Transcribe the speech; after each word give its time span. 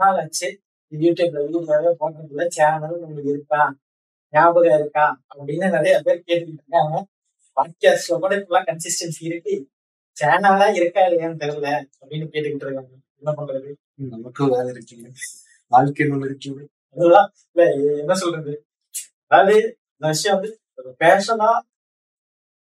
நாள் 0.00 0.18
ஆச்சு. 0.22 0.48
யூடியூப்ல 0.92 1.40
வீடியோவே 1.44 1.90
போட்டதுல 2.00 2.46
சேனல் 2.48 2.96
உங்களுக்கு 2.98 3.30
இருக்கா? 3.30 3.60
ஞாபகம் 4.34 4.78
இருக்கா? 4.80 5.04
அப்படின்னு 5.30 5.68
நிறைய 5.70 5.94
பேர் 6.04 6.24
கேட்டுக்கிட்டு 6.26 6.62
இருக்காங்க. 6.62 6.96
பாட்காஸ்ட்ல 7.56 8.18
கூட 8.18 8.32
இப்பெல்லாம் 8.36 8.68
கன்சிஸ்டன்சி 8.70 9.22
இருக்கு. 9.30 9.54
சேனலா 10.16 10.66
இருக்கா 10.74 11.00
இல்லையான்னு 11.00 11.40
தெரியல 11.42 11.68
அப்படின்னு 12.00 12.26
கேட்டுக்கிட்டு 12.32 12.66
இருக்காங்க. 12.66 12.94
என்ன 13.20 13.30
பண்றது? 13.38 13.70
நமக்கும் 14.10 14.50
வேலை 14.50 14.70
இருக்குங்க 14.72 15.08
வாழ்க்கையில் 15.72 16.14
ஒன்று 16.14 16.28
இருக்குது 16.30 16.62
அதுதான். 16.96 17.28
இல்ல 17.50 17.64
என்ன 17.98 18.14
சொல்றது? 18.14 18.52
அதாவது 19.30 19.56
இந்த 19.92 20.08
விஷயம் 20.12 20.36
வந்து 20.36 20.50
பேஷனா 20.98 21.50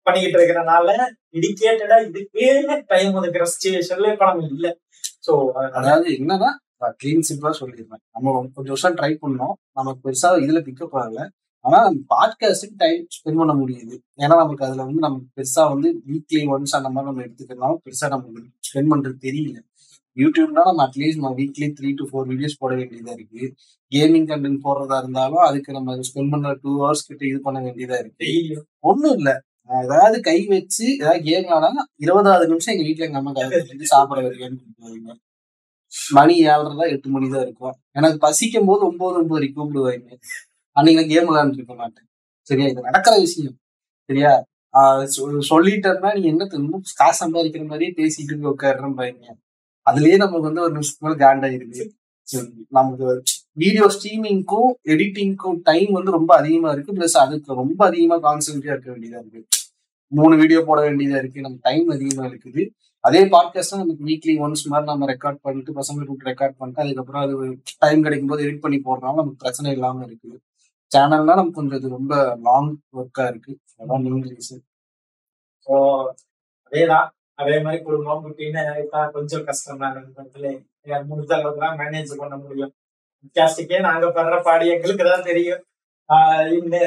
பண்ணிக்கிட்டு 0.07 0.39
இருக்கிறனால 0.39 0.89
டிடிகேட்டடா 1.33 1.97
இதுக்கே 2.07 2.49
டைம் 2.87 3.15
ஒதுக்குற 3.15 3.47
சுச்சுவேஷன்ல 3.53 4.13
இப்ப 4.13 4.25
நம்ம 4.25 4.47
இல்ல. 4.47 4.67
சோ 5.27 5.33
அதாவது 5.79 6.07
என்னன்னா 6.19 6.51
கிளீன் 6.81 7.23
சிம்பிளா 7.29 7.53
சொல்லிடுறேன். 7.61 8.03
நம்ம 8.13 8.47
கொஞ்சம் 8.55 8.65
வருஷம் 8.65 8.95
ட்ரை 8.95 9.17
பண்ணோம். 9.23 9.53
நமக்கு 9.73 10.11
பெருசா 10.11 10.25
இதுல 10.25 10.61
பிக்கப் 10.61 10.89
ஆகல. 10.93 11.29
ஆனா 11.61 11.83
நம்ம 11.83 12.01
பாட்காஸ்டுக்கு 12.01 12.73
டைம் 12.77 13.03
ஸ்பெண்ட் 13.03 13.37
பண்ண 13.37 13.55
முடியுது. 13.55 13.99
ஏன்னா 14.17 14.27
நமக்கு 14.27 14.65
அதுல 14.65 14.85
வந்து 14.85 14.99
நமக்கு 14.99 15.27
பெருசா 15.37 15.69
வந்து 15.69 16.03
வீக்லி 16.09 16.37
ஒன்ஸ் 16.37 16.77
அந்த 16.77 16.89
மாதிரி 16.89 17.05
நம்ம 17.05 17.23
எடுத்துக்கிறதுனால 17.23 17.77
பெருசா 17.85 18.09
நமக்கு 18.09 18.43
ஸ்பெண்ட் 18.43 18.91
பண்றது 18.91 19.15
தெரியல. 19.21 19.59
யூடியூப்னா 20.17 20.61
நம்ம 20.65 20.87
அட்லீஸ்ட் 20.87 21.19
நம்ம 21.19 21.35
weekly 21.37 21.73
three 21.81 21.93
to 21.95 22.05
four 22.05 22.29
videos 22.29 22.59
போட 22.59 22.75
வேண்டியதா 22.75 23.11
இருக்கு. 23.11 23.55
கேமிங் 23.91 24.29
கண்டென்ட் 24.29 24.59
போடுறதா 24.65 24.99
இருந்தாலும் 24.99 25.37
அதுக்கு 25.37 25.73
நம்ம 25.73 25.97
ஸ்பெண்ட் 25.97 26.31
பண்ற 26.31 26.59
டூ 26.63 26.87
ஹவர்ஸ் 26.87 27.07
கிட்ட 27.07 27.27
இது 27.27 27.41
பண்ண 27.41 27.61
வேண்டியதா 27.61 27.99
இருக்கு. 27.99 28.67
ஒண்ணும் 28.79 29.17
இல்ல. 29.17 29.43
நான் 29.69 29.85
ஏதாவது 29.85 30.21
கை 30.21 30.47
வச்சு 30.47 30.95
ஏதாவது 30.95 31.23
கேம் 31.23 31.47
ஆனா 31.47 31.87
இருபதாவது 31.97 32.49
நிமிஷம் 32.49 32.77
எங்க 32.77 32.89
வீட்டுல 32.89 33.07
எங்க 33.07 33.19
அம்மா 33.19 33.33
சாப்பிட 33.81 34.21
வைக்கன்னு 34.21 35.15
மணி 36.19 36.35
ஏழரை 36.39 36.91
எட்டு 36.95 37.09
மணி 37.09 37.29
தான் 37.29 37.45
இருக்கும். 37.47 37.77
எனக்கு 37.93 38.19
பசிக்கும் 38.19 38.69
போது 38.71 38.83
ஒன்பது 38.87 39.17
ஒன்பது 39.21 39.37
வரைக்கும் 39.39 39.63
கூப்பிடுவாங்க 39.63 40.19
அன்னைக்கு 40.77 41.01
நான் 41.01 41.13
கேம் 41.13 41.29
விளையாண்டு 41.29 41.59
இருக்க 41.61 41.75
மாட்டேன். 41.75 42.07
சரியா? 42.43 42.69
இது 42.69 42.81
நடக்கிற 42.81 43.15
விஷயம். 43.19 43.57
சரியா? 44.09 44.33
சொல்லிட்டேன்னா 45.51 46.11
நீ 46.17 46.23
என்ன 46.33 46.47
திரும்ப 46.47 46.81
காசு 46.95 47.19
சம்பாதிக்கிற 47.23 47.67
மாதிரியே 47.67 47.93
பேசிட்டு 48.01 48.55
உட்காடுறேன் 48.55 48.97
பாருங்க. 49.01 49.27
அதுலயே 49.87 50.17
நமக்கு 50.23 50.41
வந்து 50.41 50.63
ஒரு 50.67 50.73
நிமிஷத்துக்கு 50.73 51.07
மேல 51.07 51.17
காண்டாயிருது 51.25 51.85
நமக்கு 52.69 53.07
வீடியோ 53.63 53.85
ஸ்ட்ரீமிங்க்கும் 53.95 54.71
எடிட்டிங்க்கும் 54.93 55.59
டைம் 55.63 55.93
வந்து 55.93 56.11
ரொம்ப 56.11 56.37
அதிகமா 56.37 56.71
இருக்கு. 56.71 56.93
பிளஸ் 56.93 57.17
அதுக்கு 57.25 57.55
ரொம்ப 57.55 57.87
அதிகமா 57.87 58.17
கான்சென்ட்ரேட் 58.27 58.75
இருக்க 58.75 58.91
வேண்டியதா 58.93 59.21
இருக்கு. 59.25 59.43
மூணு 60.13 60.37
வீடியோ 60.37 60.61
போட 60.67 60.81
வேண்டியதா 60.89 61.19
இருக்கு. 61.23 61.41
நமக்கு 61.41 61.67
டைம் 61.71 61.89
அதிகமா 61.89 62.25
இருக்குது. 62.31 62.63
அதே 63.07 63.21
பாட்காஸ்ட் 63.33 63.75
நமக்கு 63.81 64.07
வீக்லி 64.09 64.35
ஒன்ஸ் 64.45 64.63
மாதிரி 64.71 64.89
நம்ம 64.91 65.07
ரெக்கார்ட் 65.13 65.43
பண்ணிட்டு 65.47 65.73
பசங்க 65.79 66.05
கூப்பிட்டு 66.07 66.31
ரெக்கார்ட் 66.31 66.57
பண்ணிட்டு 66.61 66.83
அதுக்கப்புறம் 66.85 67.23
அது 67.25 67.35
டைம் 67.83 68.05
கிடைக்கும் 68.07 68.31
போது 68.33 68.45
எடிட் 68.47 68.63
பண்ணி 68.65 68.79
போடுறதுனால 68.87 69.19
நமக்கு 69.21 69.43
பிரச்சனை 69.43 69.73
இல்லாம 69.77 70.03
இருக்குது. 70.07 70.37
சேனல்னா 70.91 71.37
நமக்கு 71.41 71.59
கொஞ்சம் 71.59 71.79
இது 71.81 71.89
ரொம்ப 71.99 72.15
லாங் 72.47 72.71
ஒர்க்கா 72.99 73.25
இருக்கு. 73.33 73.53
அதான் 73.81 74.03
மெயின் 74.07 74.25
ரீசன் 74.31 74.65
ஸோ 75.67 75.75
அதேதான். 76.67 77.07
அதே 77.43 77.57
மாதிரி 77.65 77.79
குடும்பம் 77.87 78.25
குட்டின்னு 78.25 78.63
இப்ப 78.83 79.05
கொஞ்சம் 79.17 79.47
கஷ்டம் 79.49 79.81
தான். 79.85 79.97
இந்த 80.85 80.99
முடிஞ்ச 81.11 81.33
அளவுக்கு 81.39 81.63
தான் 81.65 81.79
மேனேஜ் 81.83 82.13
பண்ண 82.23 82.35
முடியும். 82.45 82.73
கேஸ்டுக்கே 83.37 83.79
நாங்க 83.89 84.07
படுற 84.19 84.37
பாடி 84.49 84.67
எங்களுக்கு 84.75 85.07
தான் 85.13 85.27
தெரியும். 85.31 85.63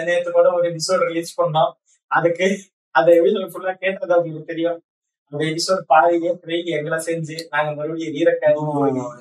நேற்று 0.09 0.29
கூட 0.37 0.47
ஒரு 0.57 0.65
எபிசோட் 0.71 1.05
ரிலீஸ் 1.09 1.33
பண்ணோம். 1.41 1.71
அதுக்கு 2.11 2.47
அதை 2.95 3.09
எபிசோட் 3.19 3.51
ஃபுல்லா 3.53 3.73
கேட்டது 3.83 4.13
அவங்களுக்கு 4.15 4.51
தெரியும். 4.53 4.79
அந்த 5.33 5.41
எபிசோட் 5.49 5.81
பாதியே 5.91 6.31
போய் 6.43 6.59
எங்களை 6.77 6.97
செஞ்சு 7.07 7.35
நாங்க 7.51 7.69
மறுபடியும் 7.77 8.15
ரீரக்காது 8.15 8.61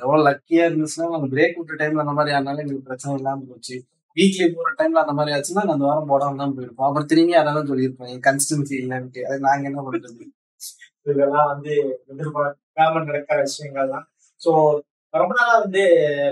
எவ்வளவு 0.03 0.25
லக்கியா 0.27 0.63
இருந்துச்சுன்னா 0.69 1.09
நம்ம 1.15 1.29
பிரேக் 1.35 1.59
விட்ட 1.59 1.75
டைம்ல 1.81 2.05
அந்த 2.05 2.15
மாதிரி 2.19 2.35
ஆனாலும் 2.37 2.63
எங்களுக்கு 2.63 2.89
பிரச்சனை 2.89 3.15
இல்லாம 3.19 3.45
போச்சு. 3.51 3.77
வீக்லி 4.17 4.47
போற 4.55 4.69
டைம்ல 4.79 5.03
அந்த 5.05 5.15
மாதிரி 5.19 5.35
ஆச்சுன்னா 5.37 5.65
அந்த 5.67 5.85
வாரம் 5.85 6.11
போடாம 6.13 6.39
தான் 6.43 6.55
போயிருப்போம். 6.57 6.89
அப்புறம் 6.89 7.09
திரும்பி 7.11 7.35
அதான் 7.41 7.71
சொல்லியிருப்பேன் 7.71 8.23
கன்சிஸ்டன்சி 8.27 8.75
இல்லைன்ட்டு. 8.83 9.23
அது 9.29 9.39
நாங்க 9.47 9.69
என்ன 9.71 9.83
பண்றது? 9.87 10.25
இதெல்லாம் 11.07 11.51
வந்து 11.53 11.73
எதிர்பார்க்காம 12.13 13.03
நடக்கிற 13.05 13.37
விஷயங்கள் 13.47 13.93
தான் 13.95 14.07
ஸோ 14.41 14.51
ரொம்ப 15.15 15.33
நாளா 15.39 15.55
வந்து 15.63 15.83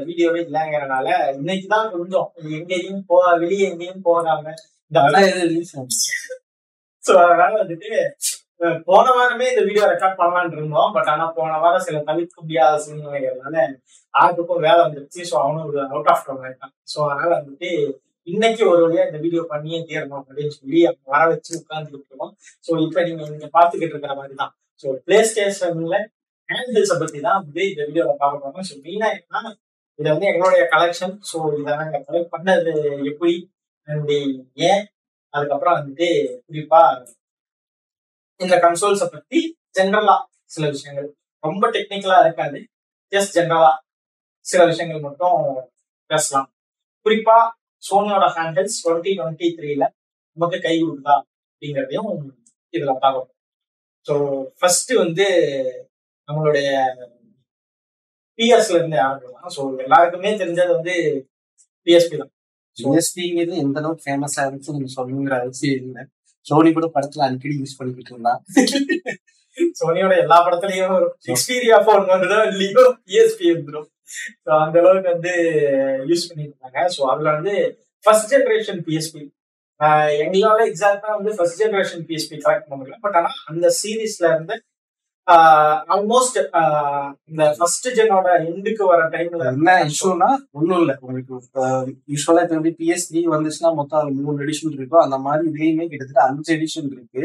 வீடியோவே 0.08 0.40
இல்லைங்கிறனால 0.46 1.08
இன்னைக்கு 1.36 1.66
தான் 1.66 1.92
கொஞ்சம் 1.94 2.26
எங்கேயும் 2.56 3.04
போ 3.06 3.18
வெளியே 3.42 3.66
எங்கேயும் 3.70 4.04
போகாம 4.08 4.54
இந்த 4.92 5.00
ஸோ 7.04 7.14
அதனால 7.24 7.52
வந்துட்டு 7.62 7.90
போன 8.88 9.06
வாரமே 9.16 9.46
இந்த 9.52 9.62
வீடியோ 9.68 9.84
ரெக்கார்ட் 9.92 10.18
பண்ணலான் 10.20 10.52
இருந்தோம். 10.56 10.90
பட் 10.96 11.08
ஆனா 11.12 11.24
போன 11.38 11.58
வாரம் 11.62 11.84
சில 11.86 11.98
தவிர்க்க 12.08 12.36
முடியாத 12.44 12.78
சூழ்நிலைகள்னால 12.84 13.56
ஆளுக்கும் 14.14 14.64
வேலை 14.66 14.80
வந்துருச்சு. 14.84 15.20
ஸோ 15.30 15.34
அவனும் 15.42 15.68
ஒரு 15.70 15.80
அவுட் 15.92 16.10
ஆஃப் 16.12 16.24
டவுன் 16.26 16.44
ஆயிட்டான். 16.46 16.74
ஸோ 16.92 16.98
அதனால 17.06 17.30
வந்துட்டு 17.38 17.70
இன்னைக்கு 18.28 18.62
ஒரு 18.72 18.80
வழியா 18.84 19.02
இந்த 19.08 19.18
வீடியோ 19.24 19.42
பண்ணியே 19.50 19.78
தீரணும் 19.88 20.20
அப்படின்னு 20.20 20.54
சொல்லி 20.58 20.80
வர 21.12 21.20
வச்சு 21.32 21.52
உட்கார்ந்துட்டு 21.60 21.98
இருக்கோம். 21.98 22.32
ஸோ 22.66 22.72
இப்போ 22.86 23.00
நீங்க 23.08 23.22
இங்க 23.34 23.48
பாத்துக்கிட்டு 23.56 23.94
இருக்கிற 23.94 24.14
மாதிரி 24.20 24.36
தான் 24.42 24.52
ஸோ 24.84 24.96
பிளே 25.06 25.18
ஸ்டேஷன்ல 25.30 25.98
ஹேண்டில்ஸை 26.48 26.96
பத்தி 27.02 27.18
தான் 27.28 27.38
வந்து 27.42 27.62
இந்த 27.70 27.82
வீடியோல 27.88 28.14
பார்க்க 28.22 28.42
போறோம். 28.44 28.66
ஸோ 28.70 28.74
மெயினா 28.86 29.08
என்னன்னா 29.18 29.52
இது 29.98 30.08
வந்து 30.12 30.28
எங்களுடைய 30.30 30.64
கலெக்ஷன் 30.74 31.14
ஸோ 31.30 31.38
இதை 31.60 31.74
நாங்க 31.82 32.00
கலெக்ட் 32.08 32.34
பண்ணது 32.34 32.72
எப்படி 33.10 33.34
அண்ட் 33.88 34.12
ஏன் 34.68 34.82
அதுக்கப்புறம் 35.34 35.78
வந்துட்டு 35.78 36.08
குறிப்பா 36.46 36.82
இந்த 38.40 38.54
கன்சோல்ஸை 38.64 39.06
பத்தி 39.12 39.40
ஜென்ரலா 39.76 40.16
சில 40.54 40.64
விஷயங்கள். 40.74 41.08
ரொம்ப 41.44 41.64
டெக்னிக்கலா 41.76 42.18
இருக்காது. 42.24 42.58
ஜஸ்ட் 43.12 43.36
ஜென்ரலா 43.38 43.72
சில 44.50 44.60
விஷயங்கள் 44.70 45.06
மட்டும் 45.06 45.38
பேசலாம். 46.10 46.48
குறிப்பா 47.06 47.38
சோனியோட 47.82 48.26
ஹேண்டில்ஸ் 48.36 48.78
டுவெண்ட்டி 48.84 49.12
டுவெண்ட்டி 49.18 49.48
த்ரீல 49.58 49.84
நமக்கு 50.36 50.58
கை 50.66 50.74
கொடுக்குதா 50.78 51.16
அப்படிங்கிறதையும் 51.50 52.10
இதுல 52.74 52.94
பார்க்கணும். 53.04 53.32
ஸோ 54.06 54.14
ஃபர்ஸ்ட் 54.58 54.92
வந்து 55.02 55.26
நம்மளுடைய 56.28 56.68
பிஎஸ்ல 58.38 58.78
இருந்து 58.78 58.98
ஆரம்பிக்கலாம். 59.06 59.52
ஸோ 59.56 59.62
எல்லாருக்குமே 59.84 60.30
தெரிஞ்சது 60.42 60.72
வந்து 60.76 60.94
பிஎஸ்பி 61.86 62.16
தான். 62.22 62.32
ஜிஎஸ்டிங்கிறது 62.76 63.54
எந்த 63.64 63.78
அளவுக்கு 63.80 64.06
ஃபேமஸா 64.06 64.42
இருந்துச்சு 64.44 64.74
நீங்க 64.76 64.90
சொல்லணுங்கிற 64.96 65.36
அவசியம் 65.42 65.84
இல்லை. 65.84 66.02
சோனி 66.48 66.70
கூட 66.76 66.86
படத்துல 66.96 67.26
அடிக்கடி 67.26 67.54
யூஸ் 67.62 67.78
பண்ணிக்கிட்டு 67.78 68.12
இருந்தா. 68.14 68.34
சோனியோட 69.80 70.14
எல்லா 70.24 70.38
படத்துலயும் 70.46 70.96
எக்ஸ்பீரியா 71.32 71.76
போன் 71.86 72.10
வந்துடும் 72.14 72.48
இல்லையோ 72.52 72.82
பிஎஸ்பி 73.06 73.46
வந்துடும் 73.54 73.88
ஸோ 74.44 74.50
அந்த 74.64 74.76
அளவுக்கு 74.82 75.12
வந்து 75.14 75.32
யூஸ் 76.10 76.26
பண்ணிட்டு 76.28 76.52
இருந்தாங்க. 76.52 76.82
ஸோ 76.96 77.00
அதுல 77.12 77.28
வந்து 77.38 77.54
ஃபர்ஸ்ட் 78.04 78.30
ஜெனரேஷன் 78.34 78.80
பிஎஸ்பி 78.88 79.22
எங்களால 80.24 80.60
எக்ஸாக்டா 80.70 81.08
வந்து 81.16 81.32
ஃபர்ஸ்ட் 81.38 81.60
ஜெனரேஷன் 81.62 82.04
பிஎஸ்பி 82.10 82.36
கலெக்ட் 82.44 82.66
பண்ண 82.68 82.76
முடியல. 82.80 82.98
பட் 83.06 83.16
ஆனா 83.20 83.30
அந்த 83.50 83.66
சீரீஸ்ல 83.80 84.26
இருந்து 84.34 84.56
ஆல்மோஸ்ட் 85.28 86.36
இந்த 87.30 87.44
ஃபர்ஸ்ட் 87.58 87.86
ஜெனோட 87.96 88.28
எண்டுக்கு 88.48 88.84
வர 88.90 89.00
டைம்ல 89.14 89.46
என்ன 89.52 89.70
இஷ்யூனா 89.88 90.28
ஒண்ணும் 90.58 90.80
இல்ல. 90.82 90.92
உங்களுக்கு 91.02 91.32
யூஸ்வலா 92.12 92.42
இப்போ 92.44 92.56
எப்படி 92.58 92.72
பிஎஸ் 92.80 93.06
த்ரீ 93.08 93.22
வந்துச்சுன்னா 93.34 93.70
மொத்தம் 93.78 94.00
அது 94.02 94.12
மூணு 94.18 94.44
எடிஷன் 94.44 94.76
இருக்கும் 94.78 95.02
அந்த 95.04 95.16
மாதிரி 95.24 95.48
இதுலயுமே 95.50 95.86
கிட்டத்தட்ட 95.92 96.22
அஞ்சு 96.28 96.50
எடிஷன் 96.56 96.90
இருக்கு. 96.96 97.22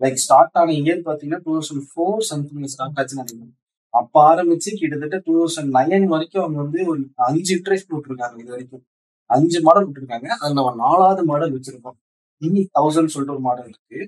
லைக் 0.00 0.18
ஸ்டார்ட் 0.24 0.58
ஆன 0.62 0.74
இயர் 0.80 1.04
பார்த்தீங்கன்னா 1.08 1.40
two 1.44 1.52
thousand 1.58 1.86
four 1.92 2.24
something 2.30 2.72
start 2.74 2.98
ஆச்சுன்னு 3.00 3.22
நினைக்கிறேன். 3.22 3.54
அப்ப 4.00 4.14
ஆரம்பிச்சு 4.30 4.70
கிட்டத்தட்ட 4.80 5.16
டூ 5.26 5.34
தௌசண்ட் 5.40 5.72
நைன் 5.78 6.08
வரைக்கும் 6.14 6.44
அவங்க 6.44 6.58
வந்து 6.64 6.80
ஒரு 6.92 7.00
அஞ்சு 7.28 7.52
இன்ட்ரெஸ்ட் 7.58 7.94
விட்டுருக்காங்க 7.94 8.36
இது 8.42 8.50
வரைக்கும். 8.56 8.84
அஞ்சு 9.30 9.58
மாடல் 9.68 9.86
விட்டுருக்காங்க 9.86 10.28
அதுல 10.40 10.56
நம்ம 10.60 10.74
நாலாவது 10.84 11.22
மாடல் 11.30 11.54
வச்சிருக்கோம். 11.56 11.98
இனி 12.42 12.62
தௌசண்ட் 12.78 13.12
சொல்லிட்டு 13.14 13.36
ஒரு 13.36 13.44
மாடல் 13.48 13.70
இருக்கு. 13.72 14.00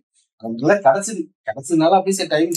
அதனால 0.42 0.74
கிடைச்சது. 0.86 1.22
கிடைச்சதுனால 1.48 1.96
அப்படியே 1.98 2.26
டைம் 2.34 2.52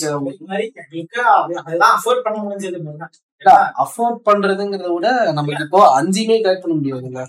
அதெல்லாம் 1.62 1.94
அஃபோர்ட் 1.98 2.26
பண்ண 2.26 2.38
முடிஞ்சது. 2.46 2.80
அஃபோர்ட் 3.84 4.20
பண்றதுங்கிறத 4.28 4.90
விட 4.96 5.10
நமக்கு 5.40 5.66
இப்போ 5.68 5.82
அஞ்சுமே 6.00 6.38
கலெக்ட் 6.46 6.66
பண்ண 6.66 6.76
முடியாதுல்ல 6.80 7.22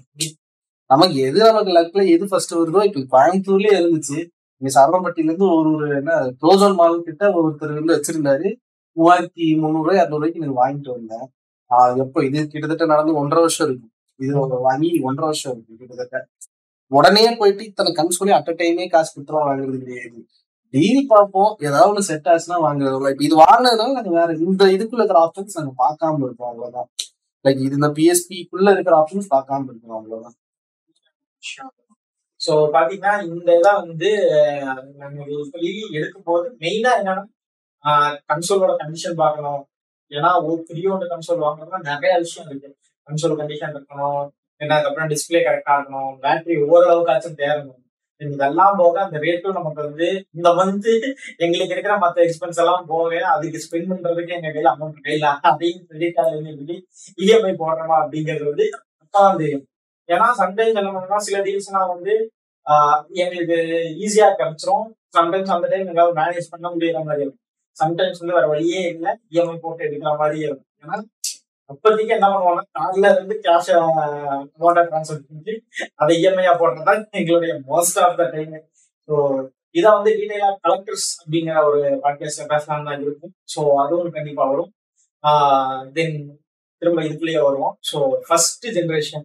நமக்கு 0.91 1.17
எது 1.29 1.39
நமக்கு 1.49 1.73
லக்ல 1.77 2.03
எது 2.15 2.25
ஃபர்ஸ்ட் 2.31 2.55
வருதோ 2.61 2.81
இப்ப 2.89 3.03
கோயம்புத்தூர்லயே 3.15 3.75
இருந்துச்சு. 3.81 4.19
இங்க 4.63 4.71
சரவணப்பட்டியில 4.77 5.29
இருந்து 5.31 5.47
ஒரு 5.59 5.69
ஒரு 5.77 5.87
என்ன 5.99 6.15
ப்ரோசோன் 6.41 6.75
மால் 6.81 6.97
கிட்ட 7.09 7.25
ஒருத்தர் 7.41 7.77
வந்து 7.79 7.95
வச்சிருந்தாரு. 7.97 8.49
மூவாயிரத்தி 8.97 9.45
முந்நூறு 9.61 9.85
ரூபாய் 9.87 10.01
இரநூறு 10.01 10.19
ரூபாய்க்கு 10.19 10.41
எனக்கு 10.43 10.61
வாங்கிட்டு 10.63 10.91
வந்தேன் 10.97 11.27
எப்போ 12.05 12.19
இது 12.29 12.39
கிட்டத்தட்ட 12.53 12.87
நடந்து 12.93 13.13
ஒன்றரை 13.21 13.43
வருஷம் 13.47 13.67
இருக்கும். 13.69 13.93
இது 14.21 14.33
வாங்கி 14.69 14.91
ஒன்றரை 15.09 15.27
வருஷம் 15.31 15.53
இருக்கு 15.55 15.79
கிட்டத்தட்ட. 15.83 16.19
உடனே 16.91 17.25
போயிட்டு 17.41 17.63
இத்தனை 17.71 17.91
கன்சோலே 17.99 18.35
அட் 18.39 18.53
டைமே 18.61 18.87
காசு 18.95 19.11
கொடுத்துலாம் 19.15 19.49
வாங்குறது 19.49 19.79
கிடையாது. 19.85 20.19
டீல் 20.75 21.05
பார்ப்போம். 21.13 21.53
ஏதாவது 21.67 21.89
ஒன்று 21.91 22.09
செட் 22.09 22.29
ஆச்சுன்னா 22.33 22.59
வாங்குறது. 22.67 22.99
லைக் 23.07 23.25
இது 23.27 23.37
வாங்கினதுனால 23.45 23.95
நாங்க 23.99 24.13
வேற 24.19 24.35
இந்த 24.49 24.65
இதுக்குள்ள 24.77 25.03
இருக்கிற 25.03 25.21
ஆப்ஷன்ஸ் 25.27 25.59
நாங்க 25.59 25.75
பார்க்காம 25.85 26.23
இருக்கோம் 26.29 26.51
அவ்வளவுதான். 26.51 26.89
லைக் 27.45 27.61
இது 27.67 27.79
இந்த 27.81 27.91
பிஎஸ்பிக்குள்ள 27.99 28.69
இருக்கிற 28.77 28.95
ஆப்ஷன்ஸ் 29.01 29.29
பார்க்காம 29.35 29.69
இருக்கோம் 29.73 29.99
அவ்வளவுதான். 29.99 30.37
சோ 32.41 32.53
பாத்தீங்கன்னா 32.75 33.15
இந்த 33.31 33.49
இதெல்லாம் 33.55 33.81
வந்து 33.87 34.11
நம்ம 35.01 35.25
சொல்லி 35.53 35.73
எடுக்கும் 35.99 36.29
போது 36.29 36.47
மெயினா 36.63 36.93
என்னன்னா 37.01 37.25
கன்சோலோட 38.31 38.73
கண்டிஷன் 38.83 39.21
பார்க்கணும். 39.23 39.63
ஏன்னா 40.11 40.31
ஒரு 40.47 40.61
பெரிய 40.69 40.97
கன்சோல் 41.13 41.45
வாங்கணும்னா 41.47 41.81
நிறைய 41.91 42.13
விஷயம் 42.25 42.49
இருக்கு. 42.51 42.71
கன்சோல் 43.09 43.39
கண்டிஷன் 43.41 43.75
இருக்கணும். 43.75 44.25
ஏன்னா 44.61 44.75
அதுக்கப்புறம் 44.77 45.11
டிஸ்பிளே 45.13 45.41
கரெக்டா 45.49 45.75
இருக்கணும். 45.79 46.13
பேட்டரி 46.25 46.57
ஓரளவுக்காச்சும் 46.71 47.39
தேரணும் 47.43 47.79
இதெல்லாம் 48.29 48.77
போக 48.77 49.01
அந்த 49.01 49.19
ரேட்டும் 49.19 49.57
நமக்கு 49.59 49.83
வந்து 49.83 50.09
இந்த 50.35 50.49
மந்த் 50.49 50.91
எங்களுக்கு 51.37 51.75
இருக்கிற 51.77 51.97
மத்த 51.99 52.19
எக்ஸ்பென்ஸ் 52.27 52.61
எல்லாம் 52.63 52.87
போக 52.87 53.21
அதுக்கு 53.27 53.63
ஸ்பெண்ட் 53.65 53.91
பண்றதுக்கு 53.91 54.37
எங்க 54.39 54.49
கையில 54.49 54.73
அமௌண்ட் 54.77 55.07
கையில 55.07 55.27
அதையும் 55.51 55.87
கிரெடிட் 55.87 56.15
கார்டு 56.15 56.57
சொல்லி 56.57 56.77
இஎம்ஐ 57.25 57.53
போடுறோமா 57.63 57.97
அப்படிங்கிறது 58.03 58.45
வந்து 58.45 58.67
அப்பதான் 59.03 59.37
தெரியும். 59.37 59.65
ஏன்னா 60.09 60.29
சம்டைம்ஸ் 60.39 60.79
என்ன 60.81 61.19
சில 61.19 61.19
சில 61.19 61.39
டீல்ஸ்லாம் 61.47 61.93
வந்து 61.95 62.15
எங்களுக்கு 63.23 63.59
ஈஸியா 64.05 64.29
கிடைச்சிரும். 64.41 64.87
சம்டைம்ஸ் 65.19 65.55
அந்த 65.55 65.69
டைம் 65.69 65.87
எங்களால் 65.87 66.19
மேனேஜ் 66.21 66.51
பண்ண 66.51 66.69
முடியற 66.69 67.05
மாதிரி 67.05 67.25
இருக்கும். 67.25 67.41
சம்டைம்ஸ் 67.77 68.21
வந்து 68.21 68.37
வேற 68.37 68.47
வழியே 68.47 68.81
இல்லை. 68.89 69.13
இஎம்ஐ 69.31 69.57
போட்டு 69.57 69.85
எடுக்கிற 69.85 70.17
மாதிரி 70.19 70.39
இருக்கும். 70.39 70.69
ஏன்னா 70.83 70.99
அப்போதைக்கு 71.71 72.13
என்ன 72.17 72.29
பண்ணுவோம்னா 72.33 72.65
கார்ல 72.79 73.07
இருந்து 73.15 73.37
கேஷ் 73.47 73.71
அமௌண்ட்டை 73.79 74.85
ட்ரான்ஸ்ஃபர் 74.91 75.23
பண்ணி 75.29 75.55
அதை 76.03 76.15
இஎம்ஐயா 76.21 76.53
போடுறதா 76.61 76.95
எங்களுடைய 77.21 77.55
most 77.71 78.01
of 78.05 78.19
the 78.21 78.27
time 78.35 78.55
so 79.09 79.15
இதை 79.79 79.89
வந்து 79.97 80.11
டீடைலா 80.19 80.49
கலெக்டர்ஸ் 80.65 81.09
அப்படிங்கிற 81.21 81.59
ஒரு 81.69 81.81
பாட்காஸ்ட் 82.05 82.51
பேசலாம் 82.53 82.87
தான் 82.89 83.03
இருக்கும். 83.05 83.33
ஸோ 83.53 83.61
அதுவும் 83.83 84.15
கண்டிப்பா 84.17 84.45
வரும். 84.53 84.71
தென் 85.97 86.17
திரும்ப 86.83 87.01
இதுக்குள்ளேயே 87.07 87.43
வருவோம். 87.49 87.75
ஸோ 87.91 87.97
ஃபர்ஸ்ட் 88.27 88.67
ஜென்ரேஷன் 88.77 89.25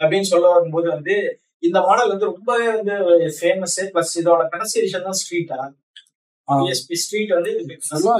அப்படின்னு 0.00 0.28
சொல்ல 0.32 0.46
வரும்போது 0.54 0.88
வந்து 0.96 1.14
இந்த 1.62 1.78
மாடல் 1.86 2.12
வந்து 2.12 2.30
ரொம்பவே 2.32 2.66
வந்து 2.76 2.94
ஃபேமஸ் 3.38 3.78
பிளஸ் 3.94 4.14
இதோட 4.20 4.42
கடைசி 4.52 4.76
விஷயம் 4.84 5.06
தான் 5.08 5.18
ஸ்ட்ரீட்டா 5.22 5.58
ஸ்ட்ரீட் 7.02 7.32
வந்து 7.36 7.50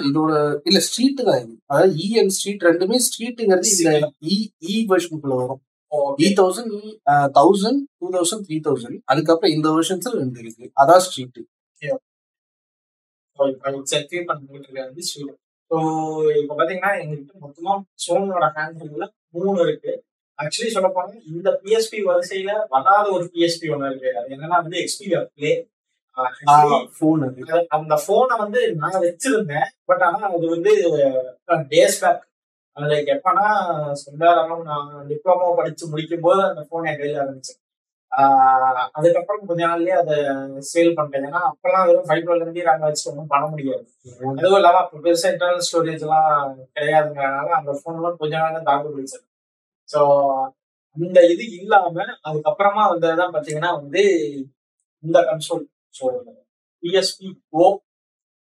இதோட 0.09 0.32
இல்ல 0.69 0.79
ஸ்ட்ரீட் 0.88 1.21
தான் 1.29 1.41
இது. 1.43 1.55
அதாவது 1.71 1.93
இ 2.05 2.09
அண்ட் 2.21 2.35
ஸ்ட்ரீட் 2.37 2.67
ரெண்டுமே 2.69 2.99
ஸ்ட்ரீட்டுங்கிறது 3.06 3.71
இந்த 3.75 3.93
இ 4.35 4.37
இ 4.73 4.77
வெர்ஷனுக்குள்ள 4.93 5.37
வரும். 5.43 5.61
E 6.25 6.29
thousand 6.41 6.75
thousand 7.38 7.81
two 8.00 8.09
thousand 8.17 8.44
three 8.49 8.59
thousand 8.69 8.99
அதுக்கப்புறம் 9.12 9.55
இந்த 9.56 9.69
வெர்ஷன்ஸ்ல 9.77 10.15
ரெண்டு 10.23 10.41
இருக்கு. 10.44 10.67
அதான் 10.82 11.03
ஸ்ட்ரீட் 11.06 11.41
செல்ஃபி 13.93 14.19
பண்ணிட்டு 14.29 14.67
இருக்க 14.69 14.81
வந்து 14.88 15.05
ஸ்ட்ரீட் 15.09 15.37
ஸோ 15.71 15.77
இப்போ 16.41 16.55
பாத்தீங்கன்னா 16.61 16.93
எங்ககிட்ட 17.00 17.35
மொத்தமா 17.44 17.73
சோனோட 18.05 18.47
ஹேண்ட்ல 18.56 19.05
மூணு 19.37 19.59
இருக்கு. 19.67 19.93
ஆக்சுவலி 20.38 20.71
சொல்ல 20.75 20.88
போனா 20.94 21.21
இந்த 21.32 21.49
பிஎஸ்பி 21.62 21.99
வரிசையில 22.09 22.53
வராத 22.75 23.05
ஒரு 23.17 23.25
பிஎஸ்பி 23.35 23.67
ஒன்று 23.75 23.91
இருக்கு. 23.91 24.11
அது 24.19 24.29
என்னன்னா 24.35 24.59
வந்து 24.62 24.79
எக்ஸ்பீரியர் 24.82 25.27
பிளே 25.37 25.53
போன் 26.99 27.22
அந்த 27.76 27.94
போனை 28.06 28.34
வந்து 28.44 28.61
நான் 28.82 29.05
வச்சிருந்தேன். 29.06 29.69
பட் 29.90 30.05
ஆனா 30.08 30.20
அது 30.34 30.46
வந்து 30.56 30.72
டேஸ் 31.75 32.00
பேக் 32.02 32.26
லைக் 32.76 33.08
எப்பனா 33.14 33.46
சொந்தாரம் 34.02 34.69
நான் 34.69 34.90
டிப்ளமோ 35.08 35.49
படிச்சு 35.58 35.84
முடிக்கும் 35.93 36.26
போது 36.26 36.40
அந்த 36.50 36.62
போன் 36.70 36.87
என் 36.90 37.00
கையில 37.00 37.22
இருந்துச்சு. 37.22 37.55
அதுக்கப்புறம் 38.96 39.49
கொஞ்ச 39.49 39.62
நாள்லயே 39.70 39.96
அதை 40.02 40.17
சேல் 40.70 40.94
பண்ணிட்டேன். 40.96 41.26
ஏன்னா 41.28 41.40
அப்பெல்லாம் 41.50 41.84
வெறும் 41.88 42.06
ஃபைவ் 42.08 42.22
டுவெல் 42.26 42.43
இருந்து 42.44 42.69
நாங்க 42.69 42.84
வச்சு 42.88 43.05
ஒன்றும் 43.11 43.31
பண்ண 43.34 43.44
முடியாது. 43.52 43.84
அதுவும் 44.38 44.58
இல்லாம 44.61 44.81
அப்ப 44.84 45.02
பெருசா 45.05 45.28
இன்டர்னல் 45.32 45.67
ஸ்டோரேஜ் 45.69 46.05
எல்லாம் 46.06 46.31
கிடையாதுங்கிறனால 46.76 47.50
அந்த 47.58 47.75
போன்லாம் 47.82 48.20
கொஞ்ச 48.22 48.34
நாள் 48.43 48.56
தான் 48.58 48.69
தாக்கு 48.70 48.94
பிடிச்சது 48.96 49.25
ஸோ 49.88 50.00
அந்த 50.96 51.19
இது 51.32 51.44
இல்லாம 51.58 52.06
அதுக்கப்புறமா 52.28 52.84
வந்ததுதான் 52.93 53.34
பாத்தீங்கன்னா 53.37 53.72
வந்து 53.81 54.02
இந்த 55.05 55.19
கன்சோல் 55.28 55.64
ஸோ 55.94 56.04
பிஎஸ்பி 56.82 57.28
ஓ 57.60 57.66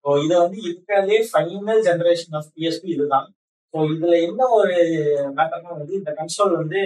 ஸோ 0.05 0.11
இது 0.25 0.35
வந்து 0.45 0.59
இருக்கிறதே 0.69 1.19
ஃபைனல் 1.31 1.83
ஜெனரேஷன் 1.89 2.37
ஆஃப் 2.39 2.51
பிஎஸ்பி 2.57 2.89
இதுதான். 2.95 3.27
ஸோ 3.75 3.79
இதுல 3.93 4.15
என்ன 4.29 4.49
ஒரு 4.59 4.77
மேட்டர்னா 5.39 5.73
வந்து 5.81 5.95
இந்த 6.01 6.13
கன்சோல் 6.21 6.55
வந்து 6.63 6.81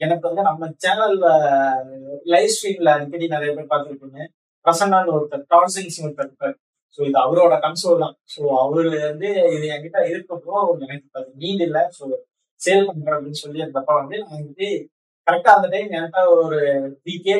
எனக்கு 0.00 0.24
வந்து 0.28 0.42
நம்ம 0.48 0.68
சேனல்ல 0.84 1.26
லைவ் 2.32 2.52
ஸ்ட்ரீம்ல 2.54 2.92
அடிக்கடி 2.96 3.26
நிறைய 3.34 3.50
பேர் 3.56 3.72
பார்த்துருப்பீங்க. 3.72 4.20
பிரசன்னான்னு 4.64 5.14
ஒருத்தர் 5.16 5.44
டார்சிங்ஸ் 5.54 5.98
ஒருத்தர் 6.04 6.28
இருப்பார். 6.28 6.54
ஸோ 6.98 7.00
இது 7.08 7.18
அவரோட 7.24 7.54
கன்சோல் 7.66 8.02
தான். 8.04 8.16
ஸோ 8.34 8.42
அவரு 8.64 8.90
வந்து 9.04 9.28
இது 9.56 9.66
என்கிட்ட 9.74 10.00
இருக்கப்போ 10.12 10.54
எனக்கு 10.84 11.06
அது 11.20 11.28
நீட் 11.42 11.64
இல்லை 11.68 11.82
ஸோ 11.98 12.04
சேல் 12.60 12.86
பண்றேன் 12.88 13.16
அப்படின்னு 13.16 13.42
சொல்லி 13.44 13.62
இருந்தப்ப 13.64 13.94
வந்து 14.00 14.16
நான் 14.24 14.42
வந்து 14.42 14.68
கரெக்டா 15.26 15.52
அந்த 15.58 15.68
டைம் 15.74 15.94
என்கிட்ட 15.96 16.22
ஒரு 16.36 16.58
வீக்கே 17.06 17.36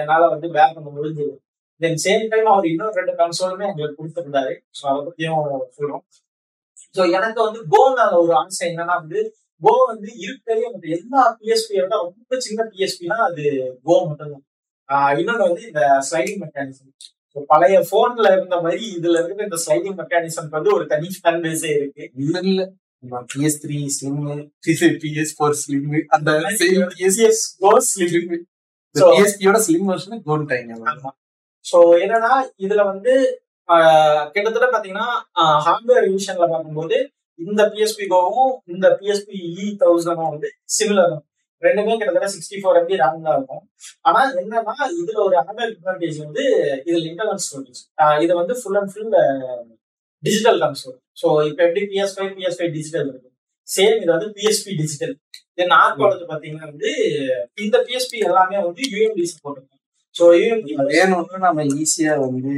என்னால 0.00 0.22
வந்து 0.34 0.46
பேக் 0.56 0.76
பண்ண 0.76 0.88
முடிஞ்சது. 0.96 1.34
தென் 1.76 1.98
சேம் 2.04 2.28
டைம் 2.28 2.44
அவர் 2.44 2.66
இன்னொரு 2.66 2.92
ரெண்டு 2.92 3.12
கன்சோலுமே 3.12 3.68
எங்களுக்கு 3.68 4.06
கொடுத்துருந்தாரு. 4.06 4.54
ஸோ 4.78 4.86
அதை 4.86 5.00
பத்தியும் 5.06 5.58
சொல்றோம். 5.78 6.04
ஸோ 6.94 7.10
எனக்கு 7.12 7.42
வந்து 7.42 7.64
கோ 7.68 7.88
மேல 7.88 8.20
ஒரு 8.20 8.34
ஆசை 8.34 8.74
என்னன்னா 8.74 8.84
வந்து 8.86 9.34
கோ 9.60 9.84
வந்து 9.86 10.12
இருக்கிறதே 10.18 10.70
மற்ற 10.70 10.88
எல்லா 10.88 11.38
பிஎஸ்பி 11.40 11.80
விட 11.80 11.96
ரொம்ப 11.96 12.40
சின்ன 12.40 12.64
பிஎஸ்பினா 12.64 13.16
அது 13.28 13.42
கோ 13.84 14.06
மட்டும்தான். 14.06 14.44
இன்னொன்று 15.18 15.42
வந்து 15.42 15.62
இந்த 15.66 15.80
ஸ்லைடிங் 16.10 16.42
மெக்கானிசம் 16.44 16.92
ஸோ 17.34 17.42
பழைய 17.46 17.84
போன்ல 17.90 18.32
இருந்த 18.32 18.60
மாதிரி 18.60 18.96
இதுல 18.96 19.24
இருக்கிற 19.24 19.42
இந்த 19.42 19.58
ஸ்லைடிங் 19.66 19.98
மெக்கானிசம் 20.00 20.48
வந்து 20.48 20.74
ஒரு 20.74 20.86
தனி 20.86 21.08
ஃபேன் 21.22 21.40
பேஸே 21.40 21.76
இருக்கு. 21.76 22.10
இல்ல 22.16 22.38
இல்ல. 22.38 22.72
PS 23.34 23.58
three 23.62 23.88
slim 23.96 24.50
PS 24.66 25.32
four 25.38 25.54
slim 25.64 26.04
அந்த 26.06 26.30
பிஎஸ் 26.98 27.30
Slim. 27.94 28.46
So- 28.94 29.10
பிஎஸ்பியோட 29.10 29.58
ஸ்லிம் 29.66 29.88
வெர்ஷன் 29.90 30.22
கோன்ட்டாங்க 30.26 30.72
ஸோ 31.64 31.76
என்னன்னா 32.04 32.32
இதுல 32.64 32.82
வந்து 32.92 33.12
கிட்டத்தட்ட 34.34 34.66
பாத்தீங்கன்னா 34.72 35.08
ஹார்ட்வேர் 35.66 36.06
ரிவிஷன்ல 36.08 36.46
பார்க்கும்போது 36.52 36.96
இந்த 37.38 37.62
பிஎஸ்பி 37.70 38.04
கோவும் 38.12 38.52
இந்த 38.72 38.86
பிஎஸ்பி 38.98 39.36
இ 39.54 39.66
தௌசண்டும் 39.80 40.32
வந்து 40.32 40.48
சிமிலர் 40.76 41.12
தான். 41.12 41.24
ரெண்டுமே 41.62 41.94
கிட்டத்தட்ட 42.00 42.28
சிக்ஸ்டி 42.34 42.56
ஃபோர் 42.62 42.78
எம்பி 42.80 42.98
ரேம் 43.00 43.24
தான் 43.26 43.36
இருக்கும். 43.38 43.62
ஆனா 44.08 44.20
என்னன்னா 44.40 44.74
இதுல 45.00 45.18
ஒரு 45.26 45.36
அதர் 45.42 45.64
அட்வான்டேஜ் 45.68 46.18
வந்து 46.24 46.42
இதுல 46.88 47.04
இன்டர்னல் 47.10 47.42
ஸ்டோரேஜ் 47.46 47.80
இது 48.24 48.32
வந்து 48.40 48.54
full 48.60 48.78
and 48.80 48.92
full 48.94 49.10
digital 50.22 50.60
console 50.64 50.98
so 51.20 51.26
இப்போ 51.48 51.62
எப்படி 51.66 51.82
PS 51.90 52.14
five 52.16 52.32
PS 52.38 52.58
five 52.58 52.72
digital 52.76 53.08
இருக்கு? 53.08 53.30
சேம் 53.68 53.98
இது 54.02 54.10
வந்து 54.14 54.28
பிஎஸ்பி 54.36 54.72
டிஜிட்டல் 54.80 55.14
தென் 55.58 55.74
ஆர்காலஜி 55.80 56.24
பாத்தீங்கன்னா 56.30 56.68
வந்து 56.72 56.90
இந்த 57.64 57.76
பிஎஸ்பி 57.88 58.18
எல்லாமே 58.28 58.58
வந்து 58.66 58.82
யூஎம்டி 58.92 59.26
சப்போர்ட் 59.32 59.60
ஸோ 60.14 60.24
வேணும்னு 60.94 61.38
நம்ம 61.46 61.64
ஈஸியா 61.82 62.12
வந்து 62.24 62.52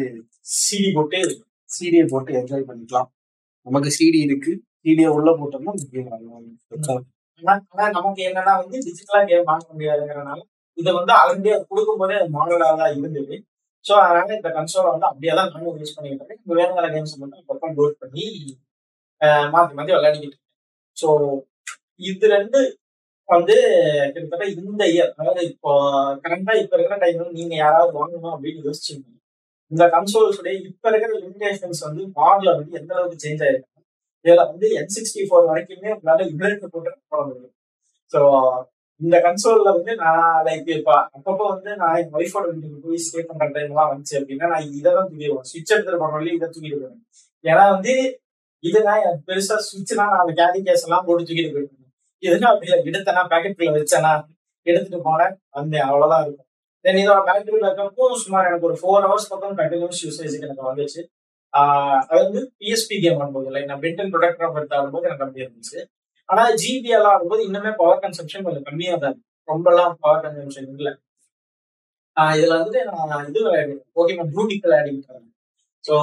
சிடி 0.57 0.89
போட்டு 0.97 1.21
சீடியை 1.71 2.05
போட்டு 2.13 2.31
என்ஜாய் 2.41 2.69
பண்ணிக்கலாம். 2.69 3.09
நமக்கு 3.67 3.91
சிடி 3.99 4.19
இருக்கு. 4.27 4.53
சீடியை 4.83 5.11
உள்ள 5.17 5.31
போட்டோம்னா 5.41 5.73
கேம் 5.93 6.11
ஆனா 7.73 7.87
நமக்கு 7.97 8.21
என்னன்னா 8.29 8.53
வந்து 8.61 8.77
டிஜிட்டலா 8.87 9.21
கேம் 9.31 9.49
வாங்க 9.51 9.67
முடியாதுங்கிறனால 9.77 10.41
இதை 10.79 10.91
வந்து 10.99 11.13
ஆல்ரெடி 11.21 11.51
கொடுக்கும் 11.71 12.01
போதே 12.03 12.17
அது 12.23 12.31
தான் 12.83 12.95
இருந்தது. 12.99 13.37
ஸோ 13.85 13.93
அதனால 14.05 14.29
இந்த 14.39 14.51
கன்சோலை 14.57 14.89
வந்து 14.95 15.09
அப்படியே 15.09 15.33
தான் 15.39 15.51
நானும் 15.55 15.77
யூஸ் 15.81 15.95
பண்ணிட்டு 15.97 16.17
இருக்கேன். 16.21 16.41
இப்போ 16.43 16.55
வேணுங்கிற 16.61 16.89
கேம்ஸ் 16.95 17.15
மட்டும் 17.21 17.41
அப்பப்போ 17.43 17.69
டோட் 17.79 18.01
பண்ணி 18.03 18.25
மாற்றி 19.55 19.75
மாற்றி 19.79 19.93
விளையாடிக்கிட்டு 19.97 20.37
இருக்கேன். 20.37 20.47
ஸோ 20.97 21.09
இது 22.11 22.27
ரெண்டு 22.37 22.61
வந்து 23.29 23.55
கிட்டத்தட்ட 24.15 24.45
இந்த 24.63 24.83
இயர் 24.93 25.13
அதாவது 25.21 25.43
இப்போ 25.51 25.71
கரண்டா 26.25 26.53
இப்ப 26.63 26.75
இருக்கிற 26.77 26.99
டைம்ல 27.05 27.29
நீங்க 27.39 27.55
யாராவது 27.57 27.93
வாங்கணும் 27.99 28.35
அப்படின்னு 28.35 28.67
யோசிச்சீங்க 28.69 29.05
இந்த 29.71 29.85
கன்சோல்ஸுடைய 29.95 30.55
இப்ப 30.69 30.91
இருக்கிற 30.91 31.13
லிமிடேஷன்ஸ் 31.23 31.83
வந்து 31.87 32.03
மாடல 32.19 32.53
வந்து 32.59 32.79
எந்த 32.81 32.93
அளவுக்கு 32.97 33.23
சேஞ்ச் 33.25 33.43
ஆயிருக்கு? 33.47 33.71
இதுல 34.25 34.43
வந்து 34.51 34.67
என் 34.79 34.93
சிக்ஸ்டி 34.97 35.23
ஃபோர் 35.29 35.49
வரைக்குமே 35.51 35.91
உங்களால 35.95 36.27
இன்டர்நெட் 36.31 36.73
போட்டு 36.75 36.93
போட 37.13 37.21
முடியும். 37.29 37.53
ஸோ 38.13 38.21
இந்த 39.01 39.17
கன்சோல்ல 39.25 39.71
வந்து 39.79 39.93
நான் 40.03 40.21
லைக் 40.47 40.69
இப்ப 40.77 40.93
அப்பப்போ 41.17 41.47
வந்து 41.55 41.71
நான் 41.83 41.97
என் 42.01 42.15
ஒய்ஃபோட 42.19 42.45
வீட்டுக்கு 42.53 42.85
போய் 42.85 43.03
ஸ்டே 43.07 43.23
பண்ற 43.31 43.49
டைம் 43.57 43.73
எல்லாம் 43.73 43.91
வந்துச்சு 43.93 44.17
அப்படின்னா 44.21 44.49
நான் 44.53 44.69
இதை 44.79 44.91
தான் 44.91 45.09
தூக்கிடுவேன். 45.11 45.49
சுவிட்ச் 45.51 45.75
எடுத்துட்டு 45.75 46.03
போனாலே 46.05 46.37
இதை 46.39 46.49
தூக்கிட்டு 46.49 46.79
போவேன் 46.79 47.03
ஏன்னா 47.45 47.65
வந்து 47.75 47.95
இதுதான் 48.65 49.03
எனக்கு 49.05 49.27
பெருசா 49.31 49.57
சுவிட்ச்னா 49.69 50.07
நான் 50.13 50.23
அந்த 50.25 50.35
கேரி 50.41 50.61
கேஸ் 50.69 50.87
எல்லாம் 50.87 51.07
போட்டு 51.09 51.27
தூக்கிட்டு 51.29 51.53
போயிருக்கேன் 51.55 51.86
எதுனா 52.31 52.51
அப்படி 52.53 52.69
இல்லை 52.69 52.81
எடுத்தேனா 52.91 53.23
பேக்கெட்ல 53.33 53.71
வச்சேனா 53.77 54.13
எடுத்துட்டு 54.67 54.99
போனேன் 55.09 55.35
வந்தேன் 55.59 55.87
அவ்வளவுதான் 55.89 56.23
இருக்கும். 56.25 56.43
தென் 56.85 57.01
இதோட 57.03 57.21
பேக்கெட்டுக்குள்ள 57.27 57.69
இருக்கப்போ 57.69 58.07
சுமார் 58.25 58.49
எனக்கு 58.49 58.69
ஒரு 58.71 58.77
ஃபோர் 58.81 59.05
ஹவர்ஸ் 59.07 59.31
பக்கம் 59.33 59.59
கண்டினியூஸ் 59.61 60.03
யூசேஜுக்கு 60.07 60.49
எனக்கு 60.49 60.69
வந்துச்சு. 60.71 61.01
அது 62.11 62.19
வந்து 62.25 62.41
பிஎஸ்பி 62.61 62.97
கேம் 63.05 63.21
ஆடும்போது 63.23 63.49
இல்லை 63.51 63.63
நான் 63.71 63.83
பென்டன் 63.85 64.11
ப்ரொடக்ட் 64.15 64.43
ஆஃப் 64.47 64.57
எடுத்து 64.59 64.77
ஆடும்போது 64.79 65.07
எனக்கு 65.09 65.25
அப்படி 65.27 65.45
இருந்துச்சு. 65.45 65.79
ஆனா 66.29 66.43
ஜிபி 66.63 66.91
எல்லாம் 66.99 67.15
ஆடும்போது 67.15 67.43
இன்னுமே 67.49 67.73
பவர் 67.81 68.03
கன்சம்ஷன் 68.05 68.47
கொஞ்சம் 68.47 68.67
கம்மியா 68.69 68.95
தான் 69.03 69.13
இருக்கு. 69.13 69.25
ரொம்பலாம் 69.49 69.95
பவர் 70.05 70.25
கன்சம்ஷன் 70.27 70.69
இல்லை. 70.81 70.93
இதுல 72.37 72.55
வந்து 72.63 72.79
நான் 72.91 73.27
இது 73.31 73.41
விளையாடுவேன். 73.47 73.83
போகிமன் 73.97 74.31
ப்ளூடிக் 74.35 74.67
விளையாடிட்டு 74.67 75.23
ஸோ 75.85 75.95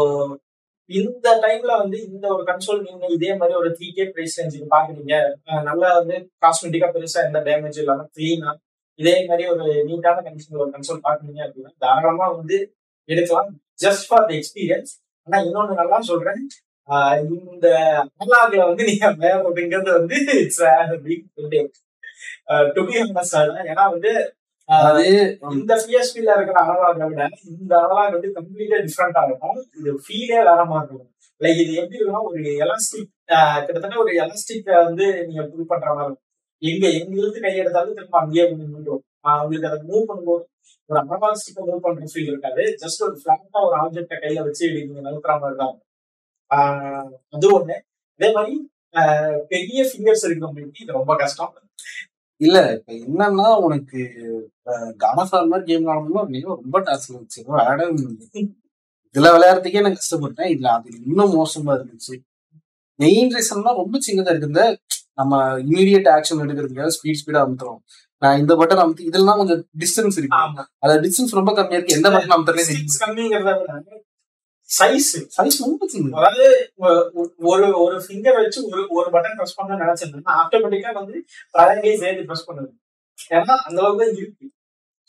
இந்த 0.89 1.27
டைம்ல 1.43 1.71
வந்து 1.81 1.97
இந்த 2.09 2.25
ஒரு 2.33 2.43
கன்சோல் 2.49 2.83
நீங்க 2.87 3.05
இதே 3.15 3.31
மாதிரி 3.39 3.57
ஒரு 3.61 3.69
த்ரீ 3.77 3.87
கே 3.97 4.05
பிரைஸ் 4.13 4.37
ரேஞ்சுக்கு 4.39 4.67
பாக்குறீங்க. 4.75 5.15
நல்லா 5.69 5.89
வந்து 5.99 6.15
காஸ்மெட்டிக்கா 6.43 6.89
பெருசா 6.95 7.21
எந்த 7.27 7.39
டேமேஜ் 7.49 7.79
இல்லாம 7.83 8.05
கிளீனா 8.17 8.51
இதே 8.99 9.15
மாதிரி 9.29 9.43
ஒரு 9.53 9.65
நீட்டான 9.87 10.23
கண்டிஷன்ல 10.25 10.63
ஒரு 10.65 10.73
கன்சோல் 10.75 11.05
பாக்குறீங்க 11.07 11.39
அப்படின்னா 11.45 11.71
தாராளமா 11.83 12.27
வந்து 12.39 12.57
எடுக்கலாம். 13.09 13.49
ஜஸ்ட் 13.83 14.05
ஃபார் 14.09 14.27
த 14.29 14.33
எக்ஸ்பீரியன்ஸ் 14.39 14.91
ஆனா 15.27 15.37
இன்னொன்னு 15.45 15.79
நல்லா 15.81 15.99
சொல்றேன். 16.11 16.43
இந்த 17.47 17.67
அனலாக்ல 18.19 18.63
வந்து 18.69 18.83
நீங்க 18.89 19.05
அப்படிங்கிறது 19.35 19.91
வந்து 19.99 20.15
இட்ஸ் 20.43 20.63
பிக் 21.05 21.25
டு 22.75 22.81
பி 22.87 22.95
ஏன்னா 23.71 23.83
வந்து 23.93 24.11
ஆஹ், 24.69 24.85
அது 24.89 25.05
இந்த 25.55 25.73
பிஎஸ்பில 25.83 26.33
இருக்கிற 26.35 26.59
அனலாக 26.63 27.07
விட 27.07 27.23
இந்த 27.53 27.73
அனலாக் 27.79 28.13
வந்து 28.15 28.29
கம்ப்ளீட்டா 28.37 28.77
டிஃப்ரெண்டா 28.85 29.21
இருக்கும். 29.27 29.57
இது 29.79 29.91
ஃபீலே 30.05 30.37
வேற 30.41 30.61
மாதிரி 30.69 30.87
இருக்கும். 30.89 31.09
லைக் 31.41 31.59
இது 31.63 31.73
எப்படி 31.79 31.97
இருக்குன்னா 31.97 32.21
ஒரு 32.29 32.41
எலாஸ்டிக் 32.63 33.09
கிட்டத்தட்ட 33.59 33.95
ஒரு 34.03 34.11
எலாஸ்டிக் 34.21 34.69
வந்து 34.81 35.05
நீங்க 35.27 35.43
புல் 35.51 35.69
பண்ற 35.71 35.87
மாதிரி 35.89 36.07
இருக்கும். 36.07 36.21
எங்க 36.61 36.85
எங்க 36.99 37.15
இருந்து 37.21 37.43
கை 37.45 37.53
எடுத்தாலும் 37.57 37.97
திரும்ப 37.97 38.17
அங்கேயே 38.19 38.45
வந்து 38.47 38.67
நின்றுடும் 38.67 39.03
உங்களுக்கு 39.41 39.69
அதை 39.69 39.79
மூவ் 39.89 40.07
பண்ணும்போது 40.09 40.43
ஒரு 40.89 40.97
அனலாக் 41.01 41.39
ஸ்டிக்கை 41.41 41.63
மூவ் 41.67 41.83
பண்ற 41.85 42.07
ஃபீல் 42.13 42.31
இருக்காது. 42.31 42.63
ஜஸ்ட் 42.81 43.03
ஒரு 43.07 43.15
ஃபிளாட்டா 43.19 43.59
ஒரு 43.67 43.75
ஆப்ஜெக்ட 43.81 44.15
கையில 44.23 44.45
வச்சு 44.47 44.65
நீங்க 44.77 45.01
நகர்த்துற 45.07 45.35
மாதிரி 45.39 45.59
தான் 45.61 45.75
அது 47.33 47.47
ஒண்ணு. 47.57 47.77
அதே 48.19 48.29
மாதிரி 48.35 48.55
ஆஹ் 48.95 49.37
பெரிய 49.51 49.79
ஃபிங்கர்ஸ் 49.89 50.25
இருக்கவங்களுக்கு 50.27 50.83
இது 50.83 50.99
ரொம்ப 50.99 51.13
கஷ்டம். 51.21 51.53
இல்ல 52.37 52.81
இப்ப 52.87 52.93
என்னன்னா 52.93 53.57
உனக்கு 53.57 53.99
கானஃபார் 54.99 55.47
மாதிரி 55.47 55.63
கேம் 55.65 55.87
விளாடணும்னா 55.87 56.41
ரொம்ப 56.43 56.81
டாஸ்க் 56.81 57.11
இருந்துச்சு. 57.13 57.39
விளையாடவே 57.45 57.93
முடியல. 57.93 58.45
இதுல 59.15 59.31
விளையாடுறதுக்கே 59.35 59.81
நான் 59.81 59.97
கஷ்டப்பட்டேன். 60.01 60.51
இதுல 60.53 60.67
அது 60.67 60.89
இன்னும் 61.05 61.33
மோசமா 61.33 61.71
இருந்துச்சு. 61.73 62.15
மெயின் 62.95 63.31
ரீசன்னா 63.35 63.71
ரொம்ப 63.81 63.99
சின்னதா 64.07 64.31
இருக்கு. 64.31 64.47
இந்த 64.47 64.77
நம்ம 65.13 65.59
இமீடியட் 65.59 66.09
ஆக்ஷன் 66.15 66.41
எடுக்கிறதுக்காக 66.43 66.89
ஸ்பீட் 66.97 67.21
ஸ்பீடா 67.21 67.41
அமுத்துறோம். 67.45 67.81
நான் 68.17 68.39
இந்த 68.39 68.55
பட்டன் 68.55 68.83
அமுத்தி 68.83 68.99
இதெல்லாம் 68.99 69.37
கொஞ்சம் 69.37 69.61
டிஸ்டன்ஸ் 69.79 70.17
இருக்கு. 70.21 70.37
அதுல 70.79 70.99
டிஸ்டன்ஸ் 71.07 71.37
ரொம்ப 71.39 71.53
கம்மியா 71.53 71.81
இருக்கு. 71.81 71.95
எந்த 71.95 72.09
பட்டன் 72.09 72.43
விட 72.43 74.03
சைஸ் 74.69 75.09
சைஸ் 75.35 75.57
ரொம்ப 75.63 75.87
அதாவது 76.19 76.45
ஒரு 77.51 77.65
ஒரு 77.83 77.97
ஃபிங்கர் 78.03 78.37
வச்சு 78.39 78.59
ஒரு 78.71 78.81
ஒரு 78.97 79.09
பட்டன் 79.15 79.37
ப்ரெஸ் 79.39 79.57
பண்ண 79.57 79.77
நினைச்சிருந்தேன் 79.83 80.37
ஆட்டோமேட்டிக்கா 80.41 80.93
வந்து 80.99 81.17
பழங்கை 81.55 81.93
சேர்த்து 82.03 82.27
ப்ரெஸ் 82.29 82.47
பண்ணுது. 82.49 82.71
ஏன்னா 83.35 83.55
அந்த 83.67 83.77
அளவுக்கு 83.81 84.01
தான் 84.03 84.15
இருக்கு. 84.21 84.45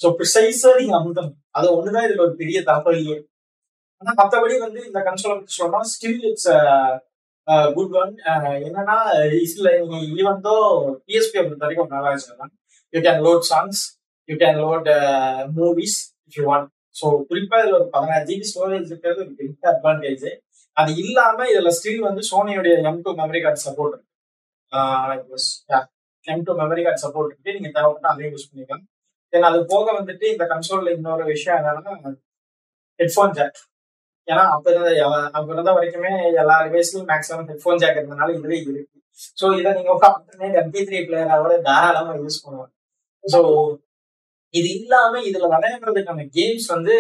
ஸோ 0.01 0.07
ப்ரிசைஸா 0.19 0.71
நீங்க 0.81 0.95
அமுத்தணும். 0.99 1.37
அது 1.59 1.67
ஒண்ணுதான் 1.77 2.07
இதுல 2.09 2.25
ஒரு 2.27 2.35
பெரிய 2.43 2.59
தகவலியே 2.71 3.17
ஆனா 4.03 4.13
மத்தபடி 4.21 4.55
வந்து 4.65 4.81
இந்த 4.89 5.01
கன்சோலை 5.07 5.35
பத்தி 5.37 5.55
சொன்னா 5.61 5.81
ஸ்டில் 5.93 6.25
இட்ஸ் 6.31 6.49
குட் 7.77 7.95
ஒன் 8.01 8.13
என்னன்னா 8.67 8.97
இதுல 9.45 9.71
ஈவன் 10.19 10.41
தோ 10.47 10.55
பிஎஸ்பி 11.07 11.37
பொறுத்த 11.39 11.65
வரைக்கும் 11.65 11.93
நல்லா 11.95 12.13
வச்சிருக்காங்க 12.13 12.55
you 12.95 13.01
can 13.07 13.23
load 13.27 13.45
songs 13.53 13.81
you 14.29 14.37
can 14.43 14.59
load 14.65 14.89
movies 15.59 15.99
if 16.27 16.39
you 16.39 16.45
want 16.51 16.69
so 16.95 17.07
குறிப்பா 17.31 17.59
இதுல 17.63 17.77
ஒரு 17.81 17.87
பதினாறு 17.95 18.27
ஜிபி 18.31 18.47
ஸ்டோரேஜ் 18.51 18.91
இருக்கிறது 18.91 19.23
ஒரு 19.25 19.33
பெரிய 19.39 19.71
அட்வான்டேஜ் 19.73 20.27
அது 20.77 20.91
இல்லாம 21.03 21.47
இதுல 21.51 21.71
ஸ்டில் 21.77 22.07
வந்து 22.09 22.23
சோனியோடைய 22.31 22.75
M 22.91 23.03
two 23.05 23.11
memory 23.21 23.41
card 23.45 23.61
support 23.67 23.95
இருக்கு. 23.95 24.11
M 26.27 26.45
two 26.47 26.53
memory 26.61 26.83
card 26.87 27.03
support 27.05 27.29
இருக்கு. 27.29 27.55
நீங்க 27.57 27.71
தேவைப்பட்டா 27.77 28.13
அதையும் 28.13 28.33
யூஸ் 28.35 28.49
பண்ணிக்கலாம். 28.49 28.85
தென் 29.33 29.47
அது 29.49 29.59
போக 29.73 29.87
வந்துட்டு 29.99 30.27
இந்த 30.33 30.45
கன்சோல்ல 30.53 30.95
இன்னொரு 30.97 31.25
விஷயம் 31.33 31.59
என்னன்னா 31.61 31.95
ஹெட்ஃபோன் 33.01 33.35
ஜாக் 33.39 33.61
ஏன்னா 34.29 34.43
அப்ப 34.55 34.67
இருந்த 34.73 34.91
அப்ப 35.37 35.47
இருந்த 35.55 35.71
வரைக்குமே 35.77 36.13
எல்லா 36.43 36.57
டிவைஸ்லயும் 36.67 37.09
மேக்ஸிமம் 37.13 37.49
ஹெட்ஃபோன் 37.51 37.81
ஜாக் 37.83 37.99
இருந்தனால 38.01 38.35
இதுவே 38.37 38.59
இருக்கு. 38.63 38.99
ஸோ 39.41 39.47
இதை 39.61 39.71
நீங்க 39.79 39.91
உட்காந்து 39.97 40.49
எம்பி 40.63 40.81
த்ரீ 40.89 41.01
பிளேயரோட 41.09 41.57
தாராளமா 41.69 42.15
யூஸ் 42.23 42.43
பண்ணுவாங்க 42.45 42.73
ஸோ 43.25 43.41
இது 44.59 44.69
இல்லாம 44.79 45.21
இதுல 45.29 45.49
விளையாடுறதுக்கான 45.53 46.27
கேம்ஸ் 46.37 46.69
வந்து 46.75 46.95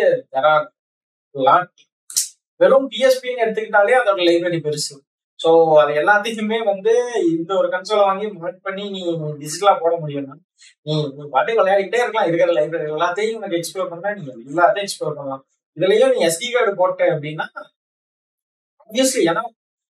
வெறும் 2.60 2.88
பிஎஸ்பின்னு 2.92 3.42
எடுத்துக்கிட்டாலே 3.44 3.94
அதோட 4.00 4.20
லைப்ரரி 4.28 4.58
பெருசு. 4.66 4.94
ஸோ 5.40 5.50
அது 5.82 5.92
எல்லாத்தையுமே 6.00 6.58
வந்து 6.70 6.92
இந்த 7.36 7.50
ஒரு 7.60 7.68
கன்சோலை 7.72 8.04
வாங்கி 8.08 8.26
மோட் 8.42 8.60
பண்ணி 8.66 8.84
நீ 8.94 9.00
டிஜிட்டலா 9.40 9.72
போட 9.82 9.94
முடியும்னா 10.02 10.34
நீ 10.86 10.94
நீ 11.16 11.24
பாட்டு 11.34 11.58
விளையாடிக்கிட்டே 11.60 12.02
இருக்கலாம். 12.02 12.28
இருக்கிற 12.30 12.52
லைப்ரரி 12.58 12.86
எல்லாத்தையும் 12.96 13.38
உனக்கு 13.40 13.58
எக்ஸ்ப்ளோர் 13.60 13.90
பண்ணா 13.92 14.12
நீ 14.18 14.22
எல்லாத்தையும் 14.52 14.86
எக்ஸ்ப்ளோர் 14.86 15.18
பண்ணலாம். 15.18 15.42
இதுலயும் 15.76 16.12
நீ 16.14 16.20
எஸ்டி 16.28 16.48
கார்டு 16.54 16.72
போட்ட 16.80 17.02
அப்படின்னா 17.14 17.46
ஆப்வியஸ்லி 18.84 19.22
ஏன்னா 19.32 19.42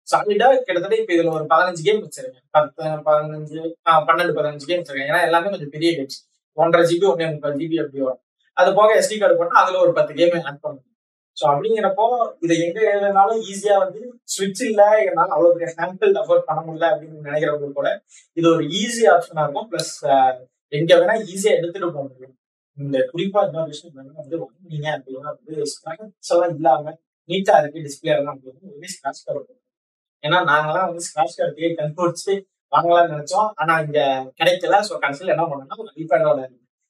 சாலிடா 0.07 0.47
கிட்டத்தட்ட 0.67 0.95
இப்ப 1.01 1.13
இதுல 1.15 1.33
ஒரு 1.37 1.45
பதினஞ்சு 1.53 1.81
கேம் 1.87 2.01
வச்சிருக்கேன். 2.05 2.45
பத்து 2.55 2.83
பதினஞ்சு 3.07 3.59
பன்னெண்டு 4.09 4.33
பதினஞ்சு 4.39 4.65
கேம் 4.69 4.81
வச்சிருக்கேன். 4.81 5.09
ஏன்னா 5.11 5.21
எல்லாமே 5.27 5.51
கொஞ்சம் 5.53 5.73
பெரிய 5.75 5.91
கேம்ஸ் 5.97 6.19
ஒன்றரை 6.57 6.83
ஜிபி 6.89 7.05
ஒன்னே 7.11 7.27
முக்கால் 7.31 7.59
ஜிபி 7.61 7.77
அப்படி 7.83 8.01
வரும். 8.05 8.21
அது 8.57 8.69
போக 8.79 8.89
எஸ்டி 8.99 9.15
கார்டு 9.17 9.37
போட்டா 9.39 9.61
அதுல 9.61 9.79
ஒரு 9.85 9.93
பத்து 9.97 10.11
கேம் 10.19 10.35
ஆட் 10.41 10.59
பண்ணணும் 10.63 10.89
ஸோ 11.37 11.43
அப்படிங்கிறப்போ 11.51 12.05
இதை 12.43 12.55
எங்க 12.65 12.79
எழுதினாலும் 12.89 13.39
ஈஸியா 13.51 13.75
வந்து 13.83 14.01
ஸ்விட்ச் 14.33 14.61
இல்ல 14.67 14.81
என்னால 15.07 15.33
அவ்வளவு 15.35 15.55
பெரிய 15.55 15.69
சாம்பிள் 15.77 16.19
அஃபோர்ட் 16.21 16.47
பண்ண 16.49 16.59
முடியல 16.67 16.89
அப்படின்னு 16.91 17.25
நினைக்கிறவங்க 17.27 17.69
கூட 17.79 17.89
இது 18.37 18.45
ஒரு 18.53 18.65
ஈஸி 18.81 19.03
ஆப்ஷனா 19.13 19.43
இருக்கும். 19.45 19.67
பிளஸ் 19.71 19.93
எங்க 20.73 20.91
வேணா 20.99 21.15
ஈஸியா 21.31 21.53
எடுத்துட்டு 21.57 21.89
போக 21.89 22.03
முடியும். 22.05 22.35
இந்த 22.77 22.97
குறிப்பா 23.09 23.41
இன்னொரு 23.47 23.71
விஷயம் 23.73 23.97
வந்து 24.21 24.37
வாங்குனீங்க 24.43 24.87
அப்படின்னா 24.97 25.31
வந்து 25.31 25.65
ஸ்கிராட்ச் 25.73 26.31
எல்லாம் 26.33 26.53
இல்லாம 26.55 26.93
நீட்டா 27.29 27.55
இருக்கு 27.61 27.83
டிஸ்பிளே 27.87 28.13
எல்லாம் 28.15 28.35
அப்படின்னு 28.35 28.73
ஒரே 28.75 28.89
ஸ்கிராட்ச் 28.95 29.25
கார்டு 29.25 29.53
ஏன்னா 30.23 30.37
நாங்களாம் 30.51 30.87
வந்து 30.89 31.05
ஸ்கிராட்ச் 31.07 31.37
கார்டு 31.39 31.69
கண்டுபிடிச்சு 31.81 32.33
வாங்கலாம்னு 32.73 33.13
நினைச்சோம். 33.15 33.49
ஆனா 33.61 33.73
இங்க 33.85 33.99
கிடைக்கல. 34.39 34.77
ஸோ 34.89 34.93
கடைசியில் 35.03 35.33
என்ன 35.35 35.45
பண்ணோம்னா 35.51 35.79
ஒரு 35.83 35.91
ஐபேடோட 36.03 36.41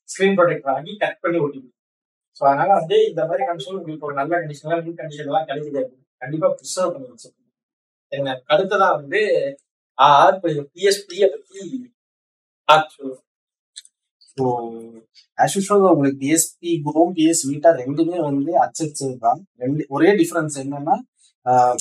ஸ்கிரீன் 0.09 0.37
ப்ரொடெக்ட் 0.39 0.69
வாங்கி 0.71 0.93
கட் 1.03 1.21
பண்ணி 1.23 1.37
ஓட்டிக்கணும் 1.43 1.77
ஸோ 2.37 2.43
அதனால 2.49 2.69
வந்து 2.79 2.97
இந்த 3.09 3.21
மாதிரி 3.29 3.43
கன்சோல் 3.49 3.79
உங்களுக்கு 3.79 4.07
ஒரு 4.09 4.15
நல்ல 4.21 4.33
கண்டிஷன்ல 4.41 4.77
நியூ 4.85 4.93
கண்டிஷன் 5.01 5.29
எல்லாம் 5.29 5.47
கிடைக்குது. 5.49 5.81
கண்டிப்பா 6.21 6.47
ப்ரிசர்வ் 6.59 6.93
பண்ணி 6.93 7.09
வச்சிருக்கோம் 7.11 7.41
என்ன 8.11 8.35
அடுத்ததா 8.53 8.87
வந்து 8.99 9.21
ஆர் 9.97 10.37
பிஎஸ்பி 10.43 11.17
பத்தி 11.33 11.61
ஸோ 14.35 14.45
ஆஸ் 15.37 15.55
யூஸ்வல் 15.57 15.91
உங்களுக்கு 15.93 16.19
பிஎஸ்பி 16.23 16.71
குரோம் 16.85 17.11
பிஎஸ் 17.17 17.43
வீட்டா 17.49 17.69
ரெண்டுமே 17.81 18.17
வந்து 18.29 18.51
அச்சச்சது 18.65 19.15
தான் 19.25 19.41
ரெண்டு 19.63 19.83
ஒரே 19.95 20.09
டிஃபரன்ஸ் 20.21 20.55
என்னன்னா 20.63 20.95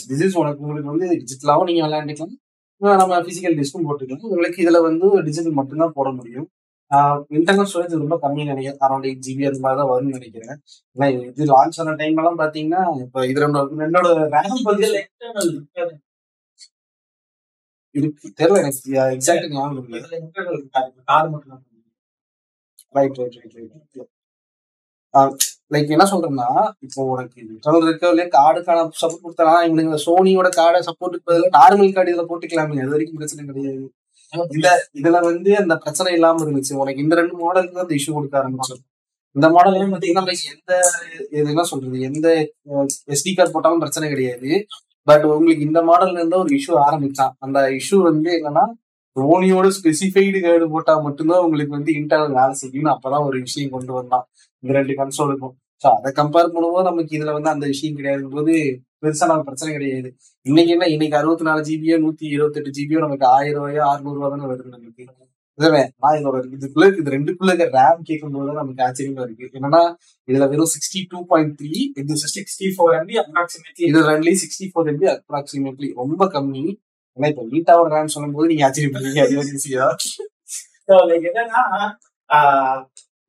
திஸ் 0.09 0.25
இஸ் 0.27 0.39
உனக்கு 0.43 0.65
உங்களுக்கு 0.67 0.93
வந்து 0.93 1.09
டிஜிட்டலாகவும் 1.21 1.69
நீங்க 1.71 1.83
விளையாண்டுக்கலாம். 1.87 2.37
நம்ம 3.01 3.21
பிசிக்கல் 3.27 3.57
டிஸ்க்கும் 3.59 3.87
போட்டுக்கலாம். 3.89 4.25
உங்களுக்கு 4.35 4.59
இதுல 4.65 4.79
வந்து 4.89 5.07
டிஜிட்டல் 5.27 5.59
மட்டும்தான் 5.61 5.97
போட 5.99 6.11
முடியும். 6.19 6.49
இன்டர்னல் 7.37 7.69
ஸ்டோரேஜ் 7.73 8.01
ரொம்ப 8.03 8.17
கம்மி 8.23 8.43
நினைக்கிறேன். 8.49 8.81
அரௌண்ட் 8.87 9.07
எயிட் 9.09 9.27
ஜிபி 9.27 9.45
அந்த 9.51 9.61
மாதிரி 9.65 9.79
தான் 9.81 9.91
வரும்னு 9.91 10.17
நினைக்கிறேன். 10.17 10.57
ஏன்னா 10.97 11.07
இது 11.29 11.45
லான்ச் 11.53 11.79
ஆன 11.83 11.95
டைம் 12.01 12.17
எல்லாம் 12.23 12.39
பாத்தீங்கன்னா 12.39 12.83
இப்போ 13.05 13.27
இது 13.31 13.41
ரெண்டு 13.45 13.61
என்னோட 13.89 14.09
ரேம். 14.35 14.57
இருக்கு. 18.01 18.27
தெரியல 18.41 18.61
எனக்கு. 18.65 18.91
எக்ஸாக்ட் 19.17 19.49
ஞாபகம் 19.55 19.89
இல்லை. 19.89 20.01
கார் 21.05 21.31
மட்டும் 21.31 21.63
right 22.97 23.17
right 23.21 23.37
right 23.41 23.57
right 23.57 24.11
like 25.75 25.95
என்ன 25.97 26.05
சொல்றேன்னா 26.13 26.49
இப்போ 26.87 27.01
உனக்கு 27.13 27.37
இன்டர்னல் 27.43 27.89
இருக்கவில்லையே 27.89 28.29
கார்டுக்கான 28.37 28.85
சப்போர்ட் 29.01 29.25
கொடுத்தா 29.25 29.57
இவனுங்க 29.67 29.99
சோனியோட 30.07 30.49
கார்டை 30.59 30.81
சப்போர்ட்டுக்கு 30.89 31.29
பதிலாக 31.31 31.53
நார்மல் 31.59 31.95
கார்டு 31.97 32.13
இதுல 32.13 32.25
போட்டுக்கலாமே 32.31 32.81
அது 32.85 32.95
வரைக்கும் 32.95 33.19
பிரச்சனை 33.21 33.45
கிடையாது. 33.51 33.85
இல்ல 34.57 34.69
இதுல 35.01 35.17
வந்து 35.29 35.51
அந்த 35.63 35.75
பிரச்சனை 35.85 36.11
இல்லாம 36.19 36.43
இருந்துச்சு. 36.45 36.73
உனக்கு 36.83 37.05
இந்த 37.05 37.15
ரெண்டு 37.21 37.35
மாடலுக்கு 37.43 37.77
தான் 37.79 37.87
இந்த 37.87 37.99
இஷ்யூ 38.01 38.13
கொடுக்க 38.17 38.41
ஆரம்பிச்சு 38.43 38.77
இந்த 39.37 39.47
மாடல் 39.55 39.93
பாத்தீங்கன்னா 39.93 40.35
எந்த 40.55 40.73
இது 41.37 41.47
என்ன 41.53 41.65
சொல்றது 41.73 41.99
எந்த 42.11 42.29
எஸ்டி 43.15 43.31
கார்டு 43.37 43.55
போட்டாலும் 43.55 43.83
பிரச்சனை 43.85 44.07
கிடையாது. 44.15 44.51
பட் 45.07 45.25
உங்களுக்கு 45.37 45.67
இந்த 45.69 45.81
மாடல்ல 45.91 46.21
இருந்தா 46.21 46.43
ஒரு 46.45 46.53
இஷ்யூ 46.59 46.75
ஆரம்பிச்சான். 46.87 47.33
அந்த 47.45 47.59
இஷ்யூ 47.81 47.99
வந்து 48.11 48.31
என்னன்னா 48.39 48.65
தோனியோட 49.17 49.67
ஸ்பெசிஃபைடு 49.79 50.39
கேடு 50.47 50.67
போட்டா 50.75 50.93
மட்டும்தான் 51.07 51.45
உங்களுக்கு 51.47 51.75
வந்து 51.79 51.93
இன்டர்னல் 52.01 52.37
வேலை 52.41 52.55
செய்யும்னு 52.61 52.95
அப்பதான் 52.95 53.27
ஒரு 53.29 53.39
விஷயம் 53.47 53.75
கொண்டு 53.75 53.93
வந்தான் 53.99 54.25
இந்த 54.63 54.73
ரெண்டு 54.79 54.95
கன்சோலுக்கும் 55.01 55.55
ஸோ 55.85 55.89
அதை 55.99 56.11
கம்பேர் 56.21 56.53
பண்ணும்போது 56.55 56.89
நமக்கு 56.91 57.17
இதுல 57.19 57.33
வந்து 57.37 57.51
அந்த 57.55 57.67
விஷயம் 57.73 57.97
கிடையாது 57.99 58.29
போது 58.35 58.55
பெருசா 59.03 59.27
நமக்கு 59.31 59.49
பிரச்சனை 59.49 59.71
கிடையாது. 59.77 60.09
இன்னைக்கு 60.47 60.73
என்ன? 60.75 60.87
இன்னைக்கு 60.95 61.17
அறுபத்தி 61.21 61.45
நாலு 61.49 61.63
ஜிபியோ 61.69 61.97
நூத்தி 62.05 62.27
இருபத்தெட்டு 62.35 62.71
ஜிபியோ 62.77 63.01
நமக்கு 63.05 63.27
ஆயிரம் 63.37 63.59
ரூபாயோ 63.59 63.83
அறுநூறு 63.93 64.17
ரூபா 64.19 64.29
தானே 64.35 64.47
வருது 64.51 64.75
நமக்கு. 64.77 65.05
இதுவே 65.59 65.83
நான் 66.03 66.17
இதோட 66.19 66.37
இதுக்குள்ள 66.57 66.87
இது 67.01 67.15
ரெண்டுக்குள்ள 67.15 67.51
இருக்க 67.53 67.79
ரேம் 67.79 68.05
கேட்கும் 68.09 68.37
போது 68.37 68.53
நமக்கு 68.61 68.85
ஆச்சரியமா 68.87 69.25
இருக்கு. 69.27 69.47
என்னன்னா 69.59 69.83
இதுல 70.29 70.47
வெறும் 70.53 70.73
சிக்ஸ்டி 70.75 71.01
டூ 71.13 71.19
பாயிண்ட் 71.33 71.53
த்ரீ 71.59 71.73
இது 72.03 72.17
சிக்ஸ்டி 72.37 72.69
ஃபோர் 72.77 72.95
எம்பி 73.01 73.19
அப்ராக்சிமேட்லி 73.25 73.85
இது 73.91 74.07
ரெண்டுலயும் 74.13 74.41
சிக்ஸ்டி 74.45 74.69
ஃபோர் 74.73 74.91
எம்பி 74.93 75.09
அப்ராக்சிமேட்லி 75.17 75.91
ரொம்ப 76.03 76.31
கம்மி. 76.37 76.65
ஆனா 77.19 77.27
இப்ப 77.29 77.45
வீட்டாவோட 77.53 77.89
ரேம் 77.95 78.15
சொல்லும் 78.15 78.35
போது 78.35 78.51
நீங்க 78.51 78.65
ஆச்சரியப்படுறீங்க 78.67 79.23
அது 79.25 79.37
ஈஸியா 79.53 79.87
என்னன்னா 81.21 81.63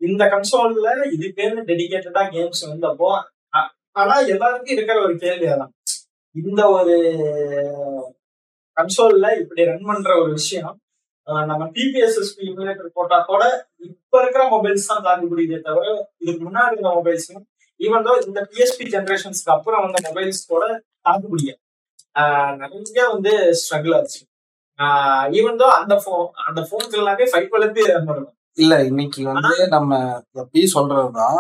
இந்த 0.01 0.23
கன்சோல்ல 0.31 0.87
இதுக்கேன்னு 1.13 1.61
டெடிக்கேட்டடா 1.67 2.23
கேம்ஸ் 2.31 2.63
வந்தப்போ 2.67 3.09
ஆனா 3.95 4.15
எல்லாருக்கும் 4.33 4.75
இருக்கிற 4.75 4.95
ஒரு 5.03 5.15
கேள்வி 5.21 5.47
அதான். 5.47 5.73
இந்த 6.35 6.61
ஒரு 6.75 6.95
கன்சோல்ல 8.77 9.27
இப்படி 9.41 9.67
ரன் 9.67 9.89
பண்ற 9.89 10.13
ஒரு 10.21 10.31
விஷயம் 10.37 10.73
நம்ம 11.47 11.67
டிபிஎஸ்எஸ்பி 11.75 12.43
இம்யூலேட்டர் 12.47 12.95
போட்டா 12.95 13.17
கூட 13.27 13.43
இப்ப 13.87 14.21
இருக்கிற 14.21 14.43
மொபைல்ஸ் 14.49 14.89
தான் 14.89 15.05
தாண்டி 15.05 15.27
முடியுதே 15.31 15.59
தவிர 15.67 15.85
இதுக்கு 16.21 16.41
முன்னாடி 16.47 16.75
இருந்த 16.75 16.91
மொபைல்ஸ் 16.97 17.27
ஈவன் 17.79 18.05
தோ 18.07 18.15
இந்த 18.25 18.41
பிஎஸ்பி 18.49 18.85
ஜென்ரேஷன்ஸ்க்கு 18.95 19.53
அப்புறம் 19.53 19.83
வந்த 19.85 19.99
மொபைல்ஸ் 20.07 20.41
கூட 20.49 20.65
தாங்க 21.01 21.23
முடியும் 21.27 21.59
நிறைய 22.15 23.03
வந்து 23.11 23.31
ஸ்ட்ரகிள் 23.59 23.95
ஆச்சு 23.97 24.21
ஈவன் 25.37 25.59
தோ 25.61 25.67
அந்த 25.79 25.95
போன் 26.05 26.29
அந்த 26.47 26.61
போன்ஸ் 26.69 26.97
எல்லாமே 26.99 27.25
ஃபைவ் 27.31 27.57
ரன் 27.61 27.77
இருக்கும் 28.07 28.37
இல்ல 28.57 28.73
இன்னைக்கு 28.83 29.21
வந்து 29.25 29.67
நம்ம 29.67 29.91
எப்பயும் 30.41 30.73
சொல்றதுதான் 30.73 31.39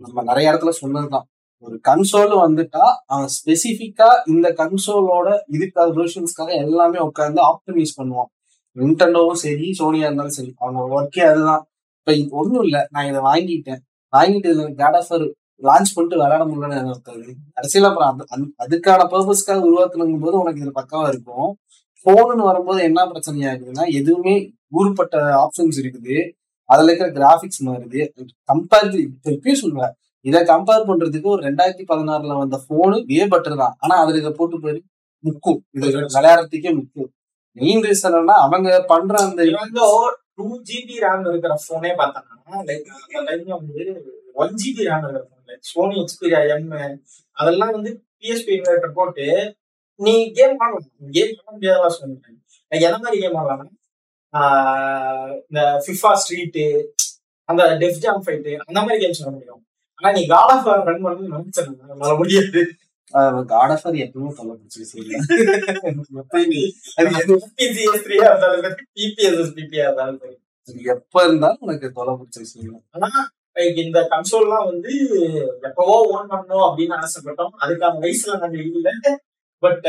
நம்ம 0.00 0.22
நிறைய 0.22 0.52
இடத்துல 0.52 0.72
சொன்னதுதான். 0.82 1.26
ஒரு 1.64 1.76
கன்சோல் 1.88 2.32
வந்துட்டா 2.44 2.84
அவன் 3.06 3.30
ஸ்பெசிபிக்கா 3.36 4.08
இந்த 4.26 4.46
கன்சோலோட 4.60 5.28
இதுக்காக 5.52 5.88
வெர்ஷன்ஸ்க்காக 5.98 6.50
எல்லாமே 6.64 6.98
உட்காந்து 7.08 7.40
ஆப்டிமைஸ் 7.50 7.94
பண்ணுவான் 7.98 8.30
நிண்டண்டோவும் 8.76 9.40
சரி 9.44 9.66
சோனியா 9.72 10.06
இருந்தாலும் 10.06 10.36
சரி 10.38 10.52
அவங்க 10.58 10.80
ஒர்க்கே 10.96 11.22
அதுதான். 11.30 11.62
இப்ப 12.06 12.36
ஒண்ணும் 12.40 12.62
இல்ல 12.62 12.78
நான் 12.90 13.08
இதை 13.10 13.20
வாங்கிட்டேன். 13.30 13.80
வாங்கிட்டு 14.12 14.48
இதுல 14.52 14.74
காட் 14.74 14.98
ஆஃபர் 15.02 15.24
லான்ச் 15.62 15.94
பண்ணிட்டு 15.94 16.22
விளையாட 16.22 16.44
முடியலன்னு 16.44 16.88
இருக்காது 16.88 17.34
கடைசியில 17.54 17.88
அப்புறம் 17.88 18.18
அது- 18.18 18.24
அந்த- 18.26 18.66
அதுக்கான 18.66 19.06
பர்பஸ்க்காக 19.06 19.64
உருவாக்குனுங்கும் 19.70 20.20
போது 20.20 20.38
உனக்கு 20.38 20.60
இது 20.60 20.72
பக்கவா 20.74 21.08
இருக்கும். 21.08 21.56
போனுன்னு 22.04 22.42
வரும்போது 22.42 22.82
என்ன 22.82 23.06
பிரச்சனை 23.06 23.40
ஆகுதுன்னா 23.40 23.92
எதுவுமே 23.92 24.52
ஊருப்பட்ட 24.78 25.16
ஆப்ஷன்ஸ் 25.16 25.76
இருக்குது. 25.76 26.30
அதுல 26.64 26.92
இருக்கிற 26.92 27.12
கிராபிக்ஸ் 27.12 27.66
மாறுது. 27.66 28.08
கம்பேர் 28.52 29.08
இப்பயும் 29.24 29.56
சொல்லுவேன். 29.62 29.90
இதை 30.20 30.42
கம்பேர் 30.42 30.86
பண்றதுக்கு 30.86 31.26
ஒரு 31.26 31.42
ரெண்டாயிரத்தி 31.42 31.84
பதினாறுல 31.88 32.38
வந்த 32.38 32.60
போனு 32.68 33.04
வே 33.06 33.26
பெட்டர் 33.26 33.56
தான். 33.56 33.76
ஆனா 33.78 33.96
அதுல 33.96 34.18
இதை 34.18 34.30
போட்டு 34.30 34.60
போய் 34.60 34.82
முக்கும் 35.24 35.58
இது 35.70 35.88
விளையாடுறதுக்கே 35.88 36.74
முக்கும் 36.74 37.12
மெயின் 37.52 37.80
ரீசன் 37.80 38.06
என்னன்னா 38.06 38.24
அவங்க 38.24 38.84
பண்ற 38.86 39.24
அந்த 39.24 39.44
டூ 40.34 40.60
ஜிபி 40.60 40.94
ரேம் 41.00 41.28
இருக்கிற 41.28 41.54
போனே 41.68 41.90
பார்த்தோம்னா 41.94 42.82
லைக் 43.16 43.44
வந்து 43.46 44.23
ஒன் 44.34 44.54
ஜிபி 44.54 44.80
ரேம் 44.80 45.08
இருக்கிற 45.08 45.56
சோனி 45.60 45.96
எக்ஸ்பீரியா 45.96 46.40
எம் 46.48 47.00
அதெல்லாம் 47.32 47.70
வந்து 47.70 47.90
பிஎஸ்பி 48.20 48.52
இன்வெர்டர் 48.58 48.92
போட்டு 48.94 49.26
நீ 50.00 50.32
கேம் 50.32 50.58
ஆடலாம் 50.58 51.10
கேம் 51.10 51.36
ஆட 51.44 51.56
முடியாதா 51.56 51.88
சொல்லிட்டேன். 52.00 52.38
எந்த 52.68 52.98
மாதிரி 52.98 53.20
கேம் 53.20 53.34
ஆடலாம்னா 53.34 53.72
ஆஹ் 54.32 55.32
இந்த 55.48 55.82
ஃபிஃபா 55.86 56.18
ஸ்ட்ரீட்டு 56.22 56.64
அந்த 57.48 57.76
டெஃப் 57.78 57.98
ஜாம் 57.98 58.22
ஃபைட்டு 58.26 58.56
அந்த 58.56 58.80
மாதிரி 58.80 59.06
கேம்ஸ் 59.06 59.20
ஆட 59.20 59.30
முடியும். 59.30 59.66
ஆனா 59.94 60.14
நீ 60.14 60.26
காட் 60.26 60.50
ஆஃப் 60.50 60.86
ரன் 60.86 61.04
பண்ணணும்னு 61.04 61.34
நினைச்சிருந்தேன் 61.34 61.96
வர 61.96 62.14
முடியாது. 62.14 62.62
காட் 63.46 63.70
ஆஃபர் 63.70 63.96
எப்பவுமே 63.98 64.32
தொலை 64.34 64.54
பிடிச்சி 64.54 64.82
சரி 64.90 65.08
எப்பயுமே. 66.12 66.62
அது 66.96 67.10
எது- 67.10 67.46
பிசிஎஸ் 67.56 68.04
த்ரீயா 68.04 68.24
இருந்தாலும் 68.24 68.60
சரி 68.60 68.84
பிபிஎஸ் 68.94 69.54
பிபியா 69.56 69.82
இருந்தாலும் 69.84 70.18
சரி. 70.18 70.36
அது 70.68 70.82
எப்ப 70.82 71.24
இருந்தாலும் 71.24 71.56
உனக்கு 71.60 71.92
தொலை 71.92 72.14
பிடிச்சி 72.14 72.42
செய்யும் 72.42 72.84
ஆனா 72.90 73.30
இந்த 73.82 73.98
கன்சோல்லாம் 74.12 74.66
வந்து 74.70 74.92
எப்பவோ 75.62 75.96
ஓன் 76.14 76.30
பண்ணணும் 76.30 76.64
அப்படின்னு 76.68 76.94
ஆசைப்பட்டோம் 77.04 77.52
அதுக்கான 77.64 78.00
வயசுல 78.04 78.38
நாங்க 78.42 78.58
இல்ல. 78.66 78.88
பட் 79.62 79.84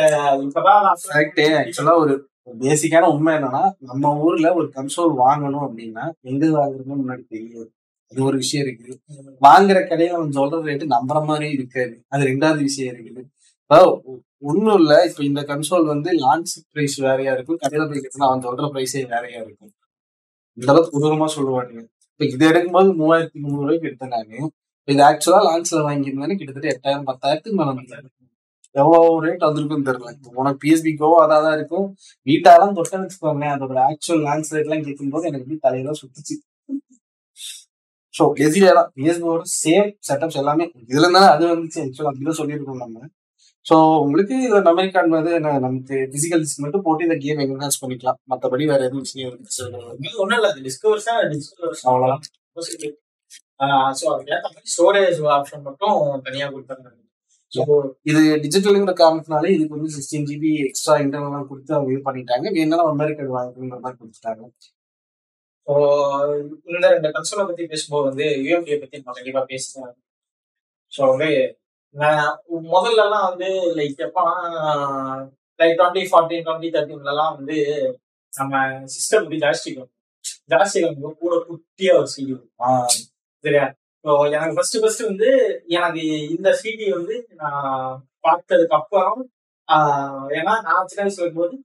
இப்பதான் 0.45 0.85
ஆக்சுவலா 1.19 1.95
ஒரு 2.03 2.13
பேசிக்கான 2.59 3.09
உண்மை 3.13 3.31
என்னன்னா 3.35 3.61
நம்ம 3.91 4.11
ஊர்ல 4.25 4.47
ஒரு 4.59 4.67
கன்சோல் 4.75 5.13
வாங்கணும் 5.23 5.65
அப்படின்னா 5.67 6.03
எங்க 6.31 6.45
வாங்குறதுன்னு 6.57 6.99
முன்னாடி 7.01 7.23
தெரியாது. 7.35 7.69
அது 8.11 8.19
ஒரு 8.29 8.37
விஷயம் 8.43 8.67
இருக்குது. 8.67 8.95
வாங்குற 9.47 9.77
கடையில 9.91 10.17
அவன் 10.17 10.35
சொல்ற 10.37 10.57
ரேட்டு 10.67 10.85
நம்புற 10.95 11.19
மாதிரி 11.29 11.47
இருக்காது. 11.57 11.95
அது 12.07 12.23
ரெண்டாவது 12.25 12.61
விஷயம் 12.69 12.95
இருக்குது. 12.95 13.23
ஒன்றும் 14.49 14.77
இல்லை 14.79 14.95
இல்ல. 14.95 14.95
இப்ப 15.09 15.23
இந்த 15.23 15.41
கன்சோல் 15.51 15.85
வந்து 15.93 16.09
லான்ச் 16.23 16.53
பிரைஸ் 16.71 16.97
வேறையா 17.05 17.31
இருக்கும். 17.33 17.59
கடையில 17.63 17.87
போய் 17.91 18.03
கேட்டா 18.05 18.27
அவன் 18.29 18.45
சொல்ற 18.47 18.69
பிரைஸே 18.75 19.01
வேறையா 19.13 19.39
இருக்கும். 19.45 19.71
இந்த 20.57 20.71
அளவுக்கு 20.71 20.93
கொடூரமா 20.95 21.27
சொல்லுவானுங்க 21.37 21.83
இப்ப 22.19 22.25
இது 22.33 22.43
எடுக்கும்போது 22.49 22.89
மூவாயிரத்தி 22.99 23.37
முந்நூறு 23.43 23.63
ரூபாய்க்கு 23.63 23.87
எடுத்தேன் 23.89 24.13
நானு. 24.15 24.37
இது 24.87 25.01
ஆக்சுவலா 25.07 25.39
லான்ச்ல 25.47 25.79
வாங்கியிருந்தேன்னு 25.87 26.37
கிட்டத்தட்ட 26.39 26.67
எட்டாயிரம் 26.73 27.07
பத்தாயிரத்துக்கு 27.09 27.57
மேல 27.59 27.71
வந்தது 27.73 28.07
எவ்வளவு 28.75 29.19
ரேட் 29.25 29.43
வந்திருக்குன்னு 29.47 29.87
தெரியல. 29.89 30.09
உனக்கு 30.41 30.59
பிஎஸ்பி 30.63 30.91
கோ 31.01 31.09
அதான் 31.23 31.45
தான் 31.45 31.55
இருக்கும் 31.57 31.85
வீட்டாலாம் 32.27 32.75
தொட்டேன்னு 32.77 33.05
வச்சுக்கோங்களேன். 33.05 33.53
அதோட 33.55 33.79
ஆக்சுவல் 33.89 34.23
லான்ச் 34.27 34.51
ரேட் 34.55 34.67
எல்லாம் 34.67 34.85
கேட்கும்போது 34.87 35.27
எனக்கு 35.29 35.45
வந்து 35.47 35.63
தலையெல்லாம் 35.67 35.99
சுத்துச்சு. 36.01 36.35
ஸோ 38.13 38.23
எதிரியா 38.45 38.71
தான் 38.79 38.89
பிஎஸ்பியோட 38.97 39.41
சேம் 39.61 39.89
செட்டப்ஸ் 40.09 40.39
எல்லாமே. 40.41 40.65
இதுல 40.91 41.05
இருந்தாலும் 41.05 41.33
அது 41.35 41.45
வந்துச்சு. 41.53 41.79
ஆக்சுவலா 41.85 42.11
அப்படிதான் 42.11 42.39
சொல்லியிருக்கோம் 42.41 42.83
நம்ம. 42.85 42.99
ஸோ 43.65 43.75
உங்களுக்கு 44.03 44.35
இதுல 44.45 44.59
மெமரி 44.67 44.89
கார்டு 44.95 45.15
வந்து 45.19 45.33
நமக்கு 45.45 45.95
பிசிக்கல் 46.13 46.41
டிஸ்க் 46.43 46.63
மட்டும் 46.65 46.83
போட்டு 46.87 47.05
இந்த 47.07 47.17
கேம் 47.23 47.39
என்ஹான்ஸ் 47.45 47.79
பண்ணிக்கலாம். 47.83 48.19
மற்றபடி 48.31 48.65
வேற 48.71 48.81
எதுவும் 48.87 49.05
விஷயம் 49.07 49.29
இருக்கு 49.29 50.19
ஒண்ணும் 50.23 50.37
இல்ல 50.39 50.49
டிஸ்கவர்ஸ் 50.67 51.09
டிஸ்கவர்ஸ் 51.33 51.81
அவ்வளவுதான். 51.89 52.21
ஸோ 53.99 54.05
அதுக்கேற்ற 54.13 54.45
மாதிரி 54.45 54.69
ஸ்டோரேஜ் 54.75 55.19
ஆப்ஷன் 55.37 55.65
மட்டும் 55.69 55.97
தனியா 56.27 56.47
கொடுத்தாங்க 56.53 56.93
ஸோ 57.51 57.63
இது 58.11 58.21
டிஜிட்டலுங்கிற 58.43 58.93
காரணத்தினாலே 59.01 59.49
இதுக்கு 59.55 59.75
வந்து 59.77 59.91
சிக்ஸ்டீன் 59.95 60.25
ஜிபி 60.29 60.51
எக்ஸ்ட்ரா 60.69 60.95
இன்டர்னல் 61.03 61.49
கொடுத்து 61.51 61.75
அவங்க 61.77 61.91
இது 61.93 62.01
பண்ணிட்டாங்க. 62.07 62.47
வேணாலும் 62.57 62.89
மெமரி 62.91 63.13
கார்டு 63.17 63.35
வாங்கிக்கிற 63.35 63.79
மாதிரி 63.83 63.97
கொடுத்துட்டாங்க. 63.99 64.43
ஸோ 65.67 65.73
இந்த 66.71 66.87
ரெண்டு 66.95 67.11
கன்சோலை 67.15 67.45
பத்தி 67.49 67.63
பேசும்போது 67.73 68.07
வந்து 68.09 68.25
யூஎம்டியை 68.47 68.79
பத்தி 68.81 68.97
நான் 69.05 69.17
கண்டிப்பா 69.19 69.43
பேசுறேன். 69.53 69.93
ஸோ 70.93 71.01
வந்து 71.11 71.29
நான் 71.39 71.64
முதல்லலாம் 72.67 73.27
வந்து 73.29 73.49
லைக் 73.75 74.01
எப்பனா 74.07 74.33
லைக் 75.59 75.77
டுவெண்ட்டி 75.79 76.03
ஃபார்ட்டின் 76.09 76.45
டுவெண்ட்டி 76.45 76.71
தேர்ட்டின்லாம் 76.75 77.35
வந்து 77.35 77.57
நம்ம 78.33 78.53
சிஸ்டம் 78.93 79.25
வந்து 79.25 79.39
ஜாஸ்டிக் 79.45 79.83
ஜாஸ்டிக் 80.51 80.87
வந்து 80.89 81.11
கூட 81.19 81.35
குட்டியா 81.47 81.93
ஒரு 81.97 82.09
சிடி 82.15 82.33
சரியா? 83.43 83.65
ஸோ 84.05 84.11
எனக்கு 84.31 84.55
ஃபர்ஸ்ட் 84.55 84.77
ஃபர்ஸ்ட் 84.81 85.03
வந்து 85.03 85.29
எனக்கு 85.77 86.03
இந்த 86.29 86.49
சிடி 86.61 86.87
வந்து 86.89 87.15
நான் 87.33 87.69
பார்த்ததுக்கு 88.27 88.77
அப்புறம் 88.79 89.21
ஏன்னா 90.37 90.53
நான் 90.67 90.87
சின்ன 90.87 91.03
வயசுல 91.05 91.23
இருக்கும்போது 91.23 91.55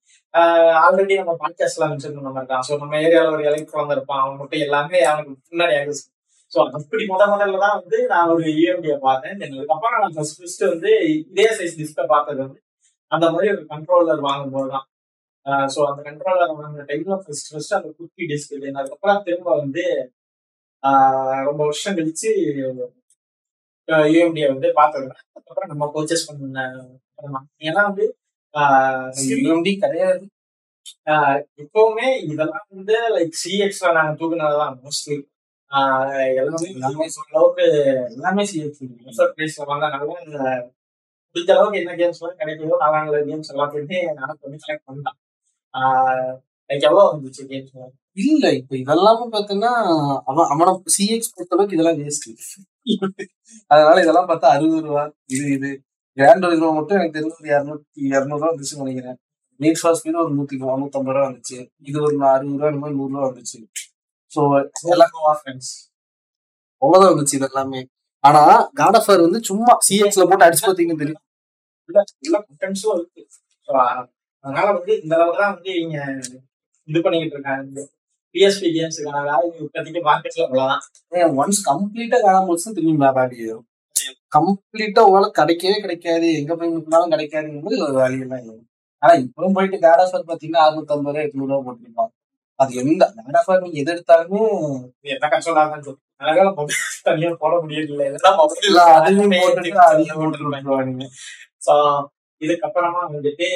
ஆல்ரெடி 0.84 1.14
நம்ம 1.16 1.32
பாட்காஸ்ட் 1.40 1.78
எல்லாம் 1.78 1.92
வச்சிருந்தோம் 1.94 2.26
நம்ம. 2.28 2.40
இருக்கான் 2.42 2.66
ஸோ 2.68 2.78
நம்ம 2.78 2.96
ஏரியாவில் 3.00 3.34
ஒரு 3.34 3.44
இலைக்கு 3.44 3.72
குழந்தை 3.72 3.96
இருப்பான். 3.96 4.22
அவன் 4.22 4.36
மட்டும் 4.36 4.64
எல்லாமே 4.66 5.00
அவனுக்கு 5.10 5.32
முன்னாடி 5.52 5.74
ஆகுது 5.80 6.00
ஸோ 6.52 6.58
அப்படி 6.76 7.04
முத 7.04 7.22
முதல்ல 7.32 7.58
தான் 7.58 7.76
வந்து 7.76 8.06
நான் 8.06 8.28
ஒரு 8.28 8.44
இஎம்டியை 8.54 8.98
பார்த்தேன். 8.98 9.36
Then 9.40 9.52
அதுக்கப்புறம் 9.54 10.00
நான் 10.00 10.14
ஃபர்ஸ்ட் 10.14 10.38
ஃபர்ஸ்ட் 10.40 10.64
வந்து 10.64 10.92
இதே 11.30 11.46
சைஸ் 11.58 11.76
டிஸ்பிளே 11.80 12.06
பார்த்தது 12.06 12.40
வந்து 12.40 12.60
அந்த 13.12 13.26
மாதிரி 13.30 13.52
ஒரு 13.52 13.64
கண்ட்ரோலர் 13.68 14.20
வாங்கும்போது 14.20 14.70
தான். 14.70 14.86
ஸோ 15.74 15.80
அந்த 15.90 16.00
கண்ட்ரோலர் 16.02 16.54
வாங்கின 16.54 16.86
டைம்ல 16.90 17.16
ஃபர்ஸ்ட் 17.22 17.50
ஃபர்ஸ்ட் 17.52 17.74
அந்த 17.74 17.90
குட்டி 17.98 18.24
டிஸ்க் 18.24 18.56
அதுக்கப்புறம் 18.74 19.22
திரும்ப 19.22 19.56
வந்து 19.56 19.84
ரொம்ப 21.48 21.60
வருஷம் 21.64 21.96
கழிச்சு 21.96 22.30
யூஎம்டியை 24.08 24.48
வந்து 24.48 24.68
பார்த்தது. 24.72 25.06
அதுக்கப்புறம் 25.28 25.70
நம்ம 25.72 25.84
பர்ச்சேஸ் 25.94 26.28
பண்ண. 26.28 26.58
ஏன்னா 27.60 27.80
வந்து 27.82 28.04
ஆஹ் 28.54 29.08
UMD 29.46 29.68
கிடையாது. 29.80 30.22
ஆஹ் 31.06 31.40
இப்பவுமே 31.62 32.06
இதெல்லாம் 32.24 32.66
வந்து 32.68 32.96
லைக் 33.16 33.34
சிஎக்ஸ்ல 33.40 33.92
நாங்க 33.92 34.12
தூக்குனதுதான் 34.14 34.74
மோஸ்ட்லி 34.80 35.16
எல்லாமே 36.40 36.68
எல்லாமே 36.76 37.06
சொல்ற 37.16 37.32
அளவுக்கு 37.34 37.64
எல்லாமே 38.16 38.42
சிஎக்ஸ் 38.50 38.82
ஆஃபர் 39.10 39.32
பிரைஸ்ல 39.36 39.66
வாங்கினால 39.70 39.98
முடிஞ்ச 41.34 41.50
அளவுக்கு 41.56 41.80
என்ன 41.82 41.92
கேம்ஸ் 42.00 42.20
எல்லாம் 42.22 42.38
கிடைக்குதோ 42.40 42.78
நாலாங்கள 42.84 43.18
கேம்ஸ் 43.28 43.52
எல்லாத்தையுமே 43.54 43.98
நான் 44.18 44.38
கொஞ்சம் 44.42 44.62
செலக்ட் 44.64 44.86
பண்ணிட்டான். 44.88 45.18
லைக் 46.70 46.86
எவ்வளவு 46.88 47.10
வந்துச்சு 47.12 47.42
கேம்ஸ் 47.52 47.74
இல்ல 48.24 48.46
இப்ப 48.60 48.74
இதெல்லாமே 48.82 49.26
பாத்தீங்கன்னா 49.34 49.72
அவன் 50.30 50.50
அவன 50.54 50.70
சிஎக்ஸ் 50.96 51.32
பொறுத்த 51.34 51.54
அளவுக்கு 51.56 51.76
இதெல்லாம் 51.76 52.00
வேஸ்ட் 52.02 52.26
அதனால 53.70 53.96
இதெல்லாம் 54.04 54.28
பார்த்தா 54.30 54.48
அறுபது 54.56 54.82
ரூபா 54.88 55.04
இது 55.34 55.46
இது. 55.56 55.70
கிராண்ட் 56.18 56.44
ஒரிஜினல் 56.46 56.76
மட்டும் 56.78 56.98
எனக்கு 56.98 57.16
தெரிஞ்சது 57.18 57.50
இரநூத்தி 57.54 58.00
இரநூறுவா 58.14 58.48
வந்துச்சு 58.52 58.80
நினைக்கிறேன். 58.82 59.18
நீட் 59.60 59.80
ஃபாஸ்ட் 59.80 60.00
ஸ்பீட் 60.00 60.20
ஒரு 60.24 60.32
நூத்தி 60.38 60.56
நூத்தம்பது 60.82 61.14
ரூபா 61.16 61.26
வந்துச்சு. 61.28 61.58
இது 61.90 61.98
ஒரு 62.06 62.14
அறுபது 62.34 62.58
ரூபா 62.58 62.70
இந்த 62.72 62.80
மாதிரி 62.84 62.98
நூறு 63.00 63.12
ரூபா 63.14 63.28
வந்துச்சு. 63.30 63.58
ஸோ 64.32 64.40
எல்லாம் 64.94 65.12
ஃப்ரெண்ட்ஸ் 65.40 65.72
அவ்வளவுதான் 66.82 67.12
வந்துச்சு 67.12 67.36
இது 67.38 67.48
எல்லாமே 67.50 67.80
ஆனா 68.24 68.42
காட் 68.80 68.96
ஆஃப் 68.98 69.10
வந்து 69.26 69.40
சும்மா 69.48 69.72
சிஎக்ஸ்ல 69.86 70.24
போட்டு 70.30 70.46
அடிச்சு 70.46 70.64
பார்த்தீங்கன்னு 70.66 71.02
தெரியும். 71.02 71.22
இல்ல 71.88 71.98
இல்ல 72.26 72.36
கண்டென்ட்ஸும் 72.46 72.96
இருக்கு. 72.96 73.22
அதனால 74.44 74.66
வந்து 74.76 74.92
இந்த 75.02 75.14
அளவுக்கு 75.16 75.40
தான் 75.42 75.54
வந்து 75.54 75.72
இவங்க 75.80 75.98
இது 76.88 77.00
பண்ணிக்கிட்டு 77.04 77.36
இருக்காங்க. 77.36 77.82
பிஎஸ்பி 78.34 78.68
வேல்யூ 78.74 79.62
இப்போதைக்கு 79.66 80.00
மார்க்கெட்ல 80.08 80.44
அவ்வளவுதான். 80.46 80.82
ஒன்ஸ் 81.42 81.60
கம்ப்ளீட்டா 81.70 82.18
காணாம 82.26 82.46
போச்சு 82.50 82.76
திரும்பி 82.78 82.96
மேபாடியும் 83.04 83.64
கம்ப்ளீட்டா 84.36 85.00
உங்களால 85.06 85.28
கிடைக்கவே 85.38 85.76
கிடைக்காது. 85.84 86.26
எங்க 86.40 86.52
போய் 86.58 86.74
முட்டினாலும் 86.74 87.12
கிடைக்காதுங்கிறது 87.14 87.84
ஒரு 87.86 87.96
வேல்யூ 88.02 88.22
எல்லாம் 88.26 88.42
இல்லை. 88.44 88.56
ஆனா 89.02 89.12
இப்பவும் 89.24 89.56
போயிட்டு 89.56 89.78
காட் 89.86 90.02
ஆஃபர் 90.04 90.28
பாத்தீங்கன்னா 90.30 90.64
அறுநூத்தம்பது 90.66 91.14
ரூபா 91.14 91.24
எட்நூறு 91.26 91.50
ரூபா 91.52 91.62
போட்டுருப்பான். 91.66 92.12
அது 92.60 92.72
எந்த 92.82 93.04
காட் 93.16 93.38
ஆஃபர் 93.40 93.62
நீங்க 93.62 93.78
எது 93.82 93.92
எடுத்தாலுமே 93.94 94.40
என்ன 95.12 95.28
கன்சோலா 95.32 95.64
சொல்லு 95.78 96.00
அழகால 96.20 96.48
தனியா 97.06 97.30
போட 97.42 97.54
முடியல 97.62 98.06
எல்லாம் 98.08 98.38
ஸோ 101.62 101.74
இதுக்கப்புறமா 102.40 103.02
வந்துட்டு 103.06 103.48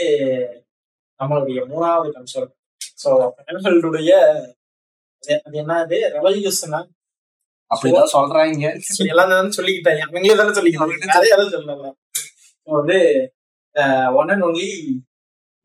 நம்மளுடைய 1.20 1.60
மூணாவது 1.70 2.08
கன்சோல் 2.16 2.50
ஸோ 2.98 3.10
கன்சோலுடைய 3.48 4.12
அது 5.44 5.56
என்னது? 5.62 5.98
ரெவல்யூஷனா 6.16 6.80
அப்படிதான் 7.70 8.12
சொல்றாங்க. 8.14 8.64
எல்லாம் 9.12 9.30
தானே 9.32 9.52
சொல்லிக்கிட்டாங்க. 9.58 10.02
அவங்களே 10.06 10.34
தானே 10.40 10.54
சொல்லிக்கிட்டாங்க 10.58 11.16
அதே 11.18 11.30
எல்லாம் 11.34 11.54
சொல்லல 11.54 11.90
இப்போ 12.58 12.72
வந்து 12.80 12.98
one 14.18 14.30
and 14.30 14.44
only 14.44 14.68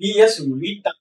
PS 0.01 0.37
Vita 0.63 0.91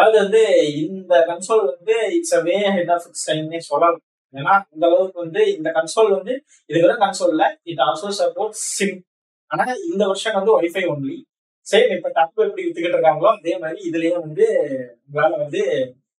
அதாவது 0.00 0.16
வந்து 0.22 0.40
இந்த 0.84 1.14
கன்சோல் 1.28 1.64
வந்து 1.70 1.94
it's 2.16 2.36
a 2.38 2.42
way 2.46 2.54
ahead 2.76 2.92
of 2.94 3.06
its 3.08 3.26
டைம்னே 3.30 3.60
சொல்லலாம். 3.68 3.98
ஏன்னா 4.34 4.54
இந்த 4.74 4.84
அளவுக்கு 4.88 5.18
வந்து 5.24 5.40
இந்த 5.54 5.68
கன்சோல் 5.78 6.10
வந்து 6.16 6.34
இது 6.70 6.78
வெறும் 6.84 7.02
கன்சோல் 7.04 7.32
இல்ல 7.34 7.46
இட் 7.70 7.82
ஆல்சோ 7.86 8.10
சப்போர்ட் 8.20 8.54
சிம் 8.68 8.96
ஆனா 9.50 9.64
இந்த 9.90 10.02
வருஷம் 10.10 10.38
வந்து 10.38 10.52
ஒய்ஃபை 10.58 10.84
ஒன்லி 10.92 11.16
சேம் 11.66 11.90
இப்ப 11.96 12.10
டப் 12.18 12.42
எப்படி 12.44 12.62
வித்துக்கிட்டு 12.66 12.96
இருக்காங்களோ 12.96 13.30
அதே 13.36 13.54
மாதிரி 13.62 13.80
இதுலயே 13.88 14.14
வந்து 14.26 14.44
உங்களால 15.06 15.32
வந்து 15.44 15.62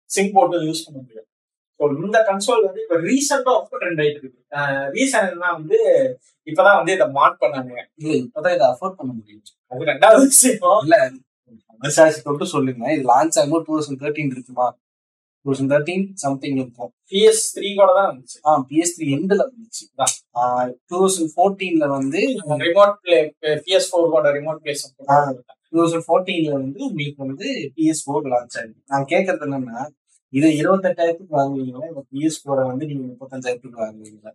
சிம் 0.09 0.33
போட்டு 0.35 0.65
யூஸ் 0.67 0.85
பண்ண 0.85 0.97
முடியும். 1.01 1.27
ஸோ 1.79 1.85
இந்த 2.05 2.17
கன்சோல் 2.29 2.65
வந்து 2.67 2.81
இப்ப 2.85 2.97
ரீசெண்டா 3.07 3.51
ரொம்ப 3.59 3.75
ட்ரெண்ட் 3.81 4.01
ஆயிட்டு 4.03 4.21
இருக்கு. 4.21 4.39
ரீசன் 4.97 5.29
என்ன 5.31 5.51
வந்து 5.59 5.79
இப்பதான் 6.47 6.79
வந்து 6.79 6.95
இதை 6.97 7.07
மார்க் 7.17 7.41
பண்ணாங்க. 7.43 7.73
இல்ல 7.99 8.13
இப்பதான் 8.23 8.55
இதை 8.57 8.67
அஃபோர்ட் 8.73 8.99
பண்ண 8.99 9.11
முடியும் 9.17 9.43
அது 9.71 9.89
ரெண்டாவது 9.91 10.23
விஷயம். 10.31 10.79
இல்ல 10.85 10.95
விசாரிச்சு 11.87 12.21
தொட்டு 12.27 12.45
சொல்லுங்க. 12.53 12.83
இது 12.95 13.03
லான்ச் 13.11 13.37
ஆகும்போது 13.39 13.65
டூ 13.67 13.73
தௌசண்ட் 13.77 14.01
தேர்ட்டின் 14.03 14.33
இருக்குமா? 14.35 14.67
டூ 15.45 15.49
தௌசண்ட் 15.49 15.71
தேர்ட்டீன் 15.73 16.05
சம்திங் 16.23 16.57
இருக்கும். 16.61 16.91
பிஎஸ் 17.11 17.45
த்ரீ 17.55 17.69
கூட 17.79 17.89
தான் 17.97 18.07
இருந்துச்சு. 18.09 18.37
ஆ 18.47 18.51
பிஎஸ் 18.69 18.93
த்ரீ 18.97 19.07
எண்டில் 19.17 19.43
வந்துச்சு 19.45 19.85
டூ 20.89 20.95
தௌசண்ட் 21.01 21.31
ஃபோர்டீன்ல 21.35 21.87
வந்து 21.97 22.21
ரிமோட் 22.67 22.93
பிளே 23.05 23.17
பிஎஸ் 23.65 23.89
ஃபோர் 23.91 24.13
கூட 24.15 24.33
ரிமோட் 24.37 24.61
பிளேஸ் 24.65 24.83
டூ 25.71 25.77
தௌசண்ட் 25.79 26.05
ஃபோர்டீன்ல 26.07 26.53
வந்து 26.59 26.79
உங்களுக்கு 26.89 27.19
வந்து 27.25 27.47
பிஎஸ் 27.75 28.03
ஃபோர் 28.05 28.29
லான்ச் 28.33 28.55
ஆயிருக்கு. 28.59 28.81
நான் 28.93 29.09
கேட்கறது 29.13 29.45
என்னன்னா 29.47 29.81
இதை 30.37 30.49
இருபத்தெட்டாயிரத்துக்கு 30.61 31.37
வாங்குவீங்களா? 31.39 31.85
இந்த 31.91 32.01
பிஎஸ் 32.11 32.39
ஃபோரை 32.41 32.63
வந்து 32.71 32.85
நீங்க 32.91 33.03
முப்பத்தஞ்சாயிரத்துக்கு 33.11 33.83
வாங்குவீங்களா? 33.83 34.31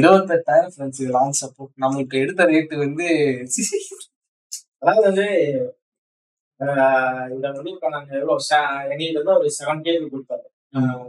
இருபத்தெட்டாயிரம் 0.00 0.72
ஃப்ரெண்ட்ஸ் 0.74 1.00
இது 1.02 1.10
லான்ச் 1.16 1.40
அப்போ 1.46 1.64
நம்மளுக்கு 1.82 2.16
எடுத்த 2.24 2.44
ரேட்டு 2.52 2.76
வந்து 2.84 3.06
அதாவது 4.84 5.06
வந்து 5.10 5.26
இத 7.34 7.46
வந்து 7.50 7.70
இப்ப 7.70 7.88
நாங்க 7.88 8.10
எவ்வளவு 8.14 8.42
se- 8.48 8.60
எங்களுக்கு 8.90 9.20
வந்து 9.20 9.34
ஒரு 9.34 9.48
செவன் 9.58 9.84
கேக்கு 9.84 10.06
கொடுத்தாரு. 10.08 10.44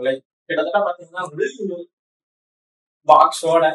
லைக் 0.05 0.21
கிட்டத்தட்ட 0.49 0.79
பாத்தீங்கன்னா 0.79 1.23
வந்து 1.25 1.45
பாக்ஸோட 3.07 3.65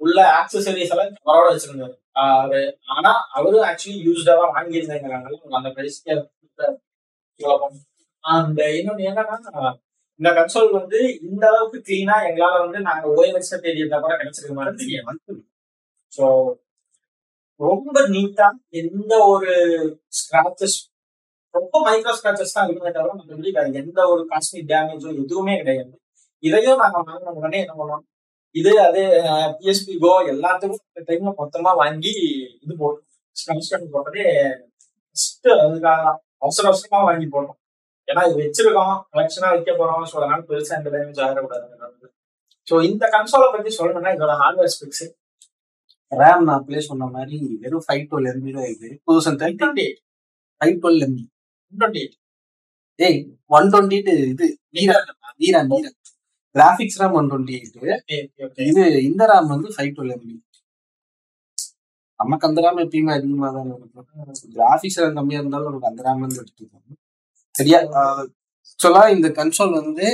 உள்ள 0.00 0.18
ஆக்சசரிஸ் 0.38 0.92
எல்லாம் 0.94 1.12
கவரோட 1.20 1.48
வச்சிருந்தாரு. 1.52 1.94
அவரு 2.24 2.60
ஆனா 2.94 3.12
அவரும் 3.30 3.66
ஆக்சுவலி 3.68 4.00
யூஸ்டா 4.06 4.34
தான் 4.34 4.54
வாங்கியிருந்தாங்க 4.56 5.08
அந்த 5.52 5.68
பிரைஸ்க்கு 5.76 6.14
அந்த 8.24 8.60
இன்னொன்னு 8.76 9.08
என்னன்னா 9.08 9.36
இந்த 10.20 10.28
கன்சோல் 10.32 10.70
வந்து 10.72 10.98
இந்த 11.22 11.44
அளவுக்கு 11.48 11.78
கிளீனா 11.80 12.14
எங்களால 12.28 12.60
வந்து 12.60 12.78
நாங்க 12.80 13.06
ஓஎஸ் 13.16 13.52
தேடியிருந்தா 13.56 13.98
கூட 14.00 14.14
கிடைச்சிருக்க 14.16 14.54
மாதிரி 14.54 14.96
ஸோ 16.12 16.24
ரொம்ப 17.60 18.00
நீட்டா 18.14 18.46
எந்த 18.80 19.12
ஒரு 19.32 19.52
ஸ்கிராச்சஸ் 20.18 20.76
ரொம்ப 21.54 21.74
மைக்ரோ 21.86 22.12
ஸ்கிராச்சஸ் 22.18 22.54
தான் 22.56 22.66
இருக்குமே 22.66 22.90
தவிர 22.96 23.12
மற்றபடி 23.18 23.50
வேற 23.58 23.66
எந்த 23.82 23.98
ஒரு 24.12 24.22
காஸ்மிக் 24.32 24.68
டேமேஜோ 24.72 25.08
எதுவுமே 25.22 25.54
கிடையாது. 25.60 25.92
இதையும் 26.42 26.82
நாங்க 26.82 26.98
வாங்கின 27.08 27.34
உடனே 27.40 27.58
என்ன 27.64 27.74
பண்ணோம் 27.80 28.04
இது 28.54 28.72
அது 28.86 29.02
பிஎஸ்பி 29.58 29.94
கோ 30.04 30.12
எல்லாத்துக்கும் 30.32 30.82
இந்த 30.90 31.02
டைம்ல 31.08 31.32
மொத்தமா 31.40 31.72
வாங்கி 31.82 32.12
இது 32.64 32.74
போட்டோம் 32.82 33.04
ஸ்கிராச் 33.36 33.92
போட்டதே 33.94 34.26
ஃபர்ஸ்ட் 35.16 35.48
அதுக்காக 35.64 36.04
அவசர 36.44 36.64
அவசரமா 36.70 37.00
வாங்கி 37.08 37.26
போட்டோம். 37.34 37.58
ஏன்னா 38.08 38.22
இது 38.28 38.36
வச்சிருக்கோம் 38.42 38.94
கலெக்ஷனா 39.12 39.48
வைக்க 39.54 39.70
போறோம். 39.80 40.04
ஸோ 40.10 40.14
அதனால 40.20 40.40
பெருசா 40.50 40.74
எந்த 40.80 40.90
டேமேஜ் 40.94 41.22
ஆகிடக்கூடாது 41.26 42.10
ஸோ 42.68 42.74
இந்த 42.90 43.04
கன்சோலை 43.14 43.48
பத்தி 43.54 43.70
சொல்லணும்னா 43.78 44.12
இதோட 44.16 44.34
ஹார்ட்வேர் 44.42 44.72
ஸ்பெக்ஸ் 44.74 45.04
ரேம் 46.16 46.44
நான் 46.48 46.64
பிளே 46.66 46.80
சொன்ன 46.88 47.08
மாதிரி 47.14 47.38
வெறும் 47.62 47.84
ஃபைவ் 47.86 48.04
டுவெல் 48.10 48.28
எம்பி 48.32 48.52
தான் 48.56 48.70
இது 48.74 48.88
two 48.96 49.10
thousand 49.14 49.40
thirty 49.42 49.58
twenty 49.62 49.84
eight 49.86 50.00
five 50.60 50.76
twelve 50.82 51.04
MB 51.06 51.24
twenty 51.72 52.00
eight 52.02 52.16
ஏய் 52.98 53.18
ஒன் 53.56 53.70
டுவெண்ட்டி 53.72 53.98
இது 54.32 54.46
வீரா 54.76 54.98
வீரா 55.42 55.60
வீரா 55.70 55.90
graphics 56.54 57.00
RAM 57.02 57.16
one 57.20 57.30
twenty 57.32 57.56
eight 57.58 58.68
இது 58.70 58.84
இந்த 59.08 59.22
ரேம் 59.32 59.52
வந்து 59.54 59.70
ஃபைவ் 59.76 59.94
டுவெல் 59.96 60.14
எம்பி 60.16 60.34
நமக்கு 62.20 62.46
அந்த 62.48 62.60
ரேம் 62.64 62.78
எப்பயுமே 62.82 63.12
அதிகமா 63.16 63.48
தான் 63.54 63.66
இருக்கும். 63.70 64.06
கிராஃபிக்ஸ் 64.54 65.00
ரேம் 65.00 65.18
கம்மியா 65.18 65.40
இருந்தாலும் 65.40 65.68
நமக்கு 65.68 65.90
அந்த 65.90 66.00
ரேம் 66.06 66.22
வந்து 66.24 66.38
எடுத்துக்கோங்க 66.42 66.94
சரியா? 67.54 67.78
ஆக்சுவலா 68.02 69.02
இந்த 69.16 69.28
கன்சோல் 69.38 69.74
வந்து 69.80 70.06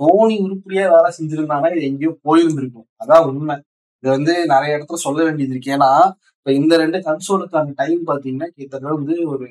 சோனி 0.00 0.36
உருப்படியா 0.44 0.84
வேலை 0.92 1.10
செஞ்சிருந்தாங்கன்னா 1.16 1.72
இது 1.76 1.88
எங்கேயோ 1.90 2.12
போயிருந்திருக்கும். 2.26 2.86
அதான் 3.02 3.26
உண்மை. 3.30 3.56
இது 4.02 4.10
வந்து 4.16 4.34
நிறைய 4.52 4.76
இடத்துல 4.76 4.98
சொல்ல 5.06 5.18
வேண்டியது 5.26 5.52
இருக்கு. 5.54 5.72
ஏன்னா 5.76 5.90
இப்ப 6.38 6.52
இந்த 6.60 6.74
ரெண்டு 6.82 6.98
கன்சோலுக்கான 7.08 7.72
டைம் 7.80 8.02
பாத்தீங்கன்னா 8.10 8.48
கிட்டத்தட்ட 8.54 8.94
வந்து 8.98 9.14
ஒரு 9.32 9.46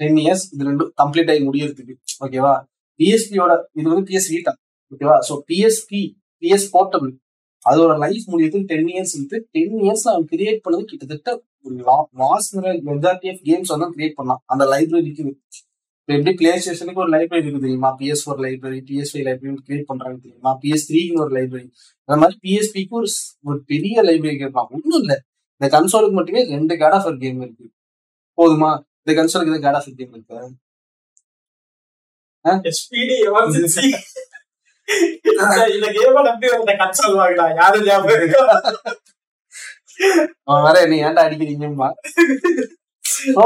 டென் 0.00 0.18
இயர்ஸ் 0.22 0.44
இது 0.54 0.68
ரெண்டும் 0.68 0.92
கம்ப்ளீட் 1.00 1.30
ஆகி 1.32 1.42
முடியறதுக்கு 1.48 1.94
ஓகேவா 2.24 2.54
பிஎஸ்பியோட 3.00 3.52
இது 3.78 3.86
வந்து 3.90 4.06
பிஎஸ் 4.10 4.28
வீட்டா 4.34 4.52
ஓகேவா 4.92 5.16
ஸோ 5.28 5.34
பிஎஸ்பி 5.50 6.02
பிஎஸ் 6.42 6.68
போர்ட்டபிள் 6.74 7.12
அதோட 7.64 7.92
லைஃப் 8.04 8.26
முடியறதுக்கு 8.32 8.70
டென் 8.72 8.90
இயர்ஸ் 8.92 9.14
இருக்கு. 9.16 9.38
டென் 9.56 9.76
இயர்ஸ்ல 9.84 10.12
அவன் 10.14 10.28
கிரியேட் 10.32 10.60
பண்ணது 10.64 10.84
கிட்டத்தட்ட 10.90 11.30
ஒரு 11.66 11.76
வாஸ் 12.22 12.48
மெஜாரிட்டி 12.90 13.28
ஆஃப் 13.32 13.42
கேம்ஸ் 13.48 13.72
வந்து 13.74 13.88
கிரியேட் 13.96 14.18
பண்ணான் 14.20 14.42
அந்த 14.52 14.64
லைப்ரரிக்கு 14.72 15.24
இப்போ 16.08 16.18
எப்படி 16.18 16.32
பிளே 16.40 16.50
ஸ்டேஷனுக்கு 16.64 17.00
ஒரு 17.02 17.10
லைப்ரரி 17.14 17.40
இருக்கு 17.42 17.62
தெரியுமா? 17.64 17.88
PS 17.98 18.22
four 18.24 18.38
library 18.44 18.78
PS 18.88 19.10
five 19.12 19.24
library 19.26 19.50
create 19.66 19.88
பண்றாங்க 19.90 20.16
தெரியுமா? 20.22 20.50
பிஎஸ் 20.62 20.84
த்ரீக்கு 20.88 21.18
ஒரு 21.24 21.32
லைப்ரரி 21.36 21.64
அந்த 22.08 22.16
மாதிரி 22.22 22.36
பிஎஸ்பிக்கு 22.44 22.94
ஒரு 23.00 23.08
ஒரு 23.48 23.58
பெரிய 23.72 24.02
லைப்ரரி 24.08 24.36
கேட்பான் 24.42 24.70
ஒன்றும் 24.76 25.00
இல்லை. 25.02 25.16
இந்த 25.60 25.68
கன்சோலுக்கு 25.74 26.16
மட்டுமே 26.20 26.42
ரெண்டு 26.54 26.76
காட் 26.82 26.96
ஆஃப் 26.98 27.10
கேம் 27.24 27.42
இருக்கு. 27.44 27.66
போதுமா? 28.38 28.70
இந்த 29.02 29.12
கன்சோலுக்கு 29.20 29.52
இந்த 29.52 29.62
காட் 29.66 29.78
ஆஃப் 29.80 29.90
கேம் 30.00 30.14
இருக்கா? 30.18 30.38
அவன் 40.50 40.64
வேற 40.68 40.76
என்ன 40.86 41.00
ஏன்டா 41.06 41.24
அடிக்கிறீங்கம்மா? 41.28 41.90
ஸோ 43.10 43.42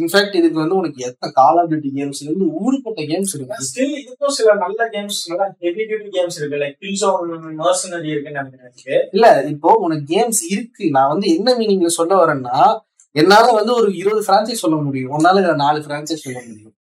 இன்ஃபேக்ட் 0.00 0.36
இதுக்கு 0.36 0.58
வந்து 0.58 0.74
உனக்கு 0.74 1.04
எத்தனை 1.04 1.32
கால் 1.32 1.58
ஆஃப் 1.60 1.70
டியூட்டி 1.70 1.90
கேம்ஸ்ல 1.98 2.28
இருந்து 2.28 2.46
ஊருப்பட்ட 2.62 3.00
கேம்ஸ் 3.10 3.34
இருக்கு? 3.34 3.58
Still 3.70 3.92
இதுக்கும் 4.00 4.34
சில 4.38 4.54
நல்ல 4.54 4.88
கேம்ஸ் 4.88 5.18
நல்ல 5.28 5.54
ஹெவி 5.58 5.82
டியூட்டி 5.82 6.10
கேம்ஸ் 6.18 6.38
இருக்கு. 6.38 6.56
லைக் 6.56 6.76
கில்ஸோன் 6.80 7.54
மர்சனரி 7.56 8.04
இருக்குன்னு 8.04 8.42
நினைக்கிறேன். 8.42 9.08
இல்ல 9.12 9.44
இப்போ 9.48 9.72
உனக்கு 9.72 10.06
கேம்ஸ் 10.14 10.42
இருக்கு. 10.50 10.90
நான் 10.90 11.08
வந்து 11.08 11.28
என்ன 11.28 11.54
மீனிங்ல 11.54 11.86
சொல்ல 11.86 12.24
வரேன்னா 12.24 12.58
என்னால 13.12 13.52
வந்து 13.52 13.74
ஒரு 13.74 13.96
இருபது 13.96 14.32
பிரான்ச்சைஸ் 14.32 14.64
சொல்ல 14.64 14.76
முடியும். 14.76 15.12
உன்னால 15.18 15.54
நாலு 15.54 15.78
பிரான்ச்சைஸ் 15.80 16.24
சொல்ல 16.26 16.42
முடியும். 16.48 16.74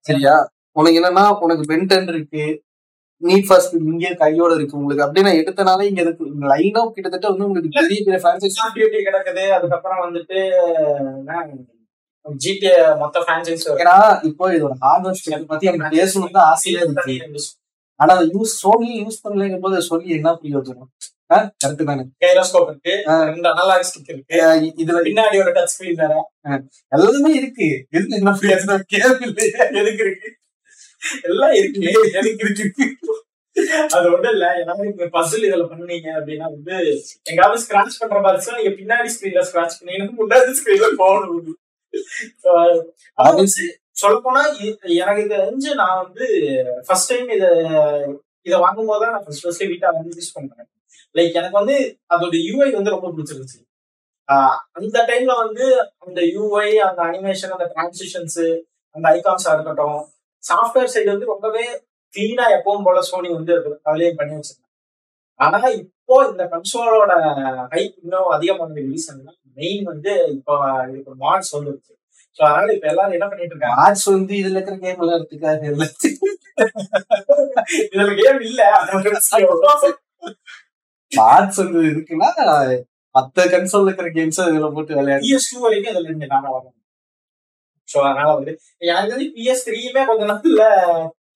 சரியா? 0.00 0.34
உனக்கு 0.72 0.98
என்னன்னா 1.00 1.38
உனக்கு 1.40 1.74
பென்டன் 1.74 2.08
இருக்கு. 2.08 2.44
நீட் 3.22 3.46
ஃபர்ஸ்ட் 3.48 3.74
இங்கே 3.92 4.10
கையோட 4.22 4.50
இருக்கு 4.58 4.78
உங்களுக்கு. 4.80 5.04
அப்படி 5.04 5.24
நான் 5.26 5.38
எடுத்தனால 5.40 5.86
இங்க 5.90 6.00
இருக்கு 6.06 6.24
லைனா 6.50 6.82
கிட்டத்தட்ட 6.96 7.26
வந்து 7.32 7.46
உங்களுக்கு 7.48 7.70
பெரிய 7.78 8.00
பெரிய 8.06 8.18
Duty 8.78 9.00
கிடக்குது. 9.08 9.44
அதுக்கப்புறம் 9.56 10.02
வந்துட்டு 10.06 10.38
ஜிடிஏ 12.44 12.72
மொத்த 13.02 13.20
பிரான்சைஸ் 13.26 13.66
ஏன்னா 13.82 13.96
இப்போ 14.28 14.44
இதோட 14.56 14.74
ஹார்ட்வேர் 14.84 15.46
பத்தி 15.52 15.68
எனக்கு 15.70 15.96
பேசணும் 15.98 16.34
தான் 16.36 16.48
ஆசையா 16.54 16.80
இருக்கு. 16.86 17.44
ஆனா 18.00 18.10
அதை 18.16 18.26
யூஸ் 18.34 18.52
சோனி 18.62 18.90
யூஸ் 19.02 19.22
பண்ணலைங்கும் 19.24 19.62
போது 19.62 19.76
அதை 19.76 19.86
சொல்லி 19.92 20.08
என்ன 20.16 20.32
பிரயோஜனம் 20.42 20.90
கரெக்ட் 21.32 21.88
தானே. 21.88 22.02
கைரோஸ்கோப் 22.24 22.68
இருக்கு 22.70 22.92
ரெண்டு 23.30 23.48
அனலாக் 23.52 23.86
ஸ்டிக் 23.88 24.10
இருக்கு. 24.14 24.36
இதுல 24.82 25.00
பின்னாடி 25.08 25.36
ஒரு 25.44 25.52
டச் 25.56 25.72
ஸ்கிரீன் 25.72 25.98
வேற. 26.02 26.14
எல்லாமே 26.96 27.32
இருக்கு. 27.40 27.68
எதுக்கு 27.96 28.18
என்ன 28.20 28.34
பிரயோஜனம் 28.42 28.84
கேள்வி 28.94 29.26
எதுக்கு 29.80 30.04
இருக்கு? 30.06 30.30
எல்லாம் 31.28 31.54
இருக்கு 31.60 31.80
எதுக்கு 32.20 32.46
இருக்கு. 32.64 32.86
அது 33.96 34.06
ஒண்ணும் 34.14 34.32
இல்ல. 34.34 34.46
ஏன்னா 34.60 34.74
பசில் 35.16 35.46
இதுல 35.48 35.64
பண்ணீங்க 35.70 36.08
அப்படின்னா 36.18 36.46
வந்து 36.54 36.76
எங்காவது 37.30 37.62
ஸ்கிராச் 37.64 38.00
பண்ற 38.02 38.20
மாதிரி 38.26 38.58
நீங்க 38.58 38.72
பின்னாடி 38.80 39.10
ஸ்கிரீன்ல 39.14 39.42
ஸ்கிராச் 39.48 39.78
பண்ணீங்கன்னா 39.78 40.18
முன்னாடி 40.20 40.58
ஸ்கிரீன்ல 40.60 40.88
போகணும் 41.02 41.56
சொல்ல 44.00 44.16
போனா 44.24 44.42
எனக்கு 44.98 45.22
இது 45.22 45.36
தெரிஞ்சு 45.36 45.70
நான் 45.74 46.00
வந்து 46.02 46.26
ஃபர்ஸ்ட் 46.86 47.10
டைம் 47.12 47.30
இத 47.36 47.46
இத 48.46 48.56
வாங்கும் 48.58 48.86
போது 48.86 49.02
தான் 49.04 49.14
நான் 49.14 49.24
ஃபர்ஸ்ட் 49.24 49.44
ஃபர்ஸ்ட் 49.44 49.64
வீட்டா 49.64 49.88
வந்து 49.96 50.16
யூஸ் 50.18 50.34
பண்றேன் 50.34 50.68
லைக் 51.14 51.38
எனக்கு 51.40 51.58
வந்து 51.60 51.76
அதோட 52.14 52.36
யூஐ 52.48 52.68
வந்து 52.72 52.94
ரொம்ப 52.94 53.08
பிடிச்சிருந்துச்சு. 53.08 53.58
அந்த 54.78 54.96
டைம்ல 55.10 55.34
வந்து 55.36 55.64
அந்த 56.06 56.20
யூஐ 56.34 56.70
அந்த 56.88 57.00
அனிமேஷன் 57.02 57.54
அந்த 57.56 57.66
டிரான்சிஷன்ஸ் 57.72 58.40
அந்த 58.96 59.06
ஐகான்ஸா 59.10 59.52
இருக்கட்டும் 59.54 59.98
சாஃப்ட்வேர் 60.44 60.92
சைடு 60.94 61.10
வந்து 61.14 61.32
ரொம்பவே 61.32 61.64
கிளீனா 62.14 62.44
எப்பவும் 62.56 62.86
போல 62.86 62.98
சோனி 63.08 63.28
வந்து 63.36 63.52
அதுலயே 63.88 64.10
பண்ணி 64.18 64.34
வச்சிருந்தாங்க. 64.36 64.64
ஆனா 65.40 65.58
இப்போ 65.82 66.14
இந்த 66.30 66.44
கன்சோலோட 66.52 67.12
ஹைப் 67.74 67.96
இன்னும் 68.02 68.30
அதிகமான 68.36 68.80
ரீசன் 68.88 69.20
மெயின் 69.56 69.84
வந்து 69.92 70.12
இப்போ 70.36 70.54
இதுக்கு 70.90 71.12
மாட்ஸ் 71.24 71.54
வந்துருச்சு 71.56 71.92
ஸோ 72.38 72.42
அதனால 72.48 72.72
இப்ப 72.74 72.86
எல்லாரும் 72.92 73.16
என்ன 73.16 73.26
பண்ணிட்டு 73.28 73.54
இருக்காங்க? 73.54 73.78
ஆர்ட்ஸ் 73.84 74.06
வந்து 74.14 74.34
இதுல 74.40 74.58
இருக்கிற 74.58 74.76
கேம் 74.84 75.00
விளையாடுறதுக்காக 75.00 75.62
இதுல 75.68 75.86
கேம் 78.20 78.40
இல்ல 78.48 78.60
ஆர்ட்ஸ் 81.12 81.60
வந்து 81.62 81.80
இருக்குன்னா 81.90 82.28
மத்த 83.14 83.44
கன்சோல்ல 83.52 83.88
இருக்கிற 83.88 84.08
கேம்ஸ் 84.16 84.40
இதுல 84.50 84.68
போட்டு 84.74 84.98
விளையாடு. 84.98 85.22
வரைக்கும் 85.64 85.92
இதுல 85.92 86.08
இருந்து 86.08 86.32
நாங்க 86.34 86.48
ஸோ 87.92 87.98
அதனால 88.08 88.28
வந்து 88.38 88.52
எனக்கு 88.90 89.12
வந்து 89.14 89.28
பிஎஸ் 89.36 89.64
த்ரீயுமே 89.68 90.04
கொஞ்சம் 90.10 90.30
நல்ல 90.32 90.62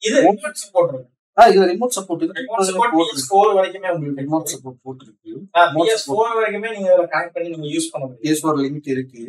இது 0.06 0.16
ரிமோட் 0.26 0.60
சப்போர்ட் 0.62 0.92
இருக்கு. 0.92 1.08
இது 1.38 1.66
remote 1.72 1.94
support 1.96 2.22
remote 2.40 2.66
support 2.70 2.94
PS 2.96 3.26
four 3.28 3.52
வரைக்குமே 3.58 3.90
உங்களுக்கு 3.94 4.22
ரிமோட் 4.24 4.50
சப்போர்ட் 4.52 4.78
போட்டிருக்கு. 4.86 5.32
பிஎஸ் 5.76 6.04
ஃபோர் 6.08 6.34
வரைக்குமே 6.38 6.70
நீங்க 6.76 6.90
கனெக்ட் 7.14 7.34
பண்ணி 7.36 7.48
நீங்க 7.54 7.68
யூஸ் 7.76 7.90
பண்ண 7.92 8.02
முடியும். 8.06 8.22
PS4 8.26 8.54
லிங்க் 8.64 8.90
இருக்கு. 8.94 9.22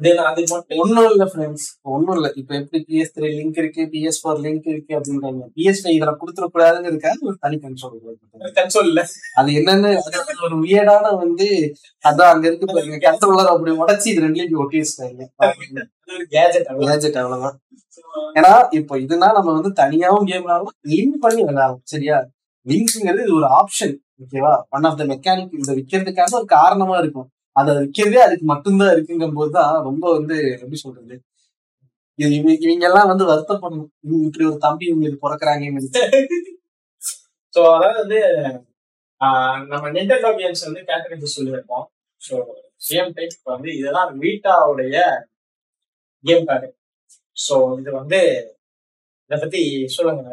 Then 0.00 0.18
அது 0.20 0.40
மட்டும் 0.48 0.80
இல்ல 1.10 1.24
ஃப்ரெண்ட்ஸ் 1.30 1.62
ஒண்ணும் 1.92 2.16
இல்ல. 2.16 2.28
இப்ப 2.40 2.50
எப்படி 2.58 2.78
பிஎஸ் 2.88 3.12
த்ரீ 3.14 3.28
லிங்க் 3.36 3.58
இருக்கு 3.62 3.82
பிஎஸ் 3.92 4.18
ஃபோர் 4.22 4.40
லிங்க் 4.44 4.66
இருக்கு 4.72 4.92
அப்படின்றாங்க 4.98 5.44
பிஎஸ் 5.56 5.80
ஃபைவ் 5.82 5.94
இதுல 5.96 6.12
கொடுத்துட 6.20 6.46
கூடாதுங்கிறதுக்காக 6.48 7.28
ஒரு 7.28 7.36
தனி 7.44 7.56
கன்சோல் 7.62 7.94
கன்சோல் 8.58 8.88
இல்ல 8.90 9.02
அது 9.40 9.50
என்னன்னு 9.60 9.90
அது 10.00 10.44
ஒரு 10.48 10.56
வியடான 10.64 11.12
வந்து 11.22 11.46
அதான் 12.04 12.32
அங்க 12.32 12.44
இருக்கு 12.50 12.68
பாருங்க 12.72 12.98
கன்சோலர் 13.06 13.52
அப்படி 13.52 13.74
உடைச்சு 13.82 14.08
இது 14.12 14.24
ரெண்டுலயும் 14.26 14.62
ஒட்டி 14.64 14.82
வச்சிட்டாங்க 14.82 15.24
கேஜெட் 16.34 16.68
கேஜெட் 16.84 17.18
அவ்வளவுதான். 17.20 17.56
ஏன்னா 18.38 18.50
இப்போ 18.78 18.94
இதுனா 19.04 19.28
நம்ம 19.36 19.54
வந்து 19.56 19.70
தனியாவும் 19.80 20.28
கேம் 20.30 20.44
விளையாடலாம் 20.44 20.76
லிங்க் 20.92 21.16
பண்ணி 21.24 21.40
விளையாடலாம் 21.42 21.82
சரியா? 21.92 22.16
லிங்க்ங்கிறது 22.66 23.24
இது 23.26 23.34
ஒரு 23.40 23.48
ஆப்ஷன் 23.58 23.94
ஓகேவா 24.22 24.52
ஒன் 24.76 24.86
ஆஃப் 24.88 24.98
த 25.00 25.06
மெக்கானிக் 25.10 25.56
இந்த 25.58 25.72
விற்கிறதுக்காக 25.78 26.32
ஒரு 26.40 26.46
காரணமா 26.54 26.94
இருக்கும். 27.02 27.28
அதை 27.56 27.72
விற்கிறதே 27.78 28.20
அதுக்கு 28.26 28.46
மட்டும்தான் 28.52 28.92
இருக்குங்கும் 28.94 29.36
போதுதான் 29.38 29.74
ரொம்ப 29.88 30.04
வந்து 30.18 30.36
எப்படி 30.56 30.78
சொல்றது? 30.84 31.16
இது 32.18 32.30
இவங்க 32.38 32.54
இவங்க 32.66 32.84
எல்லாம் 32.90 33.10
வந்து 33.12 33.24
வருத்தப்படணும். 33.32 33.90
இவங்க 34.06 34.24
இப்படி 34.28 34.46
ஒரு 34.50 34.58
தம்பி 34.66 34.86
இவங்களுக்கு 34.90 35.24
பிறக்கிறாங்க 35.24 35.64
ஸோ 37.54 37.62
அதாவது 37.76 37.98
வந்து 38.02 38.20
ஆஹ் 39.20 39.60
நம்ம 39.70 39.90
நென்டெண்டோ 39.96 40.30
கேம்ஸ் 40.40 40.66
வந்து 40.68 40.82
கேட்டகரி 40.90 41.28
சொல்லியிருப்போம். 41.36 41.86
ஸோ 42.22 42.34
சேம் 42.88 43.10
டைப் 43.16 43.52
வந்து 43.54 43.70
இதெல்லாம் 43.80 44.10
வீட்டாவுடைய 44.22 44.96
கேம் 46.24 46.46
கார்டு 46.48 46.68
ஸோ 47.36 47.56
இது 47.80 47.90
வந்து 48.00 48.20
இதை 49.30 49.38
பத்தி 49.42 49.62
சொல்லுங்க. 49.96 50.24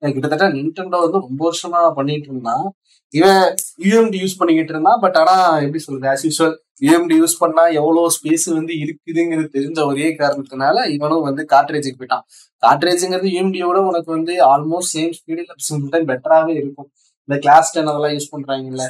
கிட்டத்தட்ட 0.00 0.48
நின்டெண்டோ 0.48 0.98
வந்து 1.04 1.18
ரொம்ப 1.18 1.50
வருஷமா 1.50 1.80
பண்ணிட்டு 1.94 2.28
இருந்தான் 2.30 2.66
இவன் 3.14 3.42
யூஎம்டி 3.84 4.18
யூஸ் 4.22 4.38
பண்ணிக்கிட்டு 4.38 4.72
இருந்தான் 4.72 5.00
பட் 5.00 5.16
ஆனா 5.16 5.58
எப்படி 5.58 5.78
சொல்றது 5.78 6.08
ஆஸ் 6.12 6.24
யூஸ்வல் 6.26 6.56
யூஎம்டி 6.82 7.16
யூஸ் 7.20 7.36
பண்ணா 7.38 7.66
எவ்வளவு 7.66 8.10
ஸ்பேஸ் 8.16 8.44
வந்து 8.54 8.74
இருக்குதுங்கிறது 8.82 9.48
தெரிஞ்ச 9.56 9.86
ஒரே 9.86 10.08
காரணத்தினால 10.16 10.86
இவனும் 10.90 11.20
வந்து 11.20 11.46
காட்ரேஜுக்கு 11.50 12.00
போயிட்டான். 12.00 12.24
காட்ரேஜுங்கிறது 12.66 13.30
யூஎம்டியோட 13.36 13.78
உனக்கு 13.90 14.10
வந்து 14.12 14.34
ஆல்மோஸ்ட் 14.52 14.94
சேம் 14.94 15.12
ஸ்பீடில் 15.18 15.50
சிங்கிள் 15.56 15.88
டைம் 15.88 16.08
பெட்டராகவே 16.08 16.54
இருக்கும். 16.60 16.88
இந்த 17.28 17.40
கிளாஸ் 17.40 17.72
டென் 17.74 17.86
அதெல்லாம் 17.86 18.12
யூஸ் 18.12 18.32
பண்றாங்கல்ல. 18.34 18.84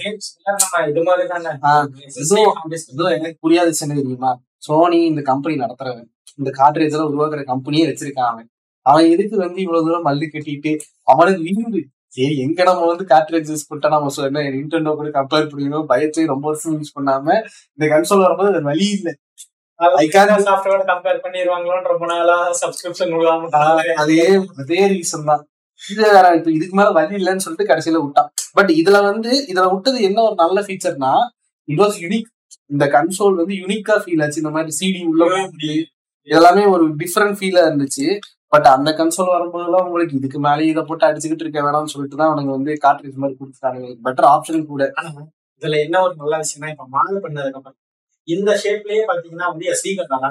எனக்கு 3.17 3.39
புரியாத 3.41 3.73
சின்ன 3.73 3.95
தெரியுமா? 3.95 4.41
சோனி 4.57 5.05
இந்த 5.05 5.23
கம்பெனி 5.23 5.57
நடத்துறவன். 5.63 6.09
இந்த 6.37 6.51
காட்ரேஜ் 6.61 6.95
எல்லாம் 6.97 7.11
உருவாக்குற 7.13 7.43
கம்பெனியே 7.53 7.87
வச்சிருக்கான் 7.91 8.31
அவன். 8.33 8.49
அவன் 8.91 9.11
எதுக்கு 9.15 9.37
வந்து 9.45 9.59
இவ்வளவு 9.65 9.87
தூரம் 9.87 10.07
மல்லு 10.09 10.27
கட்டிட்டு? 10.35 10.73
அவனுக்கு 11.13 11.43
வீடு 11.49 11.81
சரி 12.17 12.35
எங்க 12.45 12.61
நம்ம 12.69 12.87
வந்து 12.91 13.05
காட்ரேஜ் 13.13 13.51
யூஸ் 13.53 13.67
பண்ணிட்டா 13.69 13.89
நம்ம 13.95 14.11
சொன்ன 14.17 14.45
நிண்டோ 14.55 14.93
கூட 15.01 15.09
கம்பேர் 15.17 15.49
பண்ணிக்கணும்? 15.51 15.89
பயத்தை 15.91 16.25
ரொம்ப 16.33 16.45
வருஷம் 16.51 16.77
யூஸ் 16.79 16.95
பண்ணாம 16.99 17.27
இந்த 17.77 17.87
கன்சோல் 17.95 18.25
வரும்போது 18.25 18.51
அது 18.53 18.63
வழி 18.71 18.87
இல்லை. 18.97 19.13
சாஃப்ட்வேர் 20.47 20.89
கம்பேர் 20.93 21.21
பண்ணிடுவாங்களோன்னு 21.25 21.91
ரொம்ப 21.93 22.07
நாளா 22.13 22.37
சப்ஸ்கிரிப்ஷன் 22.63 23.13
அதே 24.05 24.23
அதே 24.63 24.81
ரீசன் 24.95 25.29
தான். 25.31 25.43
இது 25.83 26.03
இப்ப 26.39 26.51
இதுக்கு 26.57 26.77
மேல 26.79 26.89
வழி 26.99 27.15
இல்லைன்னு 27.21 27.45
சொல்லிட்டு 27.45 27.69
கடைசியில 27.71 28.01
விட்டான். 28.05 28.31
பட் 28.57 28.71
இதுல 28.81 28.99
வந்து 29.11 29.31
இதுல 29.51 29.67
விட்டது 29.75 29.99
என்ன 30.09 30.19
ஒரு 30.29 30.37
நல்ல 30.45 30.65
ஃபீச்சர்னா 30.67 31.13
இட் 31.69 31.81
வாஸ் 31.85 31.99
யூனிக் 32.05 32.29
இந்த 32.75 32.85
கன்சோல் 32.97 33.39
வந்து 33.41 33.55
யூனிக்கா 33.63 33.95
ஃபீல் 34.03 34.23
ஆச்சு. 34.25 34.43
இந்த 34.43 34.53
மாதிரி 34.57 34.73
சிடி 34.81 35.01
உள்ள 35.11 35.23
போக 35.31 35.45
முடியும் 35.53 35.87
எல்லாமே 36.29 36.65
ஒரு 36.75 36.85
டிஃப்ரெண்ட் 37.03 37.39
ஃபீலா 37.39 37.63
இருந்துச்சு. 37.69 38.07
பட் 38.53 38.69
அந்த 38.75 38.91
கன்சோல் 38.99 39.33
வரும்போதெல்லாம் 39.35 39.87
உங்களுக்கு 39.89 40.19
இதுக்கு 40.19 40.39
மேலே 40.47 40.69
இதை 40.73 40.83
போட்டு 40.89 41.07
அடிச்சுக்கிட்டு 41.09 41.45
இருக்க 41.45 41.61
வேணாம்னு 41.67 41.93
சொல்லிட்டு 41.95 42.19
தான் 42.21 42.31
அவனுக்கு 42.31 42.55
வந்து 42.57 42.73
காட்ரேஜ் 42.85 43.21
மாதிரி 43.23 43.37
கொடுத்துட்டாங்க 43.41 43.81
பெட்டர் 44.07 44.29
ஆப்ஷன் 44.35 44.69
கூட. 44.71 44.85
இதுல 45.63 45.79
என்ன 45.87 46.01
ஒரு 46.07 46.15
நல்ல 46.23 46.35
விஷயம்னா 46.43 46.71
இப்ப 46.75 46.87
மாடல் 46.95 47.25
பண்ணதுக்கு 47.25 47.59
அப்புறம் 47.61 47.79
இந்த 48.29 48.51
ஷேப்லயே 48.63 49.05
பாத்தீங்கன்னா 49.11 49.49
வந்து 49.53 49.67
எஸ்டி 49.73 49.93
கார்டு 49.93 50.15
நல்லா 50.15 50.31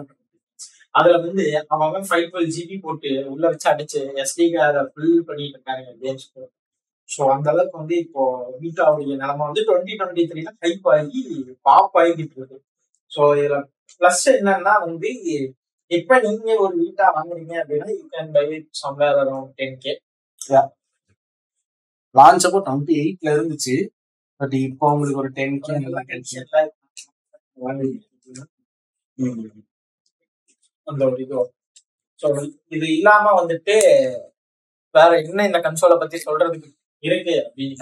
அதுல 0.96 1.18
வந்து 1.24 1.44
அவன் 1.76 2.06
ஃபைவ் 2.10 2.28
டுவெல் 2.32 2.52
ஜிபி 2.56 2.76
போட்டு 2.86 3.10
உள்ள 3.34 3.44
வச்சு 3.52 3.68
அடிச்சு 3.72 4.00
எஸ்டி 4.24 4.46
கார்டை 4.54 4.82
ஃபில் 4.92 5.20
பண்ணிட்டு 5.28 5.58
இருக்காங்க 5.58 5.92
கேம்ஸ் 6.04 6.28
ஸோ 7.10 7.22
அந்த 7.34 7.48
அளவுக்கு 7.52 7.78
வந்து 7.82 7.96
இப்போ 8.06 8.24
வீட்டாவுடைய 8.64 9.16
நிலைமை 9.22 9.44
வந்து 9.50 9.62
டுவெண்ட்டி 9.68 9.94
டுவெண்ட்டி 10.00 10.24
த்ரீல 10.32 10.52
ஹைப் 10.64 10.88
ஆகி 10.94 11.22
பாப் 11.68 11.98
ஆகிட்டு 12.02 12.36
இருக்கு. 12.38 12.58
ஸோ 13.12 13.22
இதுல 13.38 13.58
பிளஸ் 14.02 14.26
என்னன்னா 14.34 14.74
வந்து 14.88 15.12
இப்ப 15.92 16.20
நீங்க 16.26 16.50
ஒரு 16.66 16.74
வீட்டா 16.84 17.06
வாங்குறீங்க 17.18 17.54
அப்படின்னா 17.62 17.90
you 17.98 18.04
can 18.16 18.32
buy 18.36 18.46
somewhere 18.82 19.20
around 19.24 19.54
ten 19.60 19.78
K 19.84 19.94
launch 22.16 22.46
அப்போ 22.48 22.60
டுவெண்ட்டி 22.68 22.94
எயிட்ல 23.02 23.30
இருந்துச்சு. 23.38 23.76
பட் 24.40 24.56
இப்போ 24.68 24.86
உங்களுக்கு 24.94 25.22
ஒரு 25.24 25.32
டென் 25.40 25.58
கே 25.66 25.74
நல்லா 25.86 26.02
கிடைச்சு. 26.10 26.38
அந்த 30.88 31.02
ஒரு 31.10 31.18
இது 31.26 31.38
ஸோ 32.20 32.28
இது 32.76 32.86
இல்லாம 32.98 33.32
வந்துட்டு 33.40 33.76
வேற 34.96 35.10
என்ன 35.24 35.46
இந்த 35.50 35.60
கன்சோலை 35.66 35.96
பத்தி 36.04 36.18
சொல்றதுக்கு 36.28 36.70
இருக்கு 37.04 37.34
அப்படின்னு. 37.46 37.76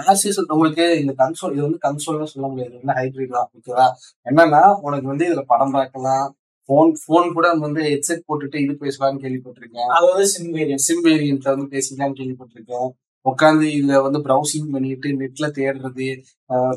உங்களுக்கு 0.56 0.86
இந்த 1.04 1.14
கன்சோல் 1.22 1.54
இது 1.56 1.68
வந்து 1.68 1.84
கன்சோல்னு 1.88 2.32
சொல்ல 2.34 2.48
முடியாது. 2.54 2.74
வந்து 2.80 2.96
ஹைபிரிட் 3.00 3.36
தான் 3.38 3.50
ஓகேவா 3.58 3.86
என்னன்னா 4.30 4.64
உனக்கு 4.88 5.08
வந்து 5.12 5.28
இதுல 5.30 5.44
படம் 5.54 5.76
பார்க்கலாம். 5.78 6.28
போன் 6.70 6.92
போன் 7.06 7.34
கூட 7.36 7.46
நம்ம 7.52 7.66
வந்து 7.68 7.84
ஹெட்செட் 7.92 8.26
போட்டுட்டு 8.30 8.58
இது 8.66 8.74
பேசலாம்னு 8.84 9.24
கேள்விப்பட்டிருக்கேன். 9.26 9.90
அது 9.96 10.06
வந்து 10.12 10.28
சிம் 10.34 10.54
வேரியன்ஸ் 10.58 10.88
சிம் 10.90 11.04
வேரியன்ட்ல 11.10 11.54
வந்து 11.56 11.68
பேசிக்கலாம்னு 11.76 12.20
கேள்விப்பட்டிருக்கேன். 12.22 12.90
உட்காந்து 13.26 13.68
இதுல 13.78 14.02
வந்து 14.06 14.20
ப்ரௌசிங் 14.28 14.68
பண்ணிட்டு 14.74 15.10
நெட்ல 15.22 15.46
தேடுறது 15.60 16.08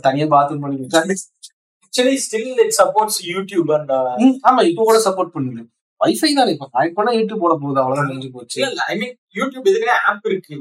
தனியா 0.06 0.26
பாத்ரூம் 0.34 0.62
பண்ணி 0.64 0.86
actually 1.84 2.16
still 2.26 2.58
it 2.64 2.76
supports 2.80 3.20
YouTube 3.32 3.70
and 3.76 3.92
ஆமா 4.48 4.62
இப்போ 4.70 4.82
கூட 4.88 4.98
சப்போர்ட் 5.08 5.34
பண்ணுது. 5.36 5.62
வைஃபை 6.00 6.30
தானே 6.38 6.50
இப்போ 6.54 6.66
கனெக்ட் 6.74 6.98
பண்ணா 6.98 7.12
யூடியூப் 7.18 7.44
போட 7.44 7.54
போகுது 7.62 7.80
அவ்வளவுதான் 7.82 8.08
முடிஞ்சு 8.10 8.28
போச்சு. 8.34 8.60
ஐ 8.90 8.94
மீன் 9.00 9.14
யூடியூப் 9.38 9.64
வீட்டாக்குன்னு 9.66 9.96
ஆப் 10.10 10.26
இருக்கு. 10.30 10.56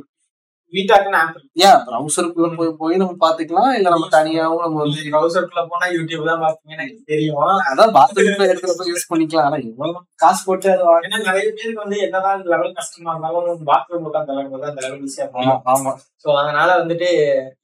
ஏன் 1.65 1.81
ப்ரௌசருக்குள்ள 1.87 2.47
போய் 2.57 2.71
போய் 2.79 2.99
நம்ம 3.01 3.13
பாத்துக்கலாம் 3.23 3.69
இல்ல 3.77 3.87
நம்ம 3.93 4.07
தனியாவும் 4.15 4.63
நம்ம 4.65 4.79
வந்து 4.83 5.03
ப்ரௌசருக்குள்ள 5.13 5.61
போனா 5.71 5.87
யூடியூப் 5.95 6.27
தான் 6.29 6.41
பாப்பீங்கன்னு 6.43 6.83
எனக்கு 6.85 7.03
தெரியும். 7.11 7.37
அதான் 7.71 7.93
பாத்ரூம் 7.97 8.43
எடுக்கிறப்ப 8.47 8.87
யூஸ் 8.89 9.07
பண்ணிக்கலாம். 9.11 9.47
ஆனா 9.49 9.59
எவ்வளவு 9.69 9.99
காசு 10.23 10.41
போட்டு 10.47 10.67
அது 10.73 10.83
ஏன்னா 11.07 11.19
நிறைய 11.29 11.45
பேருக்கு 11.57 11.83
வந்து 11.85 11.99
என்னதான் 12.07 12.43
லெவல் 12.53 12.75
கஷ்டமா 12.79 13.13
இருந்தாலும் 13.13 13.63
பாத்ரூம் 13.71 14.07
உட்காந்து 14.09 14.35
அந்த 14.69 14.81
லெவல் 14.85 15.05
ஈஸியா 15.09 15.27
ஆமா 15.39 15.55
ஆமா. 15.75 15.93
ஸோ 16.23 16.29
அதனால 16.41 16.69
வந்துட்டு 16.81 17.09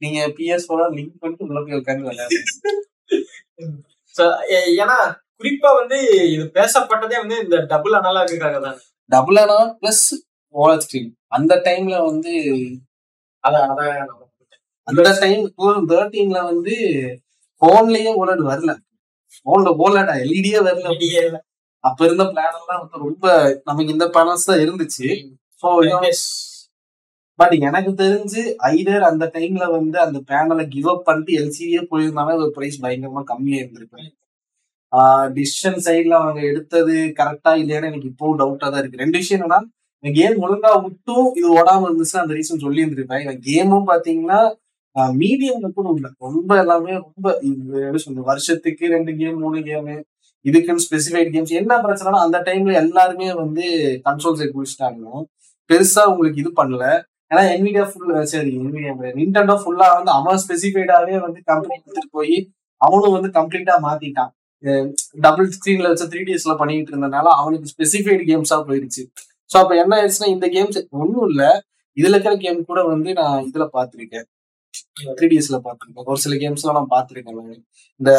நீங்க 0.06 0.20
பிஎஸ் 0.38 0.70
போல 0.72 0.88
லிங்க் 0.98 1.20
பண்ணிட்டு 1.24 1.48
உள்ள 1.50 1.62
போய் 1.66 1.80
உட்காந்து 1.82 2.08
விளையாடுங்க. 2.10 2.46
ஏன்னா 4.82 4.98
குறிப்பா 5.40 5.70
வந்து 5.82 5.98
இது 6.34 6.44
பேசப்பட்டதே 6.58 7.18
வந்து 7.24 7.38
இந்த 7.46 7.58
டபுள் 7.72 7.98
அனலாகுக்காக 8.00 8.58
தான். 8.68 8.78
டபுள் 9.10 9.40
ஆனா 9.44 9.60
பிளஸ் 9.82 10.06
ஓலட் 10.56 10.84
ஸ்கிரீன் 10.86 11.08
அந்த 11.38 11.54
டைம்ல 11.68 11.96
வந்து 12.10 12.32
அதான் 13.44 13.70
அந்த 14.88 15.12
டைம் 15.24 15.44
டூ 15.58 15.68
தேர்ட்டீன்ல 15.92 16.40
வந்து 16.52 16.76
போன்லயே 17.62 18.12
ஓலட் 18.22 18.44
வரல. 18.52 18.72
போன்ல 19.46 19.70
ஓலடா 19.84 20.14
எல்இடியே 20.24 20.60
வரல 20.68 20.88
idea 20.96 21.22
இல்ல. 21.28 21.38
அப்ப 21.84 22.00
இருந்த 22.08 22.24
பிளான் 22.32 22.58
எல்லாம் 22.60 22.82
வந்து 22.84 22.98
ரொம்ப 23.06 23.26
நமக்கு 23.68 23.94
இந்த 23.96 24.06
பிளானஸ் 24.16 24.50
தான் 24.50 24.62
இருந்துச்சு. 24.66 25.08
ஸோ 25.64 25.68
பட் 27.40 27.54
எனக்கு 27.68 27.92
தெரிஞ்சு 28.02 28.42
ஐதர் 28.72 29.04
அந்த 29.10 29.26
டைம்ல 29.36 29.66
வந்து 29.78 29.98
அந்த 30.06 30.18
பேனலை 30.30 30.66
கிவ் 30.74 30.90
அப் 30.92 31.06
பண்ணிட்டு 31.08 31.38
எல்சிடியே 31.40 31.82
போயிருந்தாலும் 31.92 32.36
அது 32.38 32.56
பிரைஸ் 32.58 32.78
பயங்கரமா 32.84 33.22
கம்மியா 33.32 33.60
இருந்திருக்கு. 33.62 34.04
டிசிஷன் 35.38 35.80
சைட்ல 35.86 36.14
அவங்க 36.22 36.42
எடுத்தது 36.52 36.96
கரெக்டா 37.20 37.52
இல்லையான்னு 37.62 37.90
எனக்கு 37.92 38.12
இப்போ 38.12 38.34
டவுட்டா 38.42 38.68
தான் 38.72 38.82
இருக்கு. 38.84 39.02
ரெண்டு 39.04 39.20
விஷயம் 39.22 39.40
என்னன்னா 39.40 39.60
இந்த 40.04 40.12
கேம் 40.18 40.42
ஒழுங்கா 40.46 40.72
விட்டும் 40.86 41.28
இது 41.40 41.48
ஓடாம 41.58 41.86
இருந்துச்சுன்னா 41.88 42.24
அந்த 42.24 42.34
ரீசன் 42.38 42.64
சொல்லி 42.64 42.82
இருந்திருப்பேன் 42.84 43.22
இவன் 43.24 43.40
கேமும் 43.46 43.86
பாத்தீங்கன்னா 43.92 44.40
மீடியம்ல 45.16 45.68
கூட 45.70 45.88
இல்ல. 45.94 46.08
ரொம்ப 46.28 46.52
எல்லாமே 46.64 46.92
ரொம்ப 47.06 47.28
எப்படி 47.84 48.02
சொல்றது 48.02 48.28
வருஷத்துக்கு 48.32 48.92
ரெண்டு 48.96 49.12
கேம் 49.22 49.40
மூணு 49.44 49.60
கேமு 49.70 49.96
இதுக்குன்னு 50.46 50.84
ஸ்பெசிஃபைட் 50.86 51.32
கேம்ஸ் 51.36 51.54
என்ன 51.60 51.74
பிரச்சனைனா 51.86 52.20
அந்த 52.26 52.38
டைம்ல 52.48 52.74
எல்லாருமே 52.82 53.30
வந்து 53.40 53.66
கன்சோல் 54.08 54.38
சைட் 54.40 54.56
குடிச்சிட்டாங்க 54.58 55.24
பெருசா 55.70 56.04
உங்களுக்கு 56.12 56.42
இது 56.44 56.52
பண்ணல. 56.60 56.86
ஏன்னா 57.32 57.44
என்விடியா 57.54 57.84
ஃபுல் 57.92 58.12
சரி 58.34 58.52
என்விடியா 58.60 58.92
நின்டெண்டோ 59.20 59.56
ஃபுல்லா 59.62 59.88
வந்து 59.98 60.12
அவன் 60.18 60.42
ஸ்பெசிஃபைடாவே 60.44 61.16
வந்து 61.26 61.40
கம்பெனி 61.52 61.76
எடுத்துட்டு 61.80 62.12
போய் 62.18 62.36
அவனும் 62.82 63.16
வந்து 63.18 63.30
கம்ப்ளீட்டா 63.38 63.76
மாத்திட்டான். 63.86 64.32
டபுள் 65.26 65.48
ஸ்கிரீன்ல 65.56 65.90
வச்ச 65.92 66.06
த்ரீ 66.12 66.22
டிஎஸ்ல 66.28 66.54
பண்ணிட்டு 66.60 66.92
இருந்தனால 66.94 67.28
அவனுக்கு 67.42 67.72
ஸ்பெசிஃபைடு 67.74 68.24
கேம்ஸா 68.30 68.58
போயிடுச்சு 68.68 69.04
ஸோ 69.54 69.58
அப்ப 69.62 69.74
என்ன 69.84 69.94
ஆயிடுச்சுன்னா 69.98 70.30
இந்த 70.36 70.48
கேம்ஸ் 70.56 70.78
ஒன்றும் 71.02 71.28
இல்ல. 71.32 71.44
இதுல 71.98 72.16
இருக்கிற 72.16 72.36
கேம் 72.44 72.62
கூட 72.70 72.82
வந்து 72.92 73.10
நான் 73.20 73.44
இதுல 73.50 73.66
பார்த்திருக்கேன். 73.76 74.26
த்ரீ 75.18 75.28
டிஎஸ்ல 75.32 75.58
பாத்துருக்கேன் 75.66 76.08
ஒரு 76.12 76.22
சில 76.24 76.36
கேம்ஸ் 76.44 76.64
எல்லாம் 76.64 76.80
நான் 76.80 76.94
பாத்திருக்கேன் 76.94 77.38
நானு. 77.40 77.56
இந்த 78.00 78.12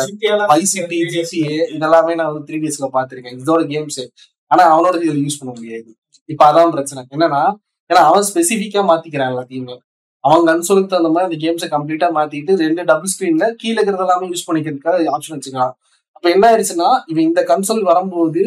City, 0.73 0.99
GTA 1.13 1.55
இதெல்லாமே 1.77 2.15
நான் 2.21 2.31
வந்து 2.31 2.47
த்ரீ 2.49 2.59
டிஎஸ்ல 2.63 2.89
பாத்திருக்கேன் 2.97 3.39
இதோட 3.43 3.63
கேம்ஸ் 3.73 4.01
ஆனா 4.51 4.65
அவனோட 4.75 4.95
இதுல 5.03 5.23
யூஸ் 5.25 5.41
பண்ண 5.41 5.53
முடியாது. 5.59 5.91
இப்ப 6.29 6.43
அதான் 6.51 6.75
பிரச்சனை. 6.75 7.03
என்னன்னா 7.15 7.43
ஏன்னா 7.91 8.03
அவன் 8.11 8.27
ஸ்பெசிபிக்கா 8.29 8.83
மாத்திக்கிறான் 8.91 9.33
எல்லாத்தையுமே. 9.33 9.77
அவன் 10.25 10.47
கன்சோலுக்கு 10.49 10.93
தகுந்த 10.93 11.11
மாதிரி 11.15 11.29
அந்த 11.29 11.39
கேம்ஸை 11.43 11.69
கம்ப்ளீட்டா 11.75 12.09
மாத்திட்டு 12.19 12.53
ரெண்டு 12.63 12.83
டபுள் 12.91 13.11
ஸ்கிரீன்ல 13.15 13.47
கீழே 13.63 13.77
இருக்கிறது 13.77 14.05
எல்லாமே 14.07 14.29
யூஸ் 14.31 14.47
பண்ணிக்கிறதுக்காக 14.47 15.11
ஆப்ஷன் 15.17 15.37
வச்சுக்கலாம் 15.37 15.75
அப்ப 16.17 16.27
என்ன 16.35 16.45
ஆயிடுச்சுன்னா 16.51 16.89
இவன் 17.11 17.27
இந்த 17.31 17.41
கன்சோல் 17.51 17.83
வரும்போது 17.91 18.43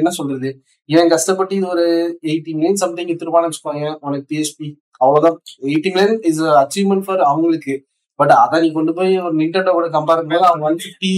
என்ன 0.00 0.10
சொல்றது? 0.18 0.50
இவன் 0.88 1.12
கஷ்டப்பட்டு 1.14 1.54
இது 1.58 1.66
ஒரு 1.74 1.86
எயிட்டி 2.30 2.52
மில்லியன் 2.56 2.80
சம்திங் 2.84 3.10
திருப்பான்னு 3.22 3.48
வச்சுக்கோங்க 3.50 3.88
உனக்கு 4.06 4.26
பிஎஸ்பி 4.32 4.68
அவ்வளவுதான். 5.04 5.38
Eighty 5.70 5.90
million 5.94 6.20
is 6.30 6.42
achievement 6.62 7.06
for 7.06 7.22
அவங்களுக்கு. 7.30 7.74
பட் 8.18 8.32
அதை 8.42 8.56
நீ 8.64 8.68
கொண்டு 8.78 8.92
போய் 8.98 9.12
ஒரு 9.26 9.34
நிண்டோட 9.42 9.88
கம்பேர் 9.96 10.20
பண்ணும்போது 10.20 10.48
அவன் 10.50 10.64
ஒன் 10.68 10.78
ஃபிஃப்டி 10.82 11.12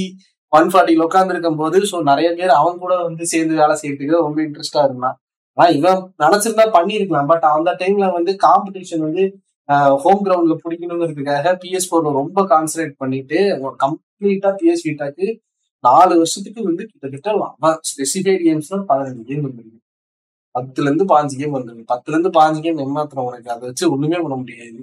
ஒன் 0.53 0.69
ஃபார்ட்டியில் 0.73 1.05
உட்கார்ந்து 1.07 1.35
இருக்கும் 1.35 1.61
போது 1.63 1.79
ஸோ 1.91 1.97
நிறைய 2.11 2.29
பேர் 2.39 2.53
அவன் 2.61 2.79
கூட 2.85 2.95
வந்து 3.07 3.25
சேர்ந்து 3.33 3.55
வேலை 3.63 3.75
செய்யறதுக்கு 3.81 4.23
ரொம்ப 4.27 4.39
இன்ட்ரெஸ்டா 4.47 4.83
இருந்தான். 4.89 5.17
ஆனா 5.59 5.67
இவன் 5.79 6.01
நினைச்சிருந்தா 6.25 6.65
பண்ணிருக்கலாம் 6.77 7.29
பட் 7.33 7.45
அந்த 7.57 7.71
டைம்ல 7.83 8.07
வந்து 8.17 8.33
காம்படிஷன் 8.47 9.05
வந்து 9.09 9.25
ஹோம் 10.03 10.23
கிரவுண்ட்ல 10.27 10.57
பிடிக்கணுங்கிறதுக்காக 10.65 11.53
பிஎஸ் 11.63 11.91
போர்ல 11.91 12.11
ரொம்ப 12.21 12.43
கான்சன்ட்ரேட் 12.53 12.95
பண்ணிட்டு 13.03 13.39
கம்ப்ளீட்டா 13.85 14.51
பிஎஸ் 14.61 14.85
வீட்டாக்கு 14.89 15.27
நாலு 15.87 16.15
வருஷத்துக்கு 16.21 16.69
வந்து 16.69 16.83
கிட்டத்தட்ட 16.91 17.79
ஸ்பெசிஃபைட் 17.91 18.45
கேம்ஸ் 18.47 18.73
தான் 18.75 18.87
பதினஞ்சு 18.93 19.25
கேம் 19.31 19.45
வந்துருக்கு 19.49 19.75
பத்துல 20.55 20.89
இருந்து 20.89 21.05
பாஞ்சு 21.11 21.35
கேம் 21.41 21.57
வந்துருக்கு. 21.57 21.91
பத்துல 21.93 22.15
இருந்து 22.15 22.31
பாஞ்சு 22.37 22.61
கேம் 22.65 22.79
ஏமாத்திரம் 22.85 23.27
உனக்கு. 23.31 23.49
அதை 23.55 23.63
வச்சு 23.69 23.85
ஒண்ணுமே 23.95 24.19
பண்ண 24.25 24.37
முடியாது. 24.43 24.79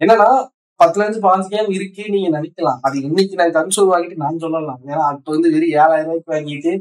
என்னன்னா 0.00 0.28
பத்துல 0.80 1.04
இருந்து 1.04 1.20
பாஞ்சு 1.26 1.48
கேம் 1.52 1.68
இருக்கு 1.76 2.04
நீங்க 2.14 2.28
நினைக்கலாம். 2.36 2.78
அது 2.86 2.96
இன்னைக்கு 3.08 3.34
நான் 3.40 3.54
கன்சோல் 3.58 3.90
வாங்கிட்டு 3.92 4.22
நான் 4.24 4.42
சொல்லலாம். 4.44 4.80
ஏன்னா 4.90 5.02
அப்ப 5.12 5.26
வந்து 5.34 5.52
வெறும் 5.54 5.74
ஏழாயிரம் 5.78 6.08
ரூபாய்க்கு 6.08 6.34
வாங்கிட்டு 6.36 6.72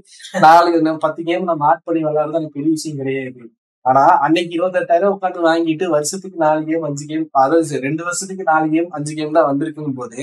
நாலு 0.45 0.95
பத்து 1.05 1.21
கேம் 1.29 1.49
நம்ம 1.51 1.67
ஆட் 1.71 1.85
பண்ணி 1.89 2.01
விளையாடுறது 2.07 2.39
எனக்கு 2.39 2.57
பெரிய 2.57 2.71
விஷயம் 2.77 2.99
கிடையாது. 3.01 3.43
ஆனா 3.85 4.03
அன்னைக்கு 4.25 4.51
இருபத்தெட்டாயிரம் 4.57 5.13
உட்காந்து 5.15 5.47
வாங்கிட்டு 5.49 5.85
வருஷத்துக்கு 5.95 6.37
நாலு 6.45 6.61
கேம் 6.69 6.87
அஞ்சு 6.89 7.05
கேம் 7.11 7.25
அதாவது 7.41 7.79
ரெண்டு 7.87 8.01
வருஷத்துக்கு 8.07 8.43
நாலு 8.51 8.67
கேம் 8.73 8.89
அஞ்சு 8.97 9.13
கேம் 9.19 9.37
தான் 9.37 9.49
வந்திருக்கும் 9.51 9.97
போது 10.01 10.21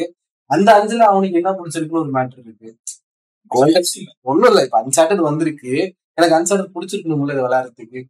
அந்த 0.50 0.68
அஞ்சுல 0.78 1.06
அவனுக்கு 1.12 1.38
என்ன 1.40 1.50
பிடிச்சிருக்குன்னு 1.58 2.04
ஒரு 2.04 2.12
மேட்டர் 2.18 2.44
இருக்கு. 2.46 2.70
ஒண்ணும் 4.20 4.48
இல்ல 4.48 4.64
இப்ப 4.64 4.84
அன்சார்டட் 4.84 5.16
வந்திருக்கு. 5.16 5.94
எனக்கு 6.14 6.38
அன்சார்டட் 6.38 6.70
பிடிச்சிருக்கணும்ல 6.74 7.32
இதை 7.32 7.44
விளையாடுறதுக்கு. 7.44 8.04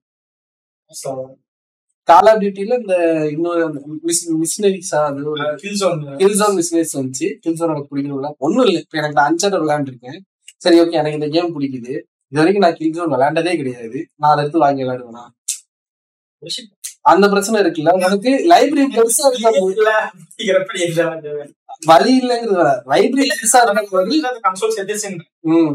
கால் 2.03 2.27
ஆஃப் 2.27 2.40
டியூட்டில 2.40 2.81
இந்த 2.81 3.27
இன்னொரு 3.31 3.85
மிஷினரிஸா 4.42 4.94
அது 4.94 5.31
ஒரு 5.31 5.42
Killzone, 5.42 6.22
கில்ஸோன் 6.22 6.55
பிசினஸ் 6.55 6.98
வந்துச்சு. 6.98 7.37
கில்ஸோன் 7.46 7.53
எனக்கு 7.72 7.88
பிடிக்கணும்ல 7.90 8.35
ஒண்ணும் 8.38 8.64
இல்லை 8.64 8.81
இப்ப 8.81 8.98
எனக்கு 8.98 9.16
நான் 9.16 9.31
அன்சார்டட் 9.31 9.64
விளையாண்டுருக்கேன். 9.64 10.18
சரி 10.57 10.81
ஓகே 10.81 10.90
எனக்கு 10.90 11.12
இந்த 11.12 11.29
கேம் 11.29 11.61
பிடிக்குது. 11.61 12.01
இது 12.31 12.33
வரைக்கும் 12.40 12.66
நான் 12.66 12.79
கில்ஸோன் 12.79 13.14
விளையாண்டதே 13.14 13.57
கிடையாது. 13.57 14.07
நான் 14.14 14.31
அதை 14.31 14.42
எடுத்து 14.42 14.59
வாங்கி 14.59 14.83
விளையாடுவேனா? 14.83 15.27
அந்த 17.01 17.29
பிரச்சனை 17.29 17.61
இருக்குல்ல. 17.61 17.94
உனக்கு 17.94 18.46
லைப்ரரி 18.51 18.96
பெருசா 18.96 19.29
இருக்க? 19.29 19.51
வழி 21.83 22.12
இல்லைங்கிறது 22.21 22.75
லைப்ரரி 22.91 23.27
பெருசா 23.33 23.59
இருக்கும் 23.64 23.91
போது 23.93 24.19
அது 24.31 24.38
console 24.47 24.73
settings 24.77 25.05
in- 25.09 25.21
ம். 25.51 25.73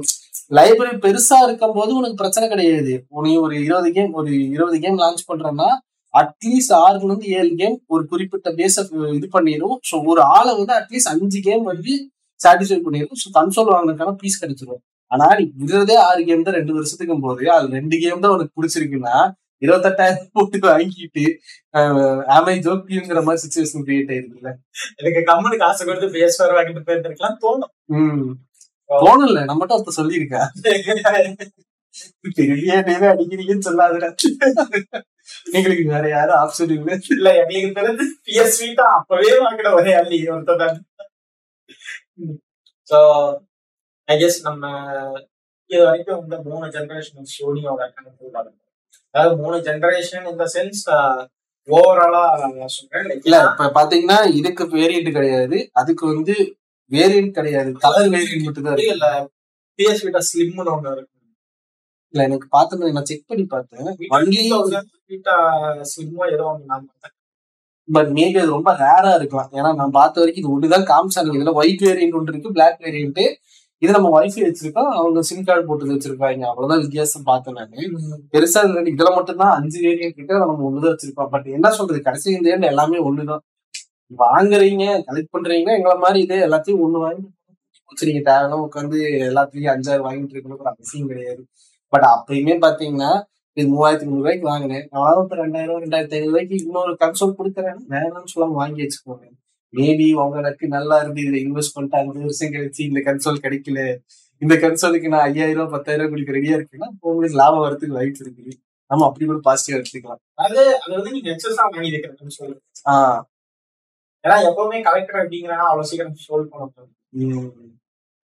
லைப்ரரி 0.52 0.96
பெருசா 1.06 1.38
இருக்கும் 1.46 1.76
போது 1.76 1.92
உனக்கு 1.96 2.20
பிரச்சனை 2.22 2.46
கிடையாது. 2.50 2.94
நீ 3.24 3.32
ஒரு 3.44 3.54
இருபது 3.62 3.90
கேம் 3.92 4.14
ஒரு 4.20 4.32
இருபது 4.56 4.78
கேம் 4.80 5.00
லான்ச் 5.00 5.30
பண்றேன்னா 5.30 5.70
அட்லீஸ்ட் 6.14 6.74
ஆறுல 6.80 7.06
இருந்து 7.06 7.28
ஏழு 7.38 7.52
கேம் 7.62 7.78
ஒரு 7.88 8.04
குறிப்பிட்ட 8.10 8.50
பேஸ 8.58 8.76
இது 9.16 9.28
பண்ணிடும் 9.32 9.78
ஸோ 9.90 9.96
ஒரு 10.12 10.22
ஆளை 10.36 10.52
வந்து 10.58 10.74
அட்லீஸ்ட் 10.80 11.12
அஞ்சு 11.14 11.40
கேம் 11.48 11.64
வந்து 11.70 11.94
சாட்டிஸ்ஃபை 12.40 12.80
பண்ணிடும் 12.86 13.20
ஸோ 13.22 13.30
கன்சோல் 13.38 13.72
வாங்கினதுக்கான 13.72 14.16
பீஸ் 14.22 14.42
கிடைச்சிடும் 14.42 14.82
ஆனா 15.12 15.26
நீ 15.40 15.46
விடுறதே 15.62 15.96
ஆறு 16.06 16.22
கேம் 16.28 16.46
தான் 16.46 16.58
ரெண்டு 16.58 16.76
வருஷத்துக்கும் 16.78 17.24
போது 17.26 17.44
அது 17.56 17.68
ரெண்டு 17.78 17.96
கேம் 18.04 18.24
தான் 18.24 18.36
உனக்கு 18.36 18.56
பிடிச்சிருக்குன்னா 18.58 19.16
இருபத்தெட்டாயிரம் 19.64 20.32
போட்டு 20.36 20.58
வாங்கிட்டு 20.70 21.24
ஆமை 22.36 22.56
ஜோக்கிங்கிற 22.66 23.22
மாதிரி 23.28 23.44
சுச்சுவேஷன் 23.44 23.86
கிரியேட் 23.88 24.12
ஆயிருக்குல்ல. 24.14 24.52
எனக்கு 25.02 25.22
கம்மனு 25.30 25.58
காசு 25.64 25.82
கொடுத்து 25.86 26.14
PS4 26.16 26.56
வாங்கிட்டு 26.58 26.86
போயிருந்திருக்கலாம் 26.88 27.40
தோணும். 27.46 27.74
தோணல 28.90 29.44
நம்மகிட்ட 29.50 29.78
ஒருத்தர் 29.78 30.00
சொல்லியிருக்கா. 30.02 30.42
பெரிய 32.38 32.76
நேரே 32.88 33.08
அடிக்கிறீங்கன்னு 33.14 33.68
சொல்லாதுடா. 33.68 34.08
எங்களுக்கு 35.58 35.84
வேற 35.92 36.06
யாரும் 36.14 36.40
ஆப்ஷன் 36.44 36.74
இல்லை. 36.78 36.96
இல்ல 37.16 37.28
எங்களுக்கு 37.42 37.78
தெரிஞ்சு 37.80 38.06
PS 38.30 38.56
Vita 38.62 38.86
அப்பவே 38.98 39.34
வாங்கின 39.44 39.74
ஒரே 39.80 39.94
அள்ளி 40.00 40.20
ஒருத்தர் 40.36 40.80
சோ 42.90 42.98
ஐ 44.10 44.16
கெஸ் 44.22 44.40
நம்ம 44.48 44.64
இது 45.72 45.84
வரைக்கும் 45.86 46.20
வந்து 46.22 46.38
மூணு 46.50 46.66
ஜெனரேஷன் 46.76 47.32
சோனியோட 47.36 47.82
கணக்கு 47.96 48.26
அதாவது 49.16 49.36
மூணு 49.42 49.58
ஜெனரேஷன் 49.68 50.28
இந்த 50.32 50.46
சென்ஸ் 50.56 50.84
ஓவராலா 51.68 52.22
சொல்றேன். 52.76 53.10
இல்ல 53.28 53.38
இப்ப 53.50 53.70
பாத்தீங்கன்னா 53.80 54.18
இதுக்கு 54.40 54.64
வேரியன்ட் 54.78 55.10
கிடையாது. 55.18 55.58
அதுக்கு 55.82 56.04
வந்து 56.14 56.36
வேரியன்ட் 56.92 57.38
கிடையாது. 57.40 57.70
கலர் 57.86 58.10
வேரியன்ட் 58.16 58.48
மட்டும் 58.48 58.68
தான் 58.68 58.82
இல்ல 58.94 59.10
PS 59.80 60.00
Vita 60.06 60.22
ஸ்லிம்னு 60.30 60.72
ஒண்ணு 60.76 60.90
இருக்கு. 60.96 61.12
இல்ல 62.14 62.24
எனக்கு 62.30 62.48
பார்த்தது 62.56 62.92
நான் 62.98 63.10
செக் 63.12 63.30
பண்ணி 63.30 63.46
பார்த்தேன். 63.54 63.88
ஒன்லி 64.16 64.42
Vita 65.12 65.36
ஸ்லிம்மோ 65.92 66.26
ஏதோ 66.36 66.46
ஒண்ணு 66.52 66.72
நான் 66.74 66.88
பார்த்தேன். 66.90 67.16
பட் 67.88 68.10
மேபி 68.18 68.38
அது 68.42 68.56
ரொம்ப 68.58 68.72
ரேரா 68.84 69.14
இருக்கலாம். 69.20 69.50
ஏன்னா 69.58 69.70
நான் 69.80 69.96
பார்த்த 70.00 70.22
வரைக்கும் 70.22 70.44
இது 70.44 70.54
ஒண்ணுதான் 70.56 70.90
காமிச்சாங்க. 70.92 71.32
இதுல 71.40 71.54
ஒயிட் 71.62 71.86
வேரியன்ட் 71.90 72.18
ஒன்று 72.20 72.34
இருக்கு 72.34 72.56
பிளாக் 72.58 72.80
வேரியன்ட் 72.86 73.24
இது 73.84 73.92
நம்ம 73.96 74.10
ஒய்ஃபை 74.20 74.42
வச்சிருக்கோம். 74.48 74.92
அவங்க 75.00 75.22
சிம் 75.30 75.44
கார்டு 75.44 75.66
போட்டு 75.66 75.86
வச்சிருக்காங்க. 75.86 76.44
அவ்வளவுதான் 76.52 76.82
வித்தியாசம் 76.82 77.24
பார்த்தேன் 77.24 77.54
நான். 77.54 77.74
பெருசா 78.34 78.60
இதுல 78.68 78.84
இதுல 78.92 79.10
மட்டும்தான் 79.16 79.56
அஞ்சு 79.60 79.80
வேரியன்ட் 79.82 80.18
கிட்ட 80.20 80.38
நம்ம 80.38 80.70
ஒண்ணுதான் 80.70 80.94
வச்சிருக்கோம். 80.94 81.32
பட் 81.36 81.48
என்ன 81.58 81.72
சொல்றது? 81.72 82.02
கடைசி 82.02 82.32
இந்த 82.32 82.50
ஏன் 82.50 82.70
எல்லாமே 82.74 83.00
ஒண்ணுதான். 83.10 83.44
வாங்குறீங்க 84.18 84.86
கலெக்ட் 85.08 85.34
பண்றீங்கன்னா 85.38 85.76
எங்களை 85.78 85.98
மாதிரி 85.98 86.20
இதே 86.22 86.38
எல்லாத்தையும் 86.46 86.82
ஒண்ணு 86.86 87.00
வாங்கி 87.06 87.28
வச்சிருங்க 87.90 88.22
தேவையான 88.28 88.60
உட்காந்து 88.66 88.98
எல்லாத்துலயும் 89.30 89.74
அஞ்சாறு 89.74 90.04
வாங்கிட்டு 90.08 90.36
இருக்கணும். 90.38 90.64
அவசியம் 90.72 91.08
கிடையாது. 91.08 91.44
பட் 91.94 92.08
அப்பயுமே 92.14 92.56
பாத்தீங்கன்னா 92.66 93.12
இது 93.54 93.68
மூவாயிரத்தி 93.68 94.06
முந்நூறு 94.08 94.24
ரூபாய்க்கு 94.24 94.48
வாங்கினேன். 94.48 94.88
நான் 94.92 95.22
இப்ப 95.24 95.36
ரெண்டாயிரம் 95.36 95.82
ரெண்டாயிரத்தி 95.84 96.16
ஐநூறு 96.18 96.26
ரூபாய்க்கு 96.26 96.64
இன்னொரு 96.64 96.94
கன்சோல் 97.00 97.38
கொடுக்குறேன் 97.40 97.82
வேணும்னு 97.90 98.32
சொல்லாம 98.36 98.58
வாங்கி 98.62 98.82
வச்சுக்கோங்க. 98.84 99.26
மேபி 99.74 100.08
உங்களுக்கு 100.24 100.66
நல்லா 100.68 100.96
இருந்து 101.02 101.22
இதுல 101.24 101.38
இன்வெஸ்ட் 101.46 101.76
பண்ணிட்டு 101.76 101.98
அஞ்சு 102.02 102.20
வருஷம் 102.26 102.54
கழிச்சு 102.56 102.82
இந்த 102.90 103.00
கன்சோல் 103.08 103.44
கிடைக்கல. 103.46 103.80
இந்த 104.42 104.54
கன்சோலுக்கு 104.64 105.12
நான் 105.14 105.26
ஐயாயிரம் 105.30 105.60
ரூபாய் 105.60 105.74
பத்தாயிரம் 105.76 106.12
கொடுக்க 106.14 106.32
ரெடியா 106.38 106.56
இருக்குன்னா 106.58 106.90
உங்களுக்கு 107.10 107.38
லாபம் 107.42 107.64
வரதுக்கு 107.66 107.98
வாய்ப்பு 108.00 108.24
இருக்குது. 108.26 108.54
நம்ம 108.92 109.06
அப்படி 109.06 109.26
கூட 109.26 109.40
பாசிட்டிவா 109.50 109.78
எடுத்துக்கலாம். 109.78 110.22
அது 110.46 110.62
அது 110.84 110.94
வந்து 110.98 111.14
நீங்க 111.16 111.30
எக்ஸஸா 111.36 111.66
வாங்கி 111.68 111.92
இருக்கிறேன்னு 111.92 112.38
சொல்லு 112.40 112.56
ஆஹ் 112.92 113.22
ஏன்னா 114.24 114.36
எப்பவுமே 114.50 114.78
கலெக்டர் 114.90 115.22
அப்படிங்கிறனா 115.22 115.66
அவ்வளவு 115.70 115.90
சீக்கிரம் 115.92 116.20
சோல்வ் 116.28 116.52
பண்ண 116.52 116.88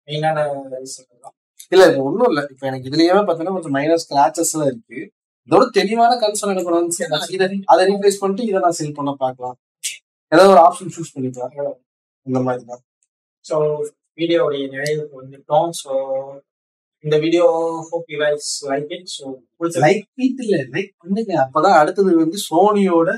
மெயினான 0.07 0.37
இல்ல 1.71 1.83
இது 1.89 2.03
ஒண்ணும் 2.03 2.29
இல்ல. 2.31 2.41
இப்ப 2.51 2.63
எனக்கு 2.67 2.87
இதுலயே 2.89 3.11
பாத்தீங்கன்னா 3.27 3.55
கொஞ்சம் 3.57 3.75
மைனஸ் 3.77 4.05
எல்லாம் 4.11 4.69
இருக்கு. 4.71 4.99
இதோட 5.49 5.65
தெளிவான 5.79 6.13
கன்சோல் 6.23 6.53
எனக்கு 6.53 7.65
அதை 7.73 7.83
ரீப்ளேஸ் 7.91 8.21
பண்ணிட்டு 8.21 8.45
இதை 8.49 8.59
நான் 8.59 8.77
செல் 8.79 8.97
பண்ண 8.99 9.11
பார்க்கலாம். 9.25 9.57
ஏதாவது 10.31 10.53
ஒரு 10.55 10.61
ஆப்ஷன் 10.67 10.93
சூஸ் 10.95 11.13
பண்ணிக்கலாம். 11.15 11.77
இந்த 12.27 12.39
மாதிரி 12.47 12.63
தான் 12.71 12.83
ஸோ 13.45 13.55
வீடியோடைய 14.19 14.63
நிறைவுக்கு 14.75 15.19
வந்துட்டோம். 15.21 15.69
ஸோ 15.81 15.91
இந்த 17.03 17.15
video 17.23 17.45
hope 17.89 18.09
you 18.13 18.17
guys 18.23 18.49
like 18.71 18.89
it 18.97 19.09
so 19.17 19.25
like 19.85 20.03
beat 20.17 20.41
இல்ல 20.45 20.57
லைக் 20.75 20.91
பண்ணுங்க. 21.03 21.33
அப்பதான் 21.45 21.79
அடுத்தது 21.81 22.11
வந்து 22.23 22.39
சோனியோட 22.49 23.09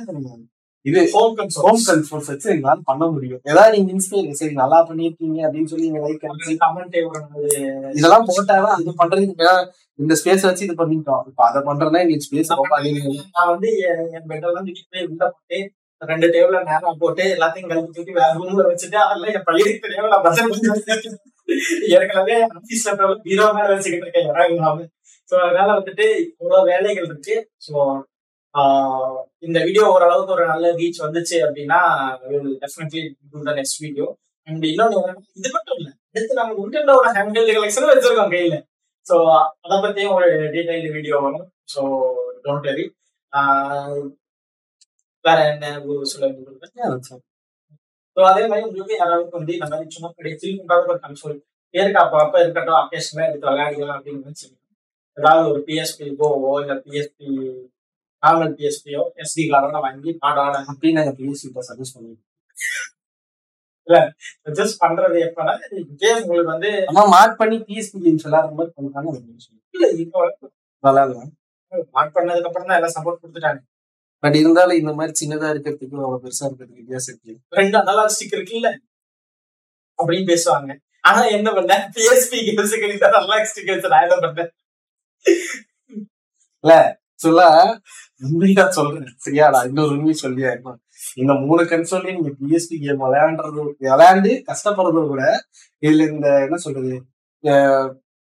இது 0.86 1.00
ஹோம் 1.14 1.34
ஹோம் 1.34 1.34
கன்சோல் 1.40 1.82
கன்சோல்ஸ் 1.90 2.30
வச்சு 2.32 2.48
எங்களால 2.54 2.80
பண்ண 2.88 3.04
முடியும். 3.16 3.42
ஏதாவது 3.50 3.74
நீங்க 3.74 3.92
இன்ஸ்பைர் 3.96 4.30
சரி 4.40 4.56
நல்லா 4.62 4.78
பண்ணிருக்கீங்க 4.88 5.40
அப்படின்னு 5.48 5.72
சொல்லி 5.72 5.90
நீங்க 5.90 6.02
லைக் 6.06 6.62
கமெண்ட் 6.64 6.96
இதெல்லாம் 7.98 8.26
போட்டாதான் 8.30 8.74
அது 8.76 8.96
பண்றதுக்கு 9.02 9.52
இந்த 10.00 10.16
ஸ்பேஸ் 10.22 10.48
வச்சு 10.48 10.66
இது 10.68 10.76
பண்ணிட்டோம் 10.82 11.24
இப்ப 11.30 11.44
அதை 11.50 11.62
பண்றதுனா 11.70 12.02
எங்களுக்கு 12.06 12.28
ஸ்பேஸ் 12.30 12.52
நான் 13.36 13.52
வந்து 13.54 13.70
என் 14.16 14.28
பெட்டெல்லாம் 14.32 14.66
தூக்கிட்டு 14.68 14.92
போய் 14.96 15.08
உள்ள 15.12 15.24
போட்டு 15.28 15.60
ரெண்டு 16.02 16.28
டேபிள 16.34 16.60
நேரம் 16.70 17.00
போட்டு 17.02 17.24
எல்லாத்தையும் 17.36 17.70
கழுவி 17.72 17.90
தூக்கி 17.98 18.14
வேற 18.20 18.30
ரூம்ல 18.38 18.64
வச்சுட்டு 18.70 18.98
அதெல்லாம் 19.04 19.34
என் 19.34 19.48
பையனுக்கு 19.50 19.84
தெரியாம 19.86 20.10
நான் 20.14 20.26
பசங்க 20.28 20.56
ஏற்கனவே 21.96 22.36
ஆபீஸ்ல 22.58 22.92
பீரோ 23.26 23.46
மேல 23.58 23.68
வச்சுக்கிட்டு 23.74 24.06
இருக்கேன் 24.08 24.30
இறங்காம 24.32 24.86
ஸோ 25.32 25.36
அதனால 25.46 25.70
வந்துட்டு 25.80 26.06
இவ்வளவு 26.40 26.70
வேலைகள் 26.70 27.08
இருக்கு. 27.10 27.36
ஸோ 27.66 27.74
இந்த 29.48 29.58
வீடியோ 29.68 29.84
ஓரளவுக்கு 29.94 30.34
ஒரு 30.36 30.46
நல்ல 30.52 30.72
ரீச் 30.80 31.04
வந்துச்சு 31.04 31.38
அப்படின்னா 31.46 31.80
definitely 32.64 33.02
to 33.34 33.44
the 33.50 33.54
next 33.60 33.82
video 33.86 34.08
and 34.48 34.66
இன்னொன்னு 34.72 34.98
இது 35.40 35.50
மட்டும் 35.56 35.78
இல்லை 35.80 35.92
அடுத்து 36.16 36.40
நம்ம 36.40 36.58
உண்டோட 36.64 37.12
ஹேண்டில் 37.18 37.54
கலெக்ஷன் 37.58 37.90
வச்சிருக்கோம் 37.92 38.34
கையில. 38.36 38.56
ஸோ 39.06 39.16
அதை 39.66 39.78
பத்தியும் 39.86 40.16
ஒரு 40.18 40.30
டீடைல் 40.56 40.90
வீடியோ 40.98 41.18
வரும். 41.28 41.46
ஸோ 41.74 41.82
டோன்ட் 42.46 42.68
வெரி 42.70 42.86
வேற 45.26 45.40
என்ன 45.52 45.66
சொல்ல 46.12 46.26
வேண்டியது. 46.28 47.20
ஸோ 48.18 48.22
அதே 48.30 48.44
மாதிரி 48.48 48.66
உங்களுக்கு 48.68 48.96
யாராவது 48.98 49.38
வந்து 49.38 49.54
இந்த 49.58 49.68
மாதிரி 49.72 49.94
சும்மா 49.96 50.10
கிடைச்சி 50.18 50.48
ஒரு 50.86 51.02
கன்சோல் 51.04 51.36
இருக்கு 51.76 52.02
அப்போ 52.02 52.18
அப்போ 52.24 52.38
இருக்கட்டும் 52.44 52.80
அக்கேஷனாக 52.80 53.30
எடுத்து 53.30 53.50
விளையாடிக்கலாம் 53.50 53.98
அப்படின்னு 53.98 54.24
நினைச்சீங்க 54.24 54.58
ஏதாவது 55.18 55.46
ஒரு 55.52 55.62
பிஎஸ்பி 55.68 56.08
கோவோ 56.20 56.52
இல்லை 56.64 56.76
பிஎஸ்பி 56.86 57.28
நார்மல் 58.24 58.52
பிஎஸ்பியோ 58.58 59.04
எஸ்டி 59.22 59.44
கார்டோ 59.52 59.80
வாங்கி 59.86 60.12
பாடாட 60.24 60.56
அப்படின்னு 60.72 61.00
நாங்க 61.00 61.14
பிஎஸ்சி 61.20 61.46
இப்போ 61.50 61.64
சஜஸ்ட் 61.70 61.96
பண்ணுவோம் 61.96 62.20
ஜஸ்ட் 64.58 64.82
பண்றது 64.84 65.18
எப்பனா 65.28 65.54
கேம் 66.02 66.22
உங்களுக்கு 66.24 66.52
வந்து 66.54 66.70
ஆனா 66.90 67.04
மார்க் 67.16 67.40
பண்ணி 67.42 67.58
பிஎஸ்பி 67.68 68.00
கேம்ஸ் 68.04 68.26
விளையாடுற 68.28 68.54
மாதிரி 68.58 69.24
நிமிஷம். 69.26 69.58
இல்ல 69.76 69.88
இப்போ 70.04 70.20
விளையாடலாம் 70.84 71.32
மார்க் 71.96 72.16
பண்ணதுக்கு 72.18 72.50
அப்புறம் 72.50 72.70
தான் 72.70 72.80
எல்லாம் 72.80 72.96
சப்போர்ட் 72.98 73.22
கொடுத்துட்டாங்க 73.22 73.62
பட் 74.24 74.38
இருந்தாலும் 74.42 74.80
இந்த 74.82 74.92
மாதிரி 74.98 75.14
சின்னதா 75.22 75.48
இருக்கிறதுக்கு 75.52 76.00
அவ்வளவு 76.06 76.24
பெருசா 76.24 76.44
இருக்கிறதுக்கு 76.48 76.82
வித்தியாசம் 76.82 77.20
இருக்கு 77.24 77.60
ரெண்டு 77.60 77.78
அனலாக் 77.82 78.16
ஸ்டிக் 78.16 78.36
இருக்குல்ல? 78.38 78.70
அப்படின்னு 80.02 80.26
பேசுவாங்க. 80.32 80.72
ஆனா 81.10 81.22
என்ன 81.38 81.50
பண்ண? 81.58 81.74
பிஎஸ்பி 81.96 82.40
கேம்ஸுக்கு 82.48 82.92
இந்த 82.96 83.06
அனலாக் 83.18 83.50
ஸ்டிக் 83.52 83.72
வச்சு 83.74 83.92
நான் 83.94 84.06
என்ன 84.08 84.18
பண்ணேன் 84.26 84.52
சொல்ல. 87.24 87.42
உண்மையா 88.28 88.64
சொல்றேன். 88.78 89.10
சரியாடா 89.26 89.60
இன்னொரு 89.68 89.92
உண்மை 89.96 90.14
சொல்லியா? 90.22 90.50
இருக்கும் 90.54 90.80
இந்த 91.22 91.34
மூணு 91.46 91.62
கன்சோல்லையும் 91.72 92.18
நீங்க 92.18 92.32
பிஎஸ்பி 92.42 92.76
கேம் 92.84 93.02
விளையாடுறது 93.06 93.62
விளையாண்டு 93.86 94.32
கஷ்டப்படுறத 94.50 95.02
விட 95.10 95.24
இதுல 95.86 96.06
இந்த 96.14 96.28
என்ன 96.46 96.58
சொல்றது 96.66 96.94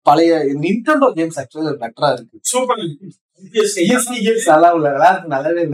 பழைய 0.09 0.33
நிண்டோ 0.65 1.09
கேம்ஸ் 1.19 1.39
ஆக்சுவலி 1.41 1.73
பெட்டரா 1.83 2.09
இருக்கு. 2.17 2.37
சூப்பர் 2.51 2.83
நல்லா 4.49 4.71
விளையாடுறது 4.77 5.33
நல்லாவே 5.35 5.65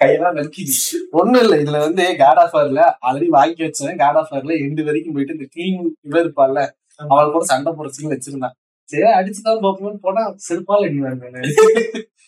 கையெல்லாம் 0.00 0.36
நறுக்கிது 0.36 0.72
ஒண்ணும் 1.18 1.42
இல்ல 1.44 1.56
இதுல 1.62 1.80
வந்து 1.84 2.04
காட் 2.20 2.40
ஆஃப் 2.42 2.54
வார்ல 2.56 2.80
ஆல்ரெடி 3.06 3.28
வாங்கி 3.36 3.62
வச்சேன் 3.66 4.00
காட் 4.00 4.18
ஆஃப் 4.20 4.32
வார்ல 4.32 4.54
எண்டு 4.64 4.86
வரைக்கும் 4.88 5.14
போயிட்டு 5.16 5.36
இந்த 5.36 5.46
கிளீன் 5.52 5.76
இவ 6.08 6.16
இருப்பாள்ல 6.22 6.62
அவள் 7.00 7.34
கூட 7.34 7.44
சண்டை 7.44 7.88
சீன் 7.96 8.12
வச்சிருந்தான். 8.14 8.56
சரி 8.88 9.06
அடிச்சுதான் 9.18 9.62
பார்ப்போம்னு 9.64 10.00
போனா 10.00 10.22
செருப்பால் 10.46 10.86
வாங்கினேன் 10.98 11.52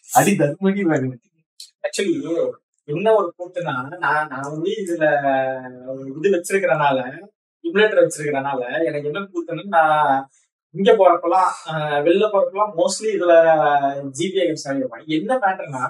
அடி 0.09 0.33
தர்மடி 0.41 0.83
வாங்கினேன் 0.91 1.23
ஆக்சுவலி 1.87 2.15
என்ன 2.89 3.09
ஒரு 3.19 3.29
கூட்டுனா 3.39 3.75
நான் 4.05 4.29
நான் 4.29 4.49
வந்து 4.49 4.71
இதுல 4.83 5.05
இது 6.19 6.33
வச்சிருக்கிறனால 6.35 6.99
இம்யூலேட்டர் 7.65 8.05
வச்சிருக்கிறனால 8.05 8.61
எனக்கு 8.89 9.09
என்ன 9.11 9.25
கூத்துன்னா 9.29 9.65
நான் 9.77 10.23
இங்க 10.75 10.91
போறப்பெல்லாம் 10.95 11.49
ஆஹ் 11.71 12.01
வெளில 12.05 12.27
போறப்பெல்லாம் 12.31 12.73
மோஸ்ட்லி 12.79 13.09
இதுல 13.17 13.35
ஜிபிஐ 14.17 14.45
கேம்ஸ் 14.45 14.67
வாங்கிருப்பேன் 14.67 15.07
என்ன 15.17 15.33
மேட்டர்னா 15.43 15.83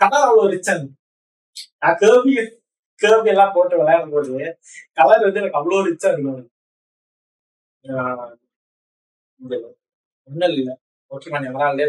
கலர் 0.00 0.26
அவ்வளவு 0.26 0.52
ரிச்சன் 0.52 0.84
நான் 1.80 1.98
கேர்பி 2.00 2.34
கேர்பி 3.00 3.30
எல்லாம் 3.32 3.54
போட்டு 3.54 3.80
விளையாடும் 3.80 4.14
போது 4.14 4.34
கலர் 4.98 5.24
வந்து 5.26 5.40
எனக்கு 5.42 5.60
அவ்வளவு 5.60 5.88
ரிச்சா 5.88 6.10
இருக்கும் 6.12 6.44
ஒண்ணும் 10.28 10.52
இல்ல. 10.52 10.70
ஓகே 11.10 11.32
நான் 11.32 11.48
எவராலே 11.50 11.84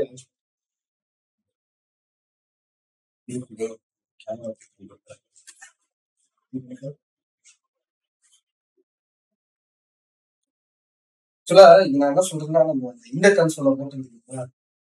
ஆக்சுவலா 11.47 11.67
நான் 11.91 12.09
என்ன 12.11 12.23
சொல்றேன்னா 12.29 12.61
நம்ம 12.69 12.89
இந்த 13.11 13.27
கன்சோல 13.35 13.71
போட்டு 13.75 14.45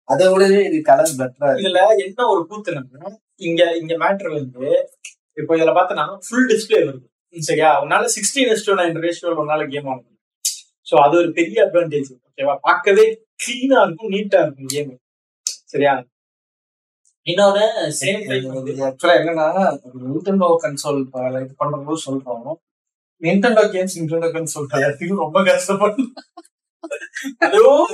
அதை 0.08 0.24
விடவே 0.32 0.58
இது 0.68 0.78
கலர் 0.88 1.12
பெட்டரா 1.20 1.50
இதுல 1.60 1.82
என்ன 2.04 2.26
ஒரு 2.32 2.42
கூத்துனா 2.50 3.10
இங்க 3.48 3.62
இங்க 3.80 3.94
மேட்டர் 4.02 4.34
வந்து 4.34 4.66
இப்போ 5.40 5.52
இதுல 5.58 5.72
பார்த்தனா 5.78 6.04
ஃபுல் 6.26 6.48
டிஸ்பிளே 6.50 6.80
வருது. 6.86 7.06
சரியா? 7.34 7.68
உன்னால 7.82 8.08
sixteen 8.16 8.50
is 8.54 8.64
to 8.66 8.72
nine 8.80 8.98
ratio 9.04 9.30
உன்னால 9.42 9.62
கேம் 9.72 9.88
ஆகும். 9.92 10.08
ஸோ 10.86 10.94
அது 11.04 11.14
ஒரு 11.20 11.30
பெரிய 11.38 11.58
அட்வான்டேஜ் 11.66 12.10
ஓகேவா 12.16 12.54
பார்க்கவே 12.66 13.06
கிளீனா 13.44 13.78
இருக்கும் 13.84 14.12
நீட்டா 14.14 14.40
இருக்கும் 14.44 14.70
கேம் 14.74 14.90
சரியா? 15.72 15.94
இன்னொன்னு 17.26 17.64
சேம் 18.00 18.22
ஆக்சுவலா 18.88 19.16
என்னன்னா 19.20 19.46
நிண்டோ 20.26 20.50
கன்சோல் 20.64 21.00
இது 21.44 21.54
பண்றபோது 21.62 22.04
சொல்றோம். 22.06 22.52
நிண்டோ 23.24 23.64
கேம்ஸ் 23.74 23.96
நிண்டோ 23.98 24.28
கன்சோல் 24.36 24.72
எல்லாத்துக்கும் 24.76 25.24
ரொம்ப 25.24 25.40
கஷ்டப்படும் 25.50 26.12
அதுவும் 27.46 27.92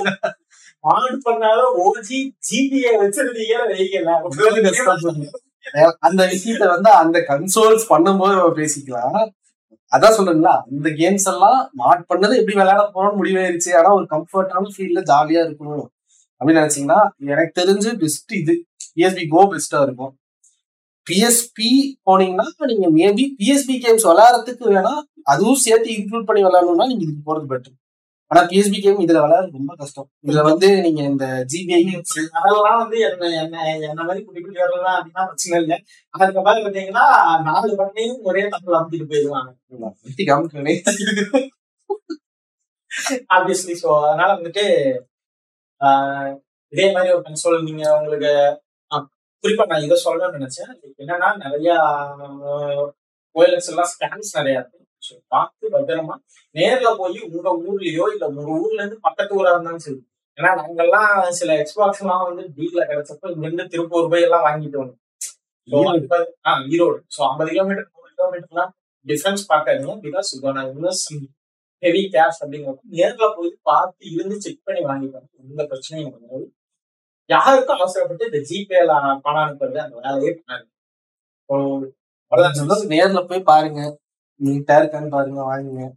ஆன் 0.93 1.17
பண்ணாத 1.25 1.61
ஓஜி 1.85 2.19
ஜிபிஐ 2.47 2.93
வச்சிருந்தீங்க 3.01 3.55
வெயிக்கல 3.71 4.13
அந்த 6.07 6.21
விஷயத்த 6.31 6.67
வந்து 6.75 6.89
அந்த 7.01 7.17
கன்சோல்ஸ் 7.29 7.83
பண்ணும்போது 7.91 8.33
நம்ம 8.37 8.53
பேசிக்கலாம். 8.59 9.19
அதான் 9.91 10.15
சொல்றீங்களா 10.17 10.53
இந்த 10.71 10.89
கேம்ஸ் 10.99 11.27
எல்லாம் 11.31 11.59
மாட் 11.81 12.03
பண்ணது 12.11 12.33
எப்படி 12.39 12.55
விளையாட 12.59 12.83
போறோம்னு 12.95 13.19
முடிவாயிருச்சு 13.19 13.71
ஆனா 13.79 13.89
ஒரு 13.99 14.07
கம்ஃபர்டான 14.15 14.71
ஃபீல்ட்ல 14.75 15.01
ஜாலியா 15.11 15.41
இருக்கணும். 15.47 15.87
அப்படின்னு 16.39 16.61
நினைச்சீங்கன்னா 16.61 16.99
எனக்கு 17.31 17.53
தெரிஞ்சு 17.61 17.91
பெஸ்ட் 18.03 18.33
இது. 18.41 18.55
இஎஸ்பி 18.99 19.23
கோ 19.35 19.41
பெஸ்டா 19.53 19.81
இருக்கும். 19.87 20.13
பிஎஸ்பி 21.07 21.69
போனீங்கன்னா 22.07 22.47
நீங்க 22.71 22.87
மேபி 22.97 23.23
பிஎஸ்பி 23.39 23.75
கேம்ஸ் 23.85 24.07
விளையாடுறதுக்கு 24.11 24.65
வேணா 24.75 24.93
அதுவும் 25.33 25.61
சேர்த்து 25.65 25.89
இன்க்ளூட் 25.97 26.27
பண்ணி 26.27 26.41
விளையாடணும்னா 26.47 26.89
நீங்க 26.91 27.03
இதுக்கு 27.05 27.27
போறது 27.29 27.47
பெட்டர் 27.53 27.75
ஆனா 28.31 28.41
பிஎஸ்பி 28.49 28.79
கேம் 28.83 28.99
இதுல 29.03 29.21
விளையாடுறது 29.23 29.57
ரொம்ப 29.59 29.73
கஷ்டம். 29.79 30.07
இதுல 30.25 30.41
வந்து 30.49 30.67
நீங்க 30.85 31.01
இந்த 31.11 31.25
ஜிபிஐ 31.51 31.79
அதெல்லாம் 32.39 32.79
வந்து 32.81 32.97
என்ன 33.07 33.31
என்ன 33.43 33.63
என்ன 33.91 34.01
மாதிரி 34.07 34.21
குட்டி 34.25 34.41
குட்டி 34.41 34.59
வரலாம் 34.63 34.97
அப்படின்னா 34.97 35.23
பிரச்சனை 35.29 35.55
இல்லை. 35.63 35.77
அதுக்கப்புறம் 36.13 36.47
பாத்தீங்கன்னா 36.65 37.05
நாலு 37.47 37.71
பண்ணையும் 37.81 38.19
ஒரே 38.29 38.43
தப்பு 38.53 38.77
அமைச்சிட்டு 38.79 39.09
போயிடுவாங்க. 39.13 39.49
ஆப்வியஸ்லி 43.35 43.75
ஸோ 43.83 43.89
அதனால 44.05 44.29
வந்துட்டு 44.37 44.65
இதே 46.73 46.87
மாதிரி 46.95 47.09
ஒரு 47.15 47.23
கன்சோல் 47.27 47.67
நீங்க 47.67 47.83
உங்களுக்கு 47.99 48.31
குறிப்பா 49.41 49.65
நான் 49.65 49.81
இதை 49.81 50.01
சொல்லணும்னு 50.05 50.47
நினைச்சேன். 50.47 50.91
என்னன்னா 50.97 51.35
நிறைய 51.35 51.73
ஓஎல்எக்ஸ் 53.33 53.67
எல்லாம் 53.67 53.89
ஸ்கேன்ஸ் 53.99 54.27
நிறைய 54.33 54.59
இருக்கு. 54.59 54.77
பார்த்து 55.27 55.69
பத்திரமா 55.69 56.15
நேர்ல 56.53 56.95
போய் 56.97 57.19
உங்க 57.19 57.61
ஊர்லயோ 57.67 58.11
இல்ல 58.11 58.27
உங்க 58.27 58.43
ஊர்ல 58.43 58.83
இருந்து 58.83 58.99
பக்கத்து 59.01 59.35
ஊரா 59.35 59.49
இருந்தாலும் 59.49 59.79
சரி. 59.79 60.07
ஏன்னா 60.37 60.61
நாங்கெல்லாம் 60.61 61.29
சில 61.29 61.53
எக்ஸ்பாக்ஸ் 61.53 61.99
எல்லாம் 61.99 62.23
வந்து 62.23 62.51
டீல்ல 62.55 62.87
கிடைச்சப்ப 62.87 63.29
இங்க 63.29 63.45
இருந்து 63.45 63.67
திருப்பூர் 63.67 64.09
போய் 64.09 64.21
எல்லாம் 64.21 64.43
வாங்கிட்டு 64.43 64.75
வந்தோம். 64.75 64.97
So, 65.69 65.93
இப்ப- 65.93 66.35
ஆ, 66.45 66.57
ஈரோடு. 66.57 66.97
ஸோ 67.17 67.27
ஐம்பது 67.27 67.49
கிலோமீட்டர் 67.49 67.91
நூறு 67.93 68.11
கிலோமீட்டர்லாம் 68.17 68.69
டிஃபரன்ஸ் 69.05 69.43
பார்க்காதீங்க. 69.49 69.99
பிகாஸ் 70.01 70.35
இப்போ 70.35 70.53
ஹெவி 71.79 72.09
கேஷ் 72.11 72.43
அப்படிங்கிறப்ப 72.45 72.77
நேர்ல 72.91 73.33
போய் 73.35 73.57
பார்த்து 73.61 74.11
இருந்து 74.11 74.41
செக் 74.41 74.63
பண்ணி 74.63 74.81
வாங்கிப்பாங்க 74.81 75.29
எந்த 75.49 75.63
பிரச்சனையும் 75.63 76.11
கிடையாது 76.11 76.53
யாருக்கும் 77.29 77.75
அவசரப்பட்டு 77.75 78.25
இந்த 78.25 78.37
ஜிபேல 78.37 79.19
பணம் 79.21 79.49
அனுப்புறது 79.49 79.77
அந்த 79.77 79.99
வேலையே 80.01 80.43
பண்ணாது 80.47 80.67
நேர்ல 82.87 83.27
போய் 83.27 83.41
பாருங்க. 83.41 83.99
நீட்டா 84.43 84.71
இருக்கான்னு 84.71 85.07
பாருங்க 85.07 85.41
வாங்குங்க. 85.41 85.91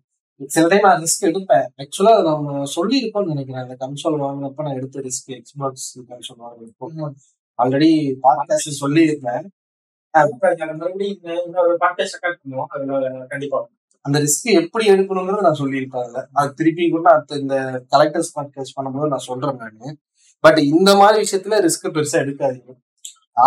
சில 0.47 0.69
டைம் 0.69 0.83
நான் 0.83 1.03
ரிஸ்க் 1.03 1.25
எடுப்பேன். 1.25 1.67
ஆக்சுவலா 1.77 2.23
நம்ம 2.23 2.65
சொல்லி 2.65 3.11
இருக்கோம்னு 3.11 3.25
நினைக்கிறேன். 3.25 3.63
அந்த 3.63 3.87
கன்சோல் 3.87 4.13
வாங்கினப்ப 4.13 4.63
நான் 4.63 4.75
எடுத்த 4.75 5.01
ரிஸ்க் 5.01 5.31
எக்ஸ்பாக்ஸ் 5.31 6.01
கன்சோல் 6.09 6.41
வாங்கினப்போ. 6.41 7.11
ஆல்ரெடி 7.63 8.17
பாட்காஸ்ட் 8.23 8.55
சொல்லி 8.55 9.03
இருப்பேன் 9.03 9.51
அப்புறம் 10.11 10.77
மறுபடியும் 10.77 11.17
இந்த- 11.17 11.43
இன்னொரு 11.45 11.77
பாட்காஸ்ட் 11.81 12.09
ரெக்கார்ட் 12.21 12.39
பண்ணுவோம். 12.51 12.65
அதுல 12.67 13.27
கண்டிப்பா 13.29 13.69
அந்த 14.01 14.19
ரிஸ்க் 14.19 14.63
எப்படி 14.63 14.91
எடுக்கணுங்கிறத 14.91 15.41
நான் 15.41 15.59
சொல்லியிருப்பேன் 15.59 16.27
அது 16.33 16.55
திருப்பி 16.55 16.89
கூட 16.89 17.11
அடுத்த 17.11 17.35
இந்த 17.35 17.85
கலெக்டர்ஸ் 17.91 18.39
பாட்காஸ்ட் 18.41 18.81
பண்ணும்போது 18.81 19.07
நான் 19.07 19.19
சொல்றேன் 19.19 19.57
நானு. 19.57 19.99
பட் 20.45 20.61
இந்த 20.73 20.91
மாதிரி 21.01 21.19
விஷயத்துல 21.25 21.59
ரிஸ்க் 21.67 21.93
பெருசா 21.97 22.17
எடுக்காதீங்க. 22.25 22.73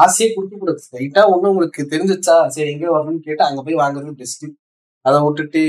ஆசையே 0.01 0.27
கொடுக்க 0.35 0.55
கூடாது 0.59 0.81
ரைட்டா 0.99 1.21
ஒண்ணு 1.33 1.51
உங்களுக்கு 1.53 1.81
தெரிஞ்சிச்சா 1.93 2.35
சரி 2.55 2.69
எங்க 2.75 2.85
வரணும்னு 2.95 3.25
கேட்டு 3.27 3.43
அங்க 3.47 3.61
போய் 3.65 3.81
வாங்குறது 3.81 4.13
பெஸ்ட் 4.21 4.45
அதை 5.05 5.17
விட்டுட்டு 5.25 5.61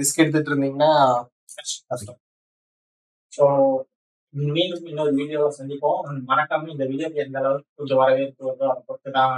ரிஸ்க் 0.00 0.20
எடுத்துட்டு 0.22 0.50
இருந்தீங்கன்னா 0.52 0.90
கஷ்டம். 1.90 2.18
ஸோ 3.32 3.44
மீண்டும் 4.54 4.86
இன்னொரு 4.90 5.12
வீடியோவை 5.20 5.48
சந்திப்போம். 5.58 6.00
மறக்காம 6.30 6.68
இந்த 6.74 6.84
வீடியோக்கு 6.90 7.22
எந்த 7.24 7.38
அளவுக்கு 7.42 7.70
கொஞ்சம் 7.80 8.00
வரவேற்பு 8.02 8.46
வருதோ 8.48 8.66
அதை 8.72 8.82
பொறுத்து 8.88 9.10
தான் 9.18 9.34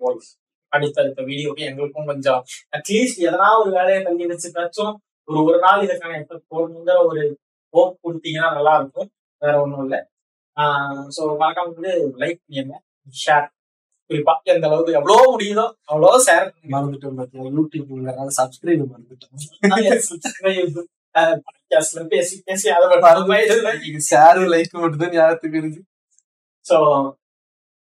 வாய்ஸ் 0.00 0.30
அடுத்தடுத்த 0.72 1.20
வீடியோக்கு 1.30 1.62
எங்களுக்கும் 1.70 2.10
கொஞ்சம் 2.12 2.40
அட்லீஸ்ட் 2.76 3.20
எதனா 3.28 3.48
ஒரு 3.60 3.70
வேலையை 3.78 4.00
தள்ளி 4.06 4.24
வச்சுக்காச்சும் 4.32 4.94
ஒரு 5.28 5.38
ஒரு 5.48 5.58
நாள் 5.64 5.84
இதுக்கான 5.86 6.16
எஃபெக்ட் 6.20 6.50
போடணுங்கிற 6.54 6.96
ஒரு 7.08 7.22
ஹோப் 7.74 7.96
கொடுத்தீங்கன்னா 8.04 8.50
நல்லா 8.58 8.74
இருக்கும். 8.80 9.08
வேற 9.42 9.54
ஒன்றும் 9.62 9.84
இல்லை. 9.84 10.00
ஸோ 11.16 11.22
மறக்காம 11.40 11.72
வந்து 11.72 11.92
லைக் 12.22 12.40
பண்ணிடுங்க 12.42 12.76
ஷேர் 13.14 13.46
குறிப்பா 14.10 14.32
எந்த 14.44 14.64
அளவுக்கு 14.66 14.92
எவ்வளோ 14.92 15.16
முடியுதோ 15.32 15.64
அவ்வளோ 15.90 16.10
ஷேர் 16.26 16.46
மறந்துட்டோம் 16.74 17.18
பாத்தீங்க 17.20 17.48
யூடியூப்ல 17.56 18.28
சப்ஸ்கிரைப் 18.40 18.84
மறந்துட்டோம். 18.92 19.34
பாட்காஸ்ட்ல 21.44 22.02
பேசி 22.06 22.34
பேசி 22.46 22.66
அதை 22.70 22.98
மறந்து 23.00 23.36
ஷேர் 24.10 24.40
லைக் 24.54 24.74
மட்டும் 24.82 25.02
தான் 25.04 25.14
ஞாபகத்துக்கு 25.14 25.60
இருக்கு 25.64 25.82
So, 26.66 26.76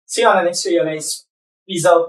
see 0.08 0.22
you 0.22 0.28
on 0.28 0.36
the 0.36 0.42
next 0.42 0.64
video, 0.64 0.84
guys. 0.84 1.06
Peace 1.68 1.86
out. 1.86 2.04